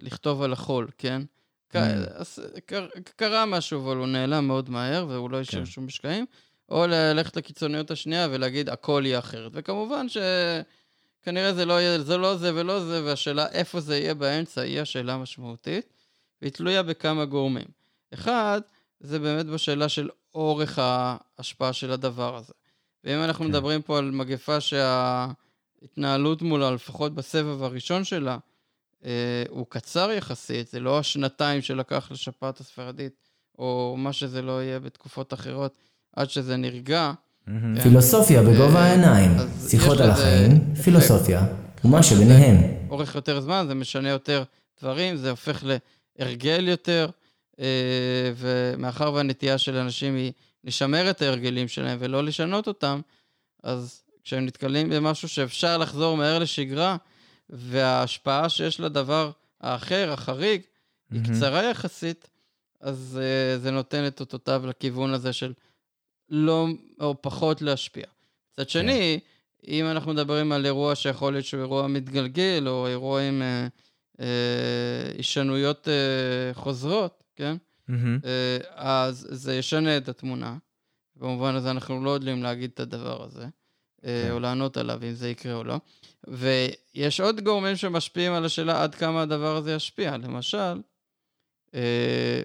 לכתוב 0.02 0.42
על 0.42 0.54
החול, 0.54 0.88
כן? 0.98 1.22
Mm-hmm. 1.22 1.76
קרה 3.16 3.46
משהו, 3.46 3.82
אבל 3.82 3.98
הוא 3.98 4.08
נעלם 4.08 4.48
מאוד 4.48 4.70
מהר, 4.70 5.06
והוא 5.10 5.32
לא 5.32 5.40
השאיר 5.40 5.66
כן. 5.66 5.72
שום 5.72 5.86
משקעים. 5.86 6.26
או 6.74 6.88
ללכת 6.88 7.36
לקיצוניות 7.38 7.92
השנייה 7.92 8.28
ולהגיד 8.32 8.70
הכל 8.70 9.04
יהיה 9.06 9.20
אחרת. 9.20 9.52
וכמובן 9.56 10.06
שכנראה 10.10 11.54
זה 11.54 11.66
לא 11.66 11.82
יהיה, 11.82 12.00
זה 12.00 12.18
לא 12.18 12.38
זה 12.38 12.56
ולא 12.56 12.80
זה, 12.80 13.04
והשאלה 13.04 13.48
איפה 13.48 13.80
זה 13.80 13.98
יהיה 13.98 14.14
באמצע 14.14 14.62
היא 14.62 14.82
השאלה 14.82 15.14
המשמעותית, 15.14 15.94
והיא 16.42 16.52
תלויה 16.52 16.84
בכמה 16.84 17.26
גורמים. 17.26 17.66
אחד, 18.14 18.62
זה 19.00 19.20
באמת 19.20 19.46
בשאלה 19.46 19.90
של 19.90 20.10
אורך 20.36 20.80
ההשפעה 20.80 21.74
של 21.74 21.92
הדבר 21.92 22.36
הזה. 22.36 22.54
ואם 23.04 23.24
אנחנו 23.24 23.46
כן. 23.46 23.52
מדברים 23.52 23.82
פה 23.82 23.98
על 23.98 24.12
מגפה 24.12 24.58
שההתנהלות 24.62 26.42
מולה, 26.42 26.72
לפחות 26.72 27.16
בסבב 27.16 27.64
הראשון 27.64 28.04
שלה, 28.04 28.38
אה, 29.06 29.44
הוא 29.50 29.66
קצר 29.70 30.12
יחסית, 30.12 30.68
זה 30.68 30.80
לא 30.80 31.00
השנתיים 31.00 31.62
שלקח 31.62 32.12
לשפעת 32.12 32.60
הספרדית, 32.60 33.14
או 33.60 33.96
מה 33.98 34.14
שזה 34.14 34.42
לא 34.42 34.64
יהיה 34.64 34.80
בתקופות 34.80 35.34
אחרות, 35.34 35.78
עד 36.16 36.30
שזה 36.30 36.56
נרגע. 36.56 37.12
כן. 37.46 37.82
פילוסופיה 37.82 38.42
בגובה 38.44 38.80
אה, 38.80 38.86
העיניים, 38.86 39.32
אז 39.38 39.68
שיחות 39.70 40.00
על 40.00 40.10
החיים, 40.10 40.52
אפקט. 40.52 40.84
פילוסופיה, 40.84 41.46
ומה 41.86 42.04
שביניהם. 42.04 42.58
אורך 42.90 43.16
יותר 43.16 43.42
זמן, 43.42 43.66
זה 43.68 43.76
משנה 43.76 44.10
יותר 44.10 44.44
דברים, 44.82 45.16
זה 45.16 45.30
הופך 45.30 45.64
להרגל 46.20 46.68
יותר, 46.68 47.10
אה, 47.60 47.66
ומאחר 48.36 49.14
והנטייה 49.14 49.58
של 49.58 49.76
אנשים 49.76 50.16
היא 50.16 50.32
לשמר 50.64 51.10
את 51.10 51.22
ההרגלים 51.22 51.68
שלהם 51.68 51.98
ולא 52.02 52.24
לשנות 52.24 52.68
אותם, 52.68 53.02
אז 53.64 54.02
כשהם 54.24 54.46
נתקלים 54.46 54.90
במשהו 54.90 55.28
שאפשר 55.30 55.78
לחזור 55.78 56.18
מהר 56.18 56.40
לשגרה, 56.40 56.98
וההשפעה 57.50 58.50
שיש 58.50 58.80
לדבר 58.80 59.32
האחר, 59.62 60.12
החריג, 60.14 60.62
היא. 61.12 61.22
קצרה 61.24 61.64
יחסית, 61.64 62.30
אז 62.82 63.20
זה 63.62 63.72
נותן 63.72 64.08
את 64.08 64.20
אותותיו 64.20 64.64
לכיוון 64.68 65.14
הזה 65.14 65.34
של 65.34 65.54
לא 66.30 66.68
או 67.00 67.22
פחות 67.22 67.62
להשפיע. 67.62 68.06
מצד 68.54 68.70
שני, 68.70 69.20
אם 69.68 69.86
אנחנו 69.86 70.14
מדברים 70.14 70.52
על 70.52 70.66
אירוע 70.66 70.96
שיכול 70.96 71.34
להיות 71.34 71.46
שהוא 71.46 71.62
אירוע 71.62 71.88
מתגלגל, 71.88 72.64
או 72.68 72.88
אירוע 72.88 73.22
עם 73.22 73.42
uh, 73.42 74.18
uh, 74.18 74.24
הישנויות 75.18 75.88
uh, 75.88 76.58
חוזרות, 76.58 77.24
כן? 77.36 77.58
מהמם. 77.88 78.20
uh, 78.22 78.66
אז 78.76 79.28
זה 79.30 79.56
ישנה 79.56 79.98
את 79.98 80.10
התמונה. 80.10 80.58
במובן 81.16 81.56
הזה 81.56 81.72
אנחנו 81.72 82.04
לא 82.04 82.10
יודעים 82.10 82.44
להגיד 82.44 82.72
את 82.74 82.80
הדבר 82.80 83.24
הזה, 83.24 83.42
כן. 83.42 83.50
כן. 84.02 84.32
או 84.32 84.40
לענות 84.40 84.78
עליו 84.78 85.00
אם 85.04 85.14
זה 85.14 85.30
יקרה 85.30 85.54
או 85.54 85.64
לא. 85.64 85.80
ויש 86.28 87.20
עוד 87.20 87.42
גורמים 87.42 87.76
שמשפיעים 87.76 88.34
על 88.34 88.46
השאלה 88.46 88.84
עד 88.84 88.96
כמה 88.96 89.22
הדבר 89.22 89.56
הזה 89.56 89.74
ישפיע. 89.74 90.18
למשל, 90.18 90.82
אה, 91.76 92.42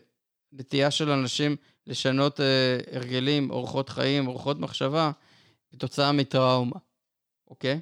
נטייה 0.52 0.90
של 0.90 1.10
אנשים 1.10 1.56
לשנות 1.88 2.40
אה, 2.40 2.46
הרגלים, 2.92 3.50
אורחות 3.50 3.88
חיים, 3.88 4.26
אורחות 4.26 4.58
מחשבה, 4.58 5.10
כתוצאה 5.70 6.12
מטראומה, 6.12 6.76
אוקיי? 7.48 7.80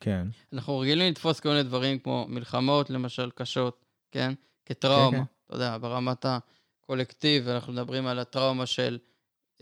כן. 0.00 0.26
אנחנו 0.52 0.78
רגילים 0.78 1.10
לתפוס 1.10 1.40
כל 1.40 1.48
מיני 1.48 1.62
דברים 1.62 1.98
כמו 1.98 2.26
מלחמות, 2.28 2.90
למשל, 2.90 3.30
קשות, 3.34 3.84
כן? 4.12 4.32
כטראומה. 4.66 5.10
כן, 5.10 5.24
כן. 5.24 5.24
אתה 5.46 5.54
יודע, 5.54 5.78
ברמת 5.78 6.26
הקולקטיב, 6.28 7.48
אנחנו 7.48 7.72
מדברים 7.72 8.06
על 8.06 8.18
הטראומה 8.18 8.66
של 8.66 8.98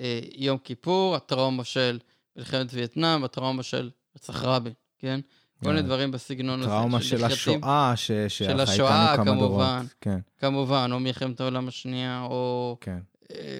אה, 0.01 0.21
יום 0.37 0.59
כיפור, 0.59 1.17
הטראומה 1.17 1.65
של 1.65 1.99
מלחמת 2.37 2.67
וייטנאם, 2.75 3.25
הטראומה 3.25 3.63
של 3.63 3.91
רצח 4.17 4.45
רבין, 4.45 4.73
כן? 4.99 5.21
כל 5.65 5.69
מיני 5.69 5.83
דברים 5.83 6.11
ב-whatever. 6.11 6.53
הזה. 6.55 6.67
טראומה 6.67 7.03
של 7.03 7.25
השואה, 7.25 7.93
ש- 7.97 8.11
שחיה 8.29 8.63
השואה, 8.63 9.13
איתנו 9.13 9.25
כמה 9.25 9.35
דורות. 9.35 9.49
כמובן. 9.51 9.87
כן, 10.01 10.19
כמובן, 10.39 10.91
או 10.93 11.01
מלחמת 11.01 11.41
העולם 11.41 11.69
השנייה, 11.69 12.23
או 12.31 12.77
כן. 12.81 12.99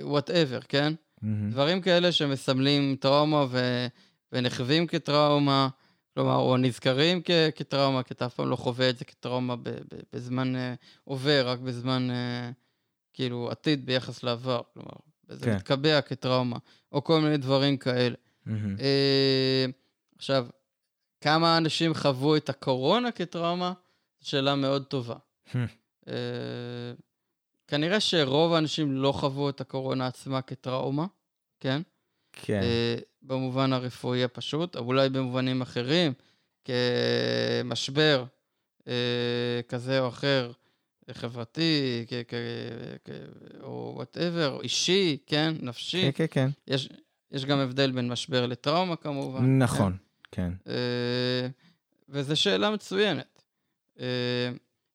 whatever, 0.03 0.61
כן? 0.61 0.95
מהמם. 1.23 1.51
דברים 1.51 1.81
כאלה 1.81 2.13
שמסמלים 2.13 2.97
טראומה 3.01 3.47
ו... 3.51 3.87
ונחווים 4.33 4.87
כטראומה, 4.87 5.69
כלומר, 6.15 6.37
או 6.37 6.57
נזכרים 6.57 7.23
כ... 7.25 7.31
כטראומה, 7.55 8.03
כי 8.03 8.15
אתה 8.15 8.27
אף 8.27 8.35
פעם 8.35 8.49
לא 8.49 8.57
חווה 8.57 8.91
את 8.91 8.99
זה 8.99 9.05
כטראומה 9.05 9.57
ב... 9.57 9.69
ב... 9.69 10.01
בזמן 10.13 10.57
uh, 10.57 10.59
עובר, 11.05 11.49
רק 11.49 11.59
בזמן 11.59 12.09
uh, 12.11 12.55
כאילו 13.15 13.49
עתיד 13.51 13.87
ביחס 13.87 14.23
לעבר, 14.23 14.61
כלומר, 14.75 14.93
זה 15.29 15.47
כן. 15.47 15.57
מתקבע 15.57 16.01
כטראומה, 16.01 16.57
או 16.93 17.05
כל 17.05 17.21
מיני 17.21 17.37
דברים 17.37 17.77
כאלה. 17.77 18.17
מהמם. 18.47 18.77
Uh, 18.77 19.73
עכשיו, 20.17 20.47
כמה 21.21 21.57
אנשים 21.57 21.95
חוו 21.95 22.37
את 22.37 22.49
הקורונה 22.49 23.13
כטראומה? 23.13 23.73
זו 24.21 24.29
שאלה 24.29 24.55
מאוד 24.55 24.85
טובה. 24.85 25.17
אה, 26.09 26.15
כנראה 27.69 28.01
שרוב 28.01 28.53
האנשים 28.53 28.93
לא 28.93 29.13
חוו 29.13 29.49
את 29.49 29.61
הקורונה 29.61 30.07
עצמה 30.07 30.43
כטראומה, 30.43 31.07
כן? 31.61 31.83
כן. 32.33 32.61
אה, 32.63 32.97
במובן 33.23 33.73
הרפואי 33.73 34.25
הפשוט, 34.25 34.77
או 34.77 34.81
אולי 34.85 35.09
במובנים 35.09 35.63
אחרים, 35.63 36.13
כמשבר 36.65 38.25
אה, 38.89 38.93
כזה 39.69 40.01
או 40.01 40.09
אחר, 40.09 40.53
חברתי, 41.11 42.05
כ- 42.09 42.23
כ- 42.29 42.35
כ- 43.05 43.63
או 43.63 43.93
whatever, 43.97 44.61
אישי, 44.63 45.19
כן? 45.27 45.55
נפשי. 45.61 46.03
כן, 46.13 46.27
כן, 46.27 46.27
כן. 46.31 46.49
יש, 46.75 46.89
יש 47.31 47.45
גם 47.45 47.59
הבדל 47.59 47.91
בין 47.93 48.09
משבר 48.09 48.47
לטראומה 48.47 48.97
כמובן. 48.97 49.59
נכון, 49.63 49.97
כן. 50.33 50.53
אה, 50.69 51.49
וזו 52.09 52.37
שאלה 52.37 52.71
מצוינת. 52.71 53.43
אה, 54.01 54.51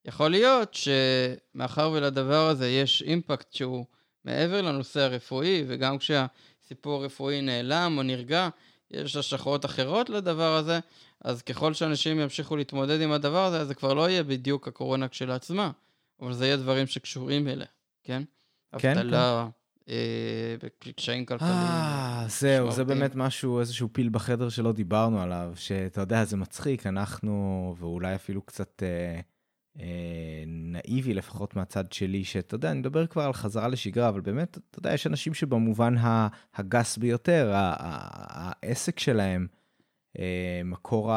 יכול 0.08 0.32
להיות 0.32 0.74
שמאחר 0.74 1.91
ולדבר 1.93 2.47
הזה 2.47 2.70
יש 2.70 3.01
impact 3.01 3.53
שהוא 3.53 3.86
מעבר 4.26 4.62
לנושא 4.62 4.99
הרפואי, 4.99 5.64
וגם 5.68 5.97
כשהסיפור 5.97 7.01
הרפואי 7.01 7.41
נעלם 7.41 7.95
או 7.97 8.03
נרגע, 8.03 8.49
יש 8.91 9.16
השלכות 9.16 9.66
אחרות 9.66 10.10
לדבר 10.10 10.55
הזה, 10.55 10.80
אז 11.22 11.41
ככל 11.41 11.74
שאנשים 11.74 12.20
ימשיכו 12.20 12.55
להתמודד 12.55 13.01
עם 13.01 13.12
הדבר 13.12 13.45
הזה, 13.45 13.60
אז 13.60 13.68
זה 13.68 13.76
כבר 13.76 13.93
לא 13.93 14.10
יהיה 14.10 14.24
בדיוק 14.24 14.68
הקורונה 14.68 15.08
כשלעצמה, 15.08 15.72
אבל 16.22 16.34
זה 16.34 16.45
יהיה 16.45 16.58
דברים 16.58 16.88
שקשורים 16.88 17.47
אליה, 17.47 17.68
כן? 18.03 18.24
כן, 18.78 18.97
אבטלה, 18.97 19.47
אה, 19.89 20.55
קשיים 20.95 21.26
כלכליים. 21.26 21.53
אה, 21.53 22.26
זהו, 22.28 22.39
זה 22.39 22.68
משמעותיים. 22.68 22.88
באמת 22.88 23.16
משהו, 23.16 23.60
איזשהו 23.60 23.89
פיל 23.91 24.10
בחדר 24.10 24.49
שלא 24.49 24.72
דיברנו 24.72 25.22
עליו, 25.22 25.51
שאתה 25.55 26.01
יודע, 26.01 26.26
זה 26.26 26.38
מצחיק, 26.38 26.88
אנחנו, 26.88 27.76
ואולי 27.80 28.16
אפילו 28.16 28.41
קצת 28.41 28.84
אה, 28.84 29.20
נאיבי 30.47 31.13
לפחות 31.13 31.55
מהצד 31.55 31.91
שלי, 31.91 32.23
שאתה 32.23 32.55
יודע, 32.55 32.71
אני 32.71 32.80
מדבר 32.80 33.07
כבר 33.07 33.21
על 33.21 33.34
חזרה 33.34 33.67
לשגרה, 33.67 34.09
אבל 34.09 34.21
באמת, 34.21 34.57
אתה 34.71 34.80
יודע, 34.80 34.93
יש 34.93 35.07
אנשים 35.07 35.34
שבמובן 35.34 35.95
הגס 36.55 36.97
ביותר, 36.97 37.51
העסק 37.53 38.99
שלהם, 38.99 39.47
אה, 40.19 40.61
מקור 40.65 41.11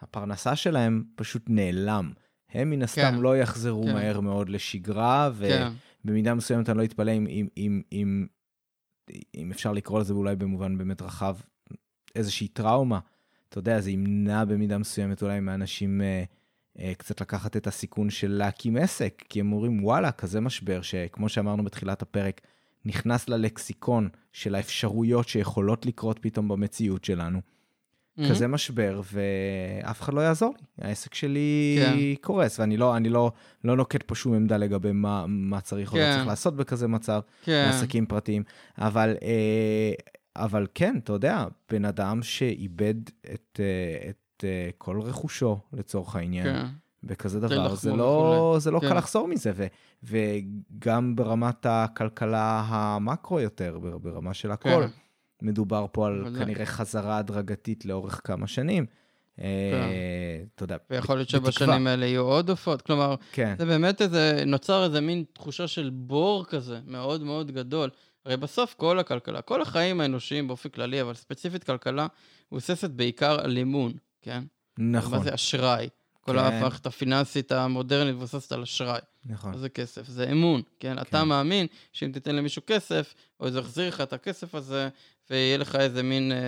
הפרנסה 0.00 0.56
שלהם 0.56 1.04
פשוט 1.14 1.42
נעלם. 1.48 2.12
הם 2.50 2.70
מן 2.70 2.82
הסתם 2.82 3.02
כן, 3.02 3.14
לא 3.14 3.36
יחזרו 3.36 3.84
כן. 3.84 3.92
מהר 3.92 4.20
מאוד 4.20 4.48
לשגרה, 4.48 5.30
ו... 5.32 5.48
כן, 5.48 5.68
מסוימת 6.34 6.68
אני 6.68 6.78
לא 6.78 6.84
אתפלא 6.84 7.10
אם, 7.10 7.26
אם, 7.26 7.48
אם, 7.56 7.82
אם, 7.92 8.26
אם 9.34 9.50
אפשר 9.50 9.72
לקרוא 9.72 10.00
לזה 10.00 10.12
אולי 10.12 10.36
במובן 10.36 10.78
באמת 10.78 11.02
רחב, 11.02 11.36
איזושהי 12.14 12.48
טראומה. 12.48 12.98
אתה 13.48 13.58
יודע, 13.58 13.80
זה 13.80 13.90
ימנע 13.90 14.44
במידה 14.44 14.78
מסוימת 14.78 15.22
אולי 15.22 15.40
מאנשים 15.40 16.00
אה, 16.00 16.06
אה, 16.06 16.24
קצת 16.98 17.20
לקחת 17.20 17.56
את 17.56 17.66
הסיכון 17.66 18.10
של 18.10 18.30
להקים 18.30 18.76
עסק, 18.76 19.24
כי 19.28 19.40
הם 19.40 19.52
אומרים, 19.52 19.84
וואלה, 19.84 20.12
כזה 20.12 20.40
משבר, 20.40 20.82
שכמו 20.82 21.28
שאמרנו 21.28 21.64
בתחילת 21.64 22.02
הפרק, 22.02 22.40
נכנס 22.84 23.28
ללקסיקון 23.28 24.08
של 24.32 24.54
האפשרויות 24.54 25.28
שיכולות 25.28 25.86
לקרות 25.86 26.18
פתאום 26.18 26.48
במציאות 26.48 27.04
שלנו. 27.04 27.40
מהמם. 28.18 28.30
כזה 28.30 28.46
משבר, 28.46 29.00
ואף 29.12 30.00
אחד 30.00 30.14
לא 30.14 30.20
יעזור 30.20 30.54
לי. 30.58 30.88
העסק 30.88 31.14
שלי 31.14 31.78
כן. 31.78 31.96
קורס, 32.20 32.60
ואני 32.60 32.76
לא, 32.76 32.96
לא, 33.04 33.32
לא 33.64 33.76
נוקט 33.76 34.02
פה 34.02 34.14
שום 34.14 34.34
עמדה 34.34 34.56
לגבי 34.56 34.92
מה, 34.92 35.24
מה 35.26 35.60
צריך 35.60 35.92
או 35.92 35.98
לא 35.98 36.02
כן. 36.02 36.14
צריך 36.14 36.26
לעשות 36.26 36.56
בכזה 36.56 36.88
מצב, 36.88 37.20
כן, 37.42 37.64
לעסקים 37.66 38.06
פרטיים. 38.06 38.42
אבל, 38.78 39.16
אה, 39.22 39.92
אבל 40.36 40.66
כן, 40.74 40.96
אתה 41.04 41.12
יודע, 41.12 41.46
בן 41.70 41.84
אדם 41.84 42.22
שאיבד 42.22 42.94
את, 43.34 43.60
אה, 43.60 44.10
את 44.38 44.44
אה, 44.44 44.70
כל 44.78 45.00
רכושו, 45.00 45.58
לצורך 45.72 46.16
העניין, 46.16 46.46
כן. 46.46 46.66
לחמו 47.02 47.40
דבר, 47.40 47.74
זה 47.74 47.92
לא. 47.92 48.56
זה 48.58 48.70
לא 48.70 48.80
כן. 48.80 48.88
קל 48.88 48.94
לחזור 48.98 49.28
מזה, 49.28 49.52
ו, 49.54 49.66
וגם 50.02 51.16
ברמת 51.16 51.66
הכלכלה 51.66 52.64
המקרו 52.68 53.40
יותר, 53.40 53.78
בר- 53.78 53.98
ברמה 53.98 54.34
של 54.34 54.50
הכל. 54.50 54.68
כן. 54.68 54.88
מדובר 55.42 55.86
פה 55.92 56.06
על 56.06 56.22
בוודאי. 56.22 56.44
כנראה 56.44 56.66
חזרה 56.66 57.18
הדרגתית 57.18 57.84
לאורך 57.84 58.20
כמה 58.24 58.46
שנים. 58.46 58.86
אה, 59.40 59.44
אתה 60.54 60.64
יודע, 60.64 60.76
ויכול 60.90 61.16
להיות 61.16 61.28
בתקווה. 61.34 61.52
שבשנים 61.52 61.86
האלה 61.86 62.06
יהיו 62.06 62.22
עוד 62.24 62.50
עופות. 62.50 62.82
כלומר, 62.82 63.14
כן, 63.32 63.54
זה 63.58 63.64
באמת 63.66 64.02
איזה, 64.02 64.42
נוצר 64.46 64.84
איזה 64.84 65.00
מין 65.00 65.24
תחושה 65.32 65.66
של 65.66 65.90
בור 65.92 66.44
כזה, 66.44 66.78
מאוד 66.86 67.22
מאוד 67.22 67.50
גדול. 67.50 67.90
הרי 68.26 68.36
בסוף 68.36 68.74
כל 68.74 68.98
הכלכלה, 68.98 69.42
כל 69.42 69.62
החיים 69.62 70.00
האנושיים 70.00 70.48
באופן 70.48 70.68
כללי, 70.68 71.02
אבל 71.02 71.14
ספציפית 71.14 71.64
כלכלה, 71.64 72.06
מבוססת 72.52 72.90
בעיקר 72.90 73.40
על 73.40 73.56
אימון, 73.56 73.92
כן? 74.28 74.42
נכון, 74.78 75.18
מה 75.18 75.24
זה 75.24 75.34
אשראי? 75.34 75.88
כל 76.20 76.32
כן. 76.32 76.38
המערכת 76.38 76.86
הפיננסית 76.86 77.52
המודרנית 77.52 78.14
מבוססת 78.14 78.52
על 78.52 78.62
אשראי. 78.62 78.98
נכון. 79.26 79.56
זה 79.58 79.68
כסף? 79.68 80.08
זה 80.08 80.28
אמון, 80.32 80.62
כן? 80.80 80.98
אתה 80.98 81.24
מאמין 81.24 81.66
שאם 81.92 82.10
תיתן 82.12 82.36
למישהו 82.36 82.62
כסף, 82.66 83.14
או 83.40 83.50
זה 83.50 83.58
יחזיר 83.58 83.88
לך 83.88 84.00
את 84.00 84.12
הכסף 84.12 84.54
הזה, 84.54 84.88
ויהיה 85.30 85.58
לך 85.58 85.76
איזה 85.76 86.02
מין 86.02 86.32
אה, 86.32 86.38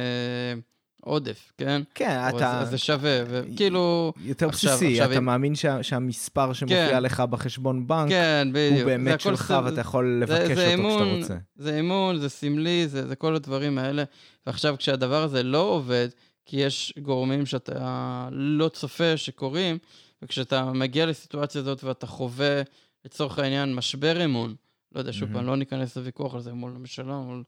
עודף, 1.03 1.53
כן? 1.59 1.83
כן, 1.95 2.19
אתה... 2.37 2.61
אז 2.61 2.71
זה 2.71 2.79
שווה, 2.79 3.19
וכאילו... 3.29 4.13
יותר 4.25 4.49
עכשיו- 4.49 4.71
בסיסי, 4.73 4.93
עכשיו 4.93 5.11
אתה 5.11 5.19
אם- 5.19 5.25
מאמין 5.25 5.55
שה- 5.55 5.83
שהמספר 5.83 6.53
שמופיע 6.53 6.89
כן. 6.91 7.03
לך 7.03 7.21
בחשבון 7.21 7.87
בנק 7.87 8.09
כן, 8.09 8.49
בדיוק. 8.53 8.73
הוא 8.73 8.79
זה 8.79 8.85
באמת 8.85 9.21
שלך 9.21 9.45
סתם- 9.45 9.63
ואתה 9.65 9.81
יכול 9.81 10.25
זה- 10.27 10.33
לבקש 10.35 10.47
זה 10.47 10.53
אותו 10.53 10.61
כשאתה 10.61 10.75
אמון, 10.75 11.09
רוצה. 11.21 11.37
זה 11.57 11.81
אמון, 11.81 12.19
זה 12.19 12.29
סמלי, 12.29 12.89
זה, 12.89 13.09
זה 13.09 13.17
כל 13.17 13.35
הדברים 13.35 13.79
האלה. 13.79 14.05
ועכשיו, 14.47 14.75
כשהדבר 14.79 15.23
הזה 15.23 15.43
לא 15.43 15.59
עובד, 15.59 16.09
כי 16.51 16.57
יש 16.57 16.95
גורמים 17.03 17.47
שאתה 17.47 18.29
לא 18.33 18.69
צופה 18.69 19.17
שקורים, 19.17 19.79
וכשאתה 20.23 20.65
מגיע 20.65 21.07
לסיטואציה 21.07 21.61
הזאת 21.61 21.85
ואתה 21.85 22.07
חווה, 22.07 22.63
לצורך 23.05 23.39
העניין, 23.39 23.75
משבר 23.75 24.25
אמון, 24.25 24.55
לא 24.93 24.99
יודע, 24.99 25.13
שוב. 25.13 25.33
פעם, 25.33 25.47
לא 25.47 25.57
ניכנס 25.57 25.97
לוויכוח 25.97 26.35
על 26.35 26.41
זה 26.41 26.53
מול 26.53 26.71
הממשלה, 26.71 27.19
מול 27.19 27.43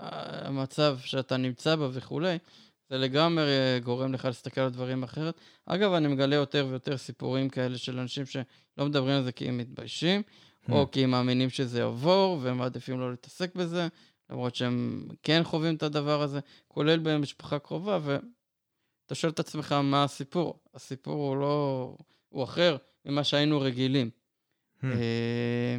אה, 0.00 0.48
המצב 0.48 0.98
שאתה 1.04 1.36
נמצא 1.36 1.76
בה 1.76 1.88
וכולי, 1.92 2.38
זה 2.90 2.98
לגמרי 2.98 3.80
גורם 3.84 4.12
לך 4.12 4.24
להסתכל 4.24 4.60
על 4.60 4.70
דברים 4.70 5.02
אחרת. 5.02 5.34
אגב, 5.66 5.92
אני 5.92 6.08
מגלה 6.08 6.36
יותר 6.36 6.66
ויותר 6.70 6.96
סיפורים 6.96 7.48
כאלה 7.48 7.78
של 7.78 7.98
אנשים 7.98 8.26
שלא 8.26 8.86
מדברים 8.86 9.16
על 9.16 9.22
זה 9.22 9.32
כי 9.32 9.48
הם 9.48 9.58
מתביישים, 9.58 10.22
או 10.70 10.90
כי 10.90 11.04
הם 11.04 11.10
מאמינים 11.10 11.50
שזה 11.50 11.78
יעבור, 11.78 12.38
והם 12.42 12.58
מעדיפים 12.58 13.00
לא 13.00 13.10
להתעסק 13.10 13.54
בזה, 13.54 13.88
למרות 14.30 14.54
שהם 14.54 15.08
כן 15.22 15.40
חווים 15.44 15.74
את 15.74 15.82
הדבר 15.82 16.22
הזה, 16.22 16.40
כולל 16.68 16.98
במשפחה 16.98 17.58
קרובה, 17.58 17.98
ואתה 19.12 19.20
שואל 19.20 19.32
את 19.32 19.40
עצמך 19.40 19.72
מה 19.72 20.04
הסיפור. 20.04 20.58
הסיפור 20.74 21.28
הוא 21.28 21.36
לא... 21.36 21.96
הוא 22.28 22.44
אחר 22.44 22.76
ממה 23.04 23.24
שהיינו 23.24 23.60
רגילים. 23.60 24.10
Hmm. 24.80 24.84
אה, 24.86 25.78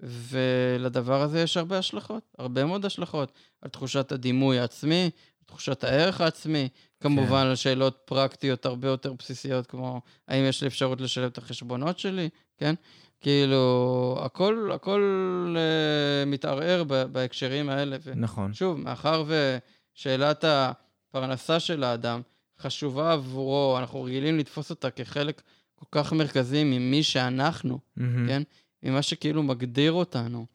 ולדבר 0.00 1.22
הזה 1.22 1.40
יש 1.40 1.56
הרבה 1.56 1.78
השלכות, 1.78 2.22
הרבה 2.38 2.64
מאוד 2.64 2.84
השלכות, 2.84 3.32
על 3.60 3.70
תחושת 3.70 4.12
הדימוי 4.12 4.58
העצמי, 4.58 5.10
תחושת 5.46 5.84
הערך 5.84 6.20
העצמי, 6.20 6.68
כמובן 7.00 7.46
על 7.46 7.54
שאלות 7.54 8.02
פרקטיות 8.04 8.66
הרבה 8.66 8.88
יותר 8.88 9.12
בסיסיות, 9.12 9.66
כמו 9.66 10.00
האם 10.28 10.44
יש 10.44 10.62
לי 10.62 10.68
אפשרות 10.68 11.00
לשלם 11.00 11.26
את 11.26 11.38
החשבונות 11.38 11.98
שלי, 11.98 12.28
כן? 12.58 12.74
כאילו, 13.20 14.18
הכל, 14.22 14.70
הכל 14.74 15.56
uh, 15.56 16.28
מתערער 16.28 16.84
ב- 16.84 17.02
בהקשרים 17.02 17.68
האלה. 17.68 17.96
ו- 18.04 18.12
נכון. 18.16 18.54
שוב, 18.54 18.80
מאחר 18.80 19.24
ושאלת 19.26 20.44
הפרנסה 20.44 21.60
של 21.60 21.84
האדם 21.84 22.22
חשובה 22.60 23.12
עבורו, 23.12 23.78
אנחנו 23.78 24.02
רגילים 24.02 24.38
לתפוס 24.38 24.70
אותה 24.70 24.90
כחלק 24.90 25.42
כל 25.74 25.86
כך 25.90 26.12
מרכזי 26.12 26.64
ממי 26.64 27.02
שאנחנו, 27.02 27.78
מהמם. 27.96 28.28
כן? 28.28 28.42
ממה 28.82 29.02
שכאילו 29.02 29.42
מגדיר 29.42 29.92
אותנו, 29.92 30.46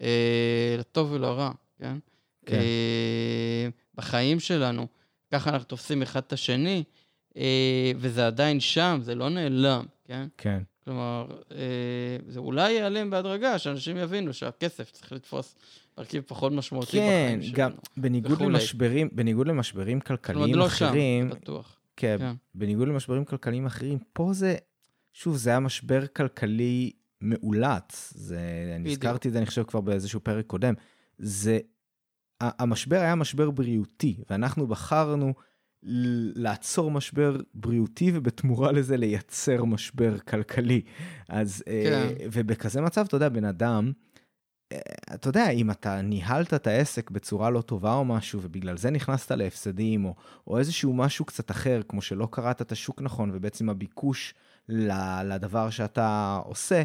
אה, 0.00 0.76
לטוב 0.78 1.12
ולרע, 1.12 1.50
כן? 1.78 1.98
כן. 2.46 2.56
אה, 2.56 3.68
בחיים 3.94 4.40
שלנו, 4.40 4.86
ככה 5.32 5.50
אנחנו 5.50 5.66
תופסים 5.66 6.02
אחד 6.02 6.20
את 6.26 6.32
השני, 6.32 6.84
אה, 7.36 7.92
וזה 7.96 8.26
עדיין 8.26 8.60
שם, 8.60 8.98
זה 9.02 9.14
לא 9.14 9.28
נעלם, 9.28 9.86
כן? 10.04 10.28
כן. 10.38 10.62
כלומר, 10.84 11.26
אה, 11.52 12.16
זה 12.28 12.40
אולי 12.40 12.72
ייעלם 12.72 13.10
בהדרגה, 13.10 13.58
שאנשים 13.58 13.96
יבינו 13.96 14.32
שהכסף 14.32 14.90
צריך 14.90 15.12
לתפוס 15.12 15.54
מרכיב 15.98 16.22
פחות 16.26 16.52
משמעותי 16.52 16.92
כן, 16.92 17.26
בחיים 17.26 17.42
שלנו. 17.42 17.56
גם 17.56 17.70
בניגוד 17.96 18.32
וכולי. 18.32 18.50
למשברים, 18.52 19.08
בניגוד 19.12 19.46
למשברים 19.46 20.00
כלכליים 20.00 20.54
לא 20.54 20.68
שם, 20.68 20.86
אחרים, 20.86 21.28
זה 21.28 21.34
בטוח. 21.34 21.78
כן, 21.96 22.16
כן. 22.18 22.32
בניגוד 22.54 22.88
למשברים 22.88 23.24
כלכליים 23.24 23.66
אחרים, 23.66 23.98
פה 24.12 24.32
זה, 24.32 24.56
שוב, 25.12 25.36
זה 25.36 25.50
היה 25.50 25.60
משבר 25.60 26.06
כלכלי 26.06 26.92
מאולץ. 27.20 28.12
זה, 28.16 28.40
אני. 28.76 28.90
הזכרתי 28.90 29.28
את 29.28 29.32
זה, 29.32 29.38
אני 29.38 29.46
חושב, 29.46 29.62
כבר 29.62 29.80
באיזשהו 29.80 30.20
פרק 30.20 30.46
קודם. 30.46 30.74
זה, 31.18 31.58
המשבר 32.40 33.00
היה 33.00 33.14
משבר 33.14 33.50
בריאותי, 33.50 34.16
ואנחנו 34.30 34.66
בחרנו 34.66 35.34
לעצור 35.82 36.90
משבר 36.90 37.36
בריאותי, 37.54 38.10
ובתמורה 38.14 38.72
לזה 38.72 38.96
לייצר 38.96 39.64
משבר 39.64 40.18
כלכלי. 40.18 40.80
אז, 41.28 41.64
אה, 41.68 41.82
כן. 41.84 42.24
ובכזה 42.32 42.80
מצב, 42.80 43.04
אתה 43.08 43.16
יודע, 43.16 43.28
בן 43.28 43.44
אדם, 43.44 43.92
אתה 45.14 45.28
יודע, 45.28 45.50
אם 45.50 45.70
אתה 45.70 46.02
ניהלת 46.02 46.54
את 46.54 46.66
העסק 46.66 47.10
בצורה 47.10 47.50
לא 47.50 47.60
טובה 47.60 47.94
או 47.94 48.04
משהו, 48.04 48.40
ובגלל 48.42 48.76
זה 48.76 48.90
נכנסת 48.90 49.30
להפסדים, 49.30 50.04
או, 50.04 50.14
או 50.46 50.58
איזשהו 50.58 50.94
משהו 50.94 51.24
קצת 51.24 51.50
אחר, 51.50 51.80
כמו 51.88 52.02
שלא 52.02 52.28
קראת 52.30 52.62
את 52.62 52.72
השוק 52.72 53.02
נכון, 53.02 53.30
ובעצם 53.34 53.70
הביקוש 53.70 54.34
לדבר 55.24 55.70
שאתה 55.70 56.40
עושה, 56.44 56.82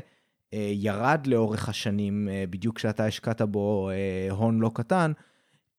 אה, 0.54 0.72
ירד 0.74 1.28
לאורך 1.28 1.70
השנים, 1.70 2.30
אה, 2.30 2.44
בדיוק 2.50 2.76
כשאתה 2.76 3.06
השקעת 3.06 3.42
בו 3.42 3.90
אה, 3.90 4.32
הון 4.32 4.60
לא 4.60 4.72
קטן, 4.74 5.12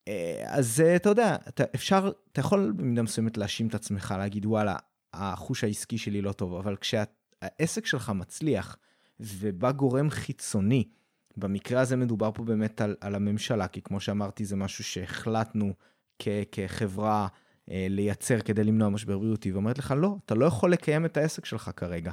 אה, 0.08 0.44
אז 0.46 0.80
אה, 0.80 0.96
אתה 0.96 1.08
יודע, 1.08 1.36
אתה, 1.48 1.64
אפשר, 1.74 2.12
אתה 2.32 2.40
יכול 2.40 2.72
במידה 2.76 3.02
מסוימת 3.02 3.36
להאשים 3.36 3.66
את 3.66 3.74
עצמך, 3.74 4.14
להגיד, 4.18 4.46
וואלה, 4.46 4.76
החוש 5.12 5.64
העסקי 5.64 5.98
שלי 5.98 6.22
לא 6.22 6.32
טוב, 6.32 6.54
אבל 6.54 6.76
כשהעסק 6.76 7.86
שלך 7.86 8.10
מצליח, 8.10 8.76
ובא 9.20 9.72
גורם 9.72 10.10
חיצוני, 10.10 10.84
במקרה 11.36 11.80
הזה 11.80 11.96
מדובר 11.96 12.30
פה 12.34 12.44
באמת 12.44 12.80
על, 12.80 12.96
על 13.00 13.14
הממשלה, 13.14 13.68
כי 13.68 13.82
כמו 13.82 14.00
שאמרתי, 14.00 14.44
זה 14.44 14.56
משהו 14.56 14.84
שהחלטנו 14.84 15.74
כ, 16.18 16.28
כחברה 16.52 17.28
אה, 17.70 17.86
לייצר 17.90 18.40
כדי 18.40 18.64
למנוע 18.64 18.88
משבר 18.88 19.18
בריאותי, 19.18 19.52
ואומרת 19.52 19.78
לך, 19.78 19.94
לא, 19.96 20.16
אתה 20.24 20.34
לא 20.34 20.44
יכול 20.44 20.72
לקיים 20.72 21.04
את 21.04 21.16
העסק 21.16 21.44
שלך 21.44 21.70
כרגע. 21.76 22.12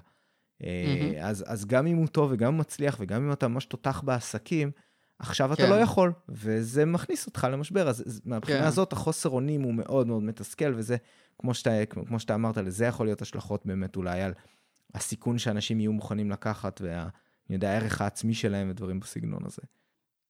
אה, 0.64 0.96
מהמם. 1.00 1.16
אז, 1.22 1.44
אז 1.48 1.66
גם 1.66 1.88
אם 1.88 1.98
הוא 1.98 2.08
טוב 2.08 2.32
וגם 2.32 2.48
אם 2.48 2.54
הוא 2.54 2.60
מצליח 2.60 2.98
וגם 3.00 3.26
אם 3.26 3.32
אתה 3.32 3.48
ממש 3.48 3.66
תותח 3.66 4.02
בעסקים, 4.06 4.72
עכשיו 5.20 5.54
אתה 5.54 5.64
כן. 5.64 5.70
לא 5.70 5.76
יכול, 5.76 6.14
וזה 6.30 6.86
מכניס 6.86 7.28
אותך 7.28 7.48
למשבר. 7.52 7.90
אז 7.90 8.04
אז 8.08 8.22
מהבחינה 8.26 8.60
כן. 8.60 8.66
הזאת, 8.66 8.94
החוסר 8.94 9.30
אונים 9.30 9.62
הוא 9.62 9.74
מאוד 9.74 10.08
מאוד 10.08 10.24
מתסכל, 10.24 10.74
וזה, 10.76 10.98
כמו 11.40 11.54
שאתה, 11.54 11.86
כמו 11.86 12.20
שאתה 12.20 12.36
אמרת, 12.36 12.58
לזה 12.58 12.86
יכול 12.86 13.06
להיות 13.06 13.22
השלכות 13.22 13.66
באמת 13.66 13.96
אולי 13.96 14.22
על 14.22 14.34
הסיכון 14.94 15.38
שאנשים 15.38 15.80
יהיו 15.80 15.94
מוכנים 15.94 16.32
לקחת, 16.32 16.82
וה... 16.84 17.08
אני 17.52 17.56
יודע, 17.56 17.72
הערך 17.72 18.02
העצמי 18.02 18.34
שלהם 18.34 18.70
ודברים 18.70 18.99
בסגנון 18.99 19.45
הזה. 19.45 19.62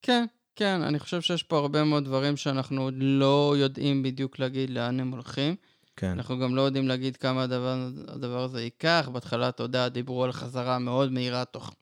כן, 0.01 0.25
כן, 0.55 0.81
אני 0.81 0.99
חושב 0.99 1.21
שיש 1.21 1.43
פה 1.43 1.57
הרבה 1.57 1.83
מאוד 1.83 2.05
דברים 2.05 2.37
שאנחנו 2.37 2.81
עוד 2.81 2.93
לא 2.97 3.55
יודעים 3.57 4.03
בדיוק 4.03 4.39
להגיד 4.39 4.69
לאן 4.69 4.99
הם 4.99 5.11
הולכים. 5.11 5.55
כן. 5.95 6.07
אנחנו 6.07 6.39
גם 6.39 6.55
לא 6.55 6.61
יודעים 6.61 6.87
להגיד 6.87 7.17
כמה 7.17 7.43
הדבר, 7.43 7.89
הדבר 8.07 8.43
הזה 8.43 8.61
ייקח. 8.61 9.09
בהתחלה, 9.13 9.49
אתה 9.49 9.63
יודע, 9.63 9.89
דיברו 9.89 10.23
על 10.23 10.31
חזרה 10.31 10.79
מאוד 10.79 11.11
מהירה 11.11 11.45
תוך 11.45 11.75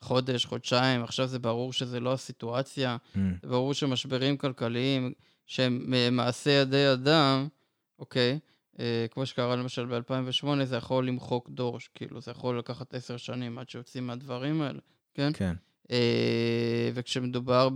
חודש, 0.00 0.46
חודשיים, 0.46 1.02
עכשיו 1.02 1.26
זה 1.26 1.38
ברור 1.38 1.72
שזה 1.72 2.00
לא 2.00 2.12
הסיטואציה. 2.12 2.96
Mm, 3.14 3.18
ברור 3.42 3.74
שמשברים 3.74 4.36
כלכליים 4.36 5.12
שהם 5.46 5.94
אה, 5.94 6.10
מעשה 6.10 6.50
ידי 6.50 6.92
אדם, 6.92 7.48
אוקיי, 7.98 8.32
אה, 8.32 8.36
כמו 9.10 9.26
שקרה 9.26 9.56
למשל 9.56 9.86
ב-2008, 9.86 10.64
זה 10.64 10.76
יכול 10.76 11.08
למחוק 11.08 11.50
דור, 11.50 11.78
כאילו, 11.94 12.20
זה 12.20 12.30
יכול 12.30 12.58
לקחת 12.58 12.94
עשר 12.94 13.16
שנים 13.16 13.58
עד 13.58 13.68
שיוצאים 13.68 14.06
מהדברים 14.06 14.62
האלה, 14.62 14.80
כן? 15.14 15.30
כן. 15.34 15.54
אה, 15.90 16.90
וכשמדובר 16.94 17.68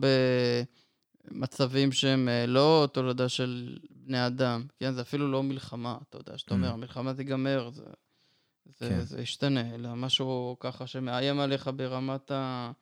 במצבים 1.31 1.93
שהם 1.93 2.29
אה, 2.29 2.47
לא 2.47 2.89
תולדה 2.93 3.29
של 3.29 3.79
בני 3.91 4.27
אדם, 4.27 4.65
כן? 4.81 4.93
זה 4.93 5.01
אפילו 5.01 5.33
לא 5.33 5.43
מלחמה, 5.43 5.99
אתה 6.09 6.19
יודע, 6.19 6.39
שאתה 6.39 6.55
אומר, 6.55 6.71
Mm. 6.71 6.73
המלחמה 6.73 7.15
תיגמר, 7.15 7.71
זה, 7.71 7.85
זה, 8.79 8.89
כן. 8.89 9.01
זה 9.01 9.23
ישתנה, 9.23 9.75
אלא 9.75 9.95
משהו 9.95 10.57
ככה 10.61 10.87
שמאיים 10.87 11.41
עליך 11.41 11.71
ברמת 11.77 12.31
ה... 12.31 12.73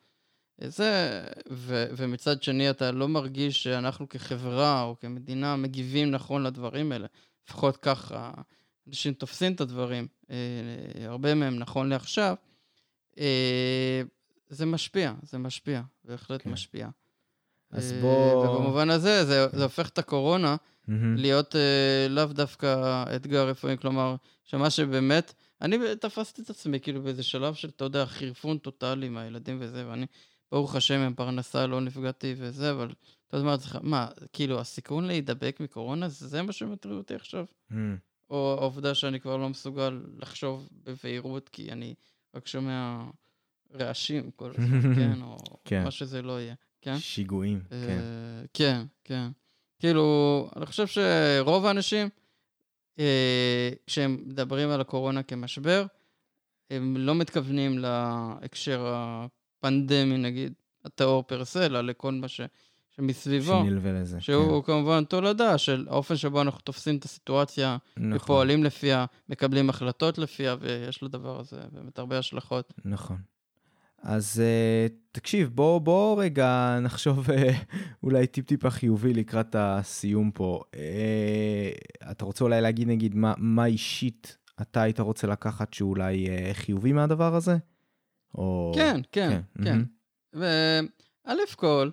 זה, 0.61 1.21
ו, 1.51 1.85
ומצד 1.97 2.43
שני 2.43 2.69
אתה 2.69 2.91
לא 2.91 3.07
מרגיש 3.07 3.63
שאנחנו 3.63 4.09
כחברה 4.09 4.83
או 4.83 4.95
כמדינה 4.99 5.55
מגיבים 5.55 6.11
נכון 6.11 6.43
לדברים 6.43 6.91
האלה. 6.91 7.07
לפחות 7.45 7.77
ככה 7.77 8.31
אנשים 8.87 9.13
תופסים 9.13 9.53
את 9.53 9.61
הדברים, 9.61 10.07
אה, 10.29 10.35
הרבה 11.05 11.35
מהם 11.35 11.59
נכון 11.59 11.89
לעכשיו. 11.89 12.35
אה, 13.19 14.01
זה 14.49 14.65
משפיע, 14.65 15.13
זה 15.23 15.37
משפיע, 15.37 15.81
בהחלט 16.03 16.41
כן. 16.43 16.49
משפיע. 16.49 16.89
אז 17.71 17.93
אה, 17.93 18.01
בוא... 18.01 18.35
ובמובן 18.35 18.89
הזה, 18.89 19.25
זה, 19.25 19.47
זה 19.47 19.63
הופך 19.63 19.89
את 19.89 19.97
הקורונה 19.97 20.55
מהמם. 20.87 21.15
להיות 21.15 21.55
אה, 21.55 22.07
לאו 22.09 22.25
דווקא 22.25 23.03
אתגר 23.15 23.47
רפואי, 23.47 23.77
כלומר, 23.77 24.15
שמה 24.43 24.69
שבאמת, 24.69 25.33
אני 25.61 25.77
תפסתי 26.01 26.41
את 26.41 26.49
עצמי 26.49 26.79
כאילו 26.79 27.01
באיזה 27.01 27.23
שלב 27.23 27.53
של, 27.53 27.69
אתה 27.69 27.83
יודע, 27.83 28.05
חירפון 28.05 28.57
טוטאלי 28.57 29.07
עם 29.07 29.17
הילדים 29.17 29.57
וזה, 29.59 29.87
ואני, 29.87 30.05
ברוך 30.51 30.75
השם, 30.75 30.99
עם 30.99 31.13
פרנסה 31.13 31.67
לא 31.67 31.81
נפגעתי 31.81 32.35
וזה, 32.37 32.71
אבל 32.71 32.93
אתה 33.27 33.43
מה, 33.43 33.57
צריך- 33.57 33.75
מה, 33.81 34.07
כאילו, 34.33 34.59
הסיכון 34.59 35.05
להידבק 35.05 35.57
מקורונה, 35.59 36.09
זה 36.09 36.41
מה 36.41 36.51
שמטריד 36.51 36.93
אותי 36.95 37.15
עכשיו? 37.15 37.45
Mm, 37.71 37.75
או 38.29 38.55
העובדה 38.59 38.93
שאני 38.95 39.19
כבר 39.19 39.37
לא 39.37 39.49
מסוגל 39.49 40.01
לחשוב 40.17 40.69
בבהירות, 40.83 41.49
כי 41.49 41.71
אני 41.71 41.93
רק 42.35 42.47
שומע 42.47 43.03
רעשים 43.73 44.31
כל 44.31 44.49
הזמן, 44.57 44.65
כן? 44.95 45.21
או 45.21 45.37
כן. 45.65 45.83
מה 45.83 45.91
שזה 45.91 46.21
לא 46.21 46.39
יהיה, 46.41 46.55
כן? 46.81 46.97
שיגועים, 46.97 47.61
כן. 47.69 47.75
אה, 47.75 48.45
כן, 48.53 48.81
כן. 49.03 49.27
כאילו, 49.79 50.05
אני 50.55 50.65
חושב 50.65 50.87
שרוב 50.87 51.65
האנשים, 51.65 52.09
אה, 52.99 53.69
כשהם 53.87 54.23
מדברים 54.25 54.69
על 54.69 54.81
הקורונה 54.81 55.23
כמשבר, 55.23 55.85
הם 56.69 56.97
לא 56.97 57.15
מתכוונים 57.15 57.77
להקשר 57.79 58.93
הפנדמי, 58.95 60.17
נגיד, 60.17 60.53
הטהור 60.85 61.23
פר 61.23 61.45
סה, 61.45 61.65
אלא 61.65 61.81
לכל 61.81 62.11
מה 62.11 62.27
ש, 62.27 62.41
שמסביבו, 62.95 63.61
שנלווה 63.65 63.91
לזה. 63.91 64.21
שהוא 64.21 64.63
כמובן 64.63 65.03
תולדה 65.03 65.57
של 65.57 65.87
האופן 65.89 66.15
שבו 66.15 66.41
אנחנו 66.41 66.59
תופסים 66.59 66.97
את 66.97 67.05
הסיטואציה, 67.05 67.77
כן. 67.95 68.01
נכון, 68.03 68.15
ופועלים 68.15 68.63
לפיה, 68.63 69.05
מקבלים 69.29 69.69
החלטות 69.69 70.17
לפיה, 70.17 70.55
ויש 70.59 71.03
לדבר 71.03 71.39
הזה 71.39 71.57
באמת 71.71 71.99
הרבה 71.99 72.17
השלכות. 72.17 72.73
נכון. 72.85 73.17
אז 74.01 74.41
uh, 74.41 74.93
תקשיב, 75.11 75.49
בוא, 75.55 75.79
בוא 75.79 76.23
רגע 76.23 76.79
נחשוב 76.81 77.29
uh, 77.29 77.33
אולי 78.03 78.27
טיפ-טיפה 78.27 78.69
חיובי 78.69 79.13
לקראת 79.13 79.55
הסיום 79.59 80.31
פה. 80.31 80.61
Uh, 80.71 82.11
אתה 82.11 82.25
רוצה 82.25 82.43
אולי 82.43 82.61
להגיד, 82.61 82.87
נגיד, 82.87 83.15
מה, 83.15 83.33
מה 83.37 83.65
אישית 83.65 84.37
אתה 84.61 84.81
היית 84.81 84.99
רוצה 84.99 85.27
לקחת 85.27 85.73
שאולי 85.73 86.27
uh, 86.27 86.53
חיובי 86.53 86.93
מהדבר 86.93 87.35
הזה? 87.35 87.57
או... 88.35 88.71
כן, 88.75 89.01
כן, 89.11 89.41
כן. 89.63 89.81
מהמם. 90.33 90.85
וא' 91.25 91.55
כל, 91.55 91.89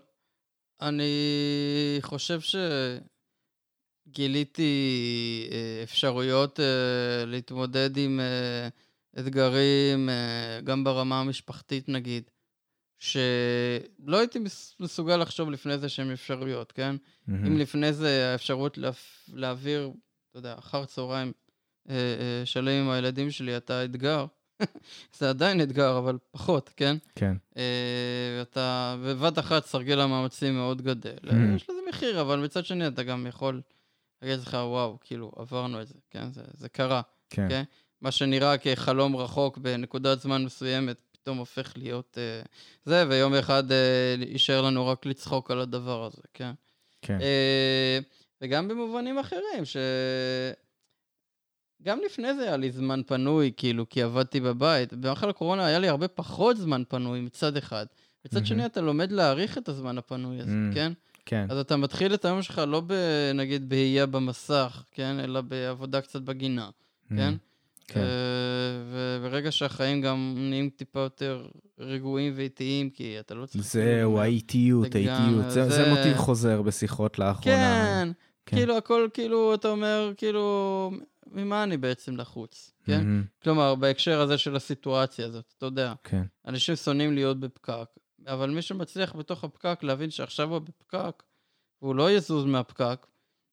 אני 0.89 1.99
חושב 2.01 2.41
שגיליתי 4.09 4.73
אה, 5.53 5.81
אפשרויות 5.83 6.61
אה, 6.61 6.65
להתמודד 7.27 7.97
עם 7.97 8.21
אה, 8.21 8.69
אתגרים, 9.19 10.09
גם 10.65 10.85
ברמה 10.85 11.21
המשפחתית 11.21 11.89
נגיד, 11.89 12.31
שלא 12.99 14.19
הייתי 14.19 14.39
מס- 14.39 14.77
מסוגל 14.81 15.17
לחשוב 15.17 15.51
לפני 15.51 15.79
זה 15.79 15.89
שהם 15.89 16.11
אפשרויות, 16.11 16.73
כן? 16.73 16.97
מהמם. 17.27 17.47
אם 17.47 17.59
לפני 17.59 17.93
זה 17.93 18.33
האפשרות 18.33 18.79
להעביר, 19.33 19.91
אתה 20.31 20.39
יודע, 20.39 20.55
אחר 20.59 20.85
צהריים 20.85 21.33
שלם 22.45 22.83
עם 22.85 22.91
הילדים 22.91 23.31
שלי 23.31 23.53
הייתה 23.53 23.85
אתגר, 23.85 24.27
זה 25.19 25.29
עדיין 25.29 25.61
אתגר, 25.61 25.99
אבל 25.99 26.19
פחות, 26.31 26.71
כן? 26.77 26.97
כן, 27.15 27.37
אה, 27.57 28.43
אתה 28.43 28.97
בבת 29.07 29.39
אחת 29.39 29.67
סרגל 29.67 30.01
המאמצים 30.01 30.55
מאוד 30.55 30.83
גדל. 30.83 31.17
Mhm. 31.25 31.57
יש 31.57 31.71
לזה 31.71 31.81
מחיר, 31.89 32.21
אבל 32.21 32.39
מצד 32.39 32.65
שני 32.65 32.87
אתה 32.87 33.03
גם 33.03 33.27
יכול 33.27 33.61
להגיד 34.23 34.39
לך, 34.39 34.55
וואו, 34.55 34.99
כאילו, 35.01 35.33
עברנו 35.37 35.83
את 35.83 35.89
זה, 35.89 35.95
כן? 36.11 36.33
זה, 36.33 36.43
זה 36.55 36.69
קרה, 36.69 37.01
כן. 37.31 37.49
כן? 37.49 37.63
מה 38.01 38.11
שנראה 38.11 38.59
כחלום 38.59 39.17
רחוק 39.17 39.59
בנקודת 39.59 40.21
זמן 40.21 40.45
מסוימת, 40.45 40.97
פתאום 41.13 41.39
הופך 41.39 41.73
להיות 41.77 42.19
אה, 42.19 42.43
זה, 42.85 43.05
ויום 43.09 43.35
אחד 43.35 43.73
אה, 43.73 44.15
יישאר 44.19 44.63
לנו 44.63 44.87
רק 44.87 45.07
לצחוק 45.07 45.51
על 45.51 45.61
הדבר 45.61 46.05
הזה, 46.05 46.23
כן? 46.35 46.53
כן. 47.03 47.19
אה, 47.21 47.99
וגם 48.41 48.69
במובנים 48.69 49.19
אחרים, 49.19 49.65
ש... 49.65 49.77
גם 51.85 51.99
לפני 52.07 52.35
זה 52.35 52.43
היה 52.43 52.57
לי 52.57 52.71
זמן 52.71 53.01
פנוי, 53.07 53.53
כאילו, 53.57 53.89
כי 53.89 54.03
עבדתי 54.03 54.41
בבית. 54.41 54.95
במחל 54.95 55.29
הקורונה 55.31 55.67
היה 55.67 55.79
לי 55.79 55.89
הרבה 55.89 56.09
פחות 56.09 56.57
זמן 56.57 56.83
פנוי 56.89 57.21
מצד 57.21 57.57
אחד. 57.57 57.87
מצד 58.25 58.35
מהמם. 58.35 58.47
שני, 58.47 58.67
אתה 58.67 58.81
לומד 58.81 59.13
להעריך 59.13 59.59
את 59.59 59.69
הזמן 59.69 59.99
הפנוי 59.99 60.41
הזה, 60.41 60.53
Mm. 60.71 60.75
כן? 60.75 60.93
כן. 61.27 61.47
אז 61.51 61.59
אתה 61.59 61.77
מתחיל 61.77 62.15
את 62.15 62.25
היום 62.25 62.43
שלך 62.43 62.63
לא 62.69 62.83
ב... 62.87 62.93
נגיד 63.35 63.69
בהייה 63.69 64.07
במסך, 64.07 64.83
כן? 64.93 65.21
אלא 65.21 65.41
בעבודה 65.41 66.01
קצת 66.01 66.23
בגינה, 66.23 66.69
כן? 67.09 67.35
כן. 67.89 68.01
אה, 68.01 68.07
וברגע 68.93 69.53
שהחיים 69.53 70.01
גם 70.03 70.35
נהיים 70.39 70.71
טיפה 70.77 71.01
יותר 71.01 71.47
רגועים 71.79 72.33
ואיטיים, 72.37 72.91
כי 72.91 73.17
אתה 73.21 73.35
לא 73.35 73.47
צריך... 73.47 73.65
זהו, 73.65 73.83
כאילו, 73.85 74.21
האיטיות, 74.21 74.95
האיטיות. 74.95 75.51
זה, 75.51 75.65
זה 75.65 75.71
זה- 75.71 75.89
מוטיב 75.91 76.17
חוזר 76.17 76.63
בשיחות 76.63 77.19
לאחרונה. 77.19 77.57
כן, 78.05 78.09
כן. 78.47 78.57
כאילו 78.57 78.77
הכל, 78.77 79.09
כאילו, 79.15 79.55
אתה 79.55 79.69
אומר, 79.69 80.13
כאילו, 80.17 80.91
ממה 81.27 81.63
אני 81.63 81.77
בעצם 81.77 82.17
לחוץ, 82.17 82.71
כן? 82.85 82.99
מהמם. 82.99 83.25
כלומר, 83.43 83.75
בהקשר 83.75 84.21
הזה 84.21 84.39
של 84.39 84.57
הסיטואציה 84.57 85.27
הזאת, 85.27 85.55
אתה 85.59 85.67
יודע, 85.67 85.93
כן. 86.05 86.23
אנשים 86.47 86.77
שונאים 86.77 87.15
להיות 87.15 87.41
בפקק, 87.41 87.89
אבל 88.27 88.51
מי 88.51 88.63
שמצליח 88.63 89.17
בתוך 89.17 89.45
הפקק 89.45 89.79
להבין 89.83 90.11
שעכשיו 90.11 90.53
הוא 90.53 90.59
בפקק, 90.59 91.23
והוא 91.83 91.95
לא 91.95 92.11
יזוז 92.11 92.45
מהפקק, 92.45 93.07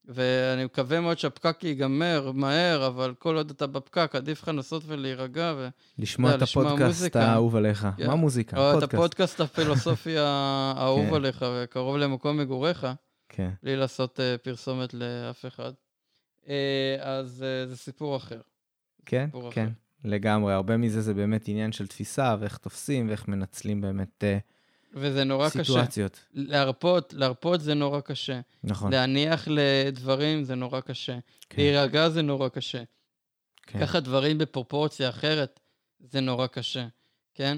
ואני 0.06 0.66
מקווה 0.66 1.00
מאוד 1.00 1.20
שהפקק 1.20 1.64
ייגמר 1.64 2.32
מהר, 2.34 2.88
אבל 2.88 3.14
כל 3.20 3.36
עוד 3.36 3.50
אתה 3.50 3.68
בפקק, 3.68 4.12
עדיף 4.16 4.42
לך 4.42 4.48
לנסות 4.48 4.84
ולהירגע, 4.86 5.54
ו... 5.58 5.68
לשמוע 5.98 6.32
יודע, 6.32 6.44
את 6.44 6.50
הפודקאסט. 6.50 7.16
האהוב 7.16 7.56
עליך. 7.56 7.88
כן. 7.98 8.08
מה 8.08 8.16
מוזיקה? 8.16 8.58
או 8.58 8.70
את 8.70 8.74
פודקאסט. 8.74 8.94
הפודקאסט 8.94 9.42
הפילוסופי 9.42 10.18
האהוב 10.26 11.10
כן. 11.10 11.16
עליך 11.16 11.46
וקרוב 11.56 11.98
למקום 11.98 12.38
מגוריך, 12.38 12.88
כן. 13.30 13.50
בלי 13.64 13.76
לעשות 13.76 14.20
אה, 14.20 14.38
פרסומת 14.38 14.94
לאף 14.94 15.46
אחד. 15.46 15.72
אה, 16.50 16.96
אז 17.00 17.44
אה, 17.44 17.68
זה 17.68 17.78
סיפור 17.78 18.18
אחר. 18.18 18.42
כן, 19.06 19.26
סיפור 19.26 19.52
כן, 19.52 19.66
אחר. 19.66 19.72
לגמרי. 20.04 20.54
הרבה 20.54 20.78
מזה 20.78 21.02
זה 21.02 21.14
באמת 21.14 21.48
עניין 21.48 21.72
של 21.72 21.88
תפיסה 21.88 22.36
ואיך 22.40 22.58
תופסים 22.58 23.08
ואיך 23.10 23.28
מנצלים 23.28 23.82
באמת 23.82 24.24
אה, 24.24 24.38
וזה 24.94 25.24
נורא 25.24 25.50
קשה. 25.50 25.64
סיטואציות. 25.64 26.26
להרפות, 26.34 27.14
להרפות 27.14 27.62
זה 27.62 27.74
נורא 27.74 28.00
קשה. 28.00 28.40
נכון. 28.64 28.92
להניח 28.92 29.48
לדברים 29.52 30.44
זה 30.44 30.56
נורא 30.56 30.82
קשה. 30.82 31.20
כן, 31.50 31.62
להירגע 31.62 32.10
זה 32.10 32.22
נורא 32.22 32.50
קשה. 32.50 32.84
כן. 33.68 33.80
ככה 33.80 34.00
דברים 34.00 34.38
בפרופורציה 34.38 35.10
אחרת 35.10 35.60
זה 36.00 36.22
נורא 36.22 36.48
קשה, 36.48 36.88
כן? 37.34 37.58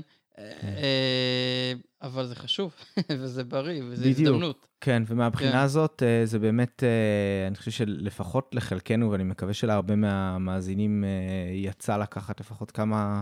אה, 0.64 1.74
אבל 2.02 2.26
זה 2.26 2.36
חשוב, 2.36 2.76
וזה 3.20 3.44
בריא, 3.44 3.84
בדיוק. 3.84 4.20
הזדמנות. 4.20 4.68
כן, 4.82 5.04
ומהבחינה 5.08 5.52
כן. 5.52 5.58
הזאת 5.58 6.04
אה, 6.06 6.26
זה 6.26 6.40
באמת, 6.40 6.84
אה, 6.84 7.48
אני 7.48 7.56
חושב 7.56 7.72
שלפחות 7.72 8.56
לחלקנו, 8.56 9.12
ואני 9.12 9.24
מקווה 9.24 9.54
שלהרבה 9.54 9.96
מהמאזינים 9.96 11.04
אה, 11.04 11.54
יצא 11.54 11.98
לקחת 11.98 12.40
לפחות 12.40 12.72
כמה 12.72 13.22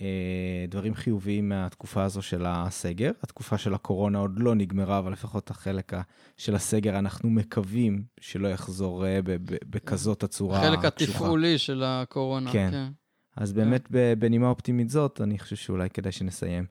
אה, 0.00 0.64
דברים 0.68 0.94
חיוביים 0.94 1.48
מהתקופה 1.48 2.04
הזו 2.04 2.22
של 2.22 2.44
הסגר. 2.46 3.10
התקופה 3.22 3.58
של 3.58 3.74
הקורונה 3.74 4.18
עוד 4.18 4.38
לא 4.38 4.54
נגמרה, 4.54 4.98
אבל 4.98 5.12
לפחות 5.12 5.50
החלק 5.50 5.92
של 6.36 6.54
הסגר, 6.54 6.98
אנחנו 6.98 7.30
מקווים 7.30 8.04
שלא 8.20 8.48
יחזור 8.48 9.06
אה, 9.06 9.20
בכזאת 9.44 10.22
הצורה 10.22 10.58
החלק. 10.58 10.84
התפעולי 10.84 11.58
של 11.58 11.82
הקורונה, 11.86 12.52
כן. 12.52 12.88
כן. 13.36 13.42
אז 13.42 13.52
באמת, 13.52 13.88
ב- 13.90 14.14
בנימה 14.18 14.48
אופטימית 14.48 14.90
זאת, 14.90 15.20
אני 15.20 15.38
חושב 15.38 15.56
שאולי 15.56 15.90
כדאי 15.90 16.12
שנסיים. 16.12 16.66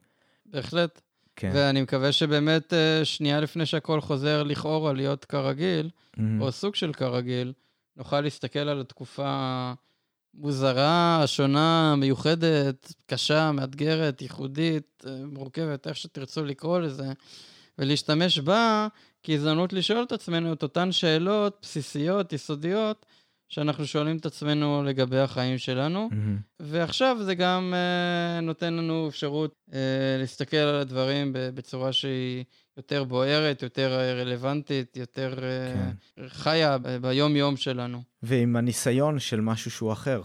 בהחלט. 0.46 1.00
כן. 1.36 1.50
ואני 1.54 1.82
מקווה 1.82 2.12
שבאמת 2.12 2.72
אה, 2.72 3.04
שנייה 3.04 3.40
לפני 3.40 3.66
שהכל 3.66 4.00
חוזר 4.00 4.42
לכאורה 4.42 4.92
להיות 4.92 5.24
כרגיל, 5.24 5.90
מהמם. 6.16 6.42
או 6.42 6.52
סוג 6.52 6.74
של 6.74 6.92
כרגיל, 6.92 7.52
נוכל 7.96 8.20
להסתכל 8.20 8.58
על 8.58 8.80
התקופה 8.80 9.72
מוזרה, 10.34 11.22
שונה, 11.26 11.94
מיוחדת, 11.96 12.92
קשה, 13.06 13.52
מאתגרת, 13.52 14.22
ייחודית, 14.22 15.04
אה, 15.06 15.12
מורכבת, 15.26 15.86
איך 15.86 15.96
שתרצו 15.96 16.44
לקרוא 16.44 16.78
לזה, 16.78 17.12
ולהשתמש 17.78 18.38
בה 18.38 18.88
כהזדמנות 19.22 19.72
לשאול 19.72 20.02
את 20.02 20.12
עצמנו 20.12 20.52
את 20.52 20.62
אותן 20.62 20.92
שאלות 20.92 21.58
בסיסיות, 21.62 22.32
יסודיות, 22.32 23.06
שאנחנו 23.48 23.86
שואלים 23.86 24.16
את 24.16 24.26
עצמנו 24.26 24.82
לגבי 24.84 25.18
החיים 25.18 25.58
שלנו. 25.58 26.08
מהמם. 26.12 26.38
ועכשיו 26.60 27.16
זה 27.20 27.34
גם 27.34 27.74
uh, 27.74 28.40
נותן 28.44 28.74
לנו 28.74 29.08
אפשרות 29.08 29.54
uh, 29.70 29.72
להסתכל 30.18 30.56
על 30.56 30.74
הדברים 30.74 31.30
בצורה 31.32 31.92
שהיא 31.92 32.44
יותר 32.76 33.04
בוערת, 33.04 33.62
יותר 33.62 33.98
אה, 33.98 34.12
רלוונטית, 34.14 34.96
יותר 34.96 35.38
uh, 35.38 36.20
חיה 36.28 36.78
ב- 36.78 36.96
ביום-יום 36.96 37.56
שלנו. 37.56 38.02
ועם 38.22 38.56
הניסיון 38.56 39.18
של 39.18 39.40
משהו 39.40 39.70
שהוא 39.70 39.92
אחר, 39.92 40.22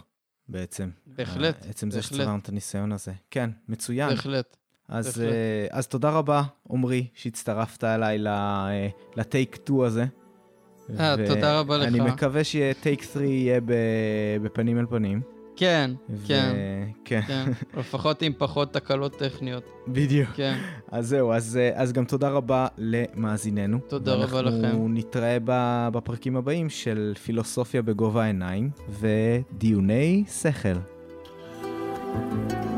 בעצם. 0.48 0.90
בהחלט, 1.06 1.66
אה, 1.66 1.70
עצם 1.70 1.92
זה. 1.92 2.02
שצברנו 2.02 2.40
את 2.40 2.50
הניסיון 2.50 2.92
הזה. 2.92 3.12
כן, 3.32 3.50
מצוין. 3.68 4.10
בהחלט. 4.10 4.58
אז, 4.88 5.06
בהחלט. 5.08 5.34
אה, 5.34 5.68
אז 5.72 5.88
תודה 5.88 6.10
רבה, 6.10 6.44
עמרי, 6.70 7.08
שהצטרפת 7.14 7.84
אליי 7.84 8.28
אה, 8.28 8.88
לטייק 9.16 9.56
2 9.56 9.82
הזה. 9.82 10.06
אה, 11.00 11.16
תודה 11.28 11.60
רבה 11.60 11.78
לך. 11.78 11.88
אני 11.88 12.00
מקווה 12.00 12.44
שיהיה 12.44 12.74
טייק 12.74 13.02
3 13.04 13.16
יהיה 13.26 13.60
בפנים 14.42 14.80
אל 14.80 14.86
פנים. 14.86 15.22
כן, 15.56 15.92
ו- 16.10 16.28
כן, 16.28 16.56
כן, 17.06 17.22
כן. 17.28 17.52
לפחות 17.80 18.22
עם 18.22 18.34
פחות 18.38 18.74
תקלות 18.74 19.16
טכניות. 19.16 19.64
בדיוק. 19.88 20.30
כן, 20.36 20.58
אז 20.92 21.08
זהו, 21.08 21.32
אז, 21.34 21.58
אה, 21.58 21.72
אז 21.74 21.94
גם 21.94 22.06
תודה 22.06 22.30
רבה 22.30 22.68
למאזיננו. 22.78 23.80
תודה 23.88 24.14
רבה 24.14 24.42
לכם. 24.42 24.66
אנחנו 24.66 24.90
נתראה 24.90 25.38
בפרקים 25.92 26.36
הבאים 26.36 26.70
של 26.70 27.14
פילוסופיה 27.24 27.82
בגובה 27.82 28.24
העיניים 28.24 28.70
ודיוני 29.00 30.24
שכל. 30.42 30.70
If 32.50 32.71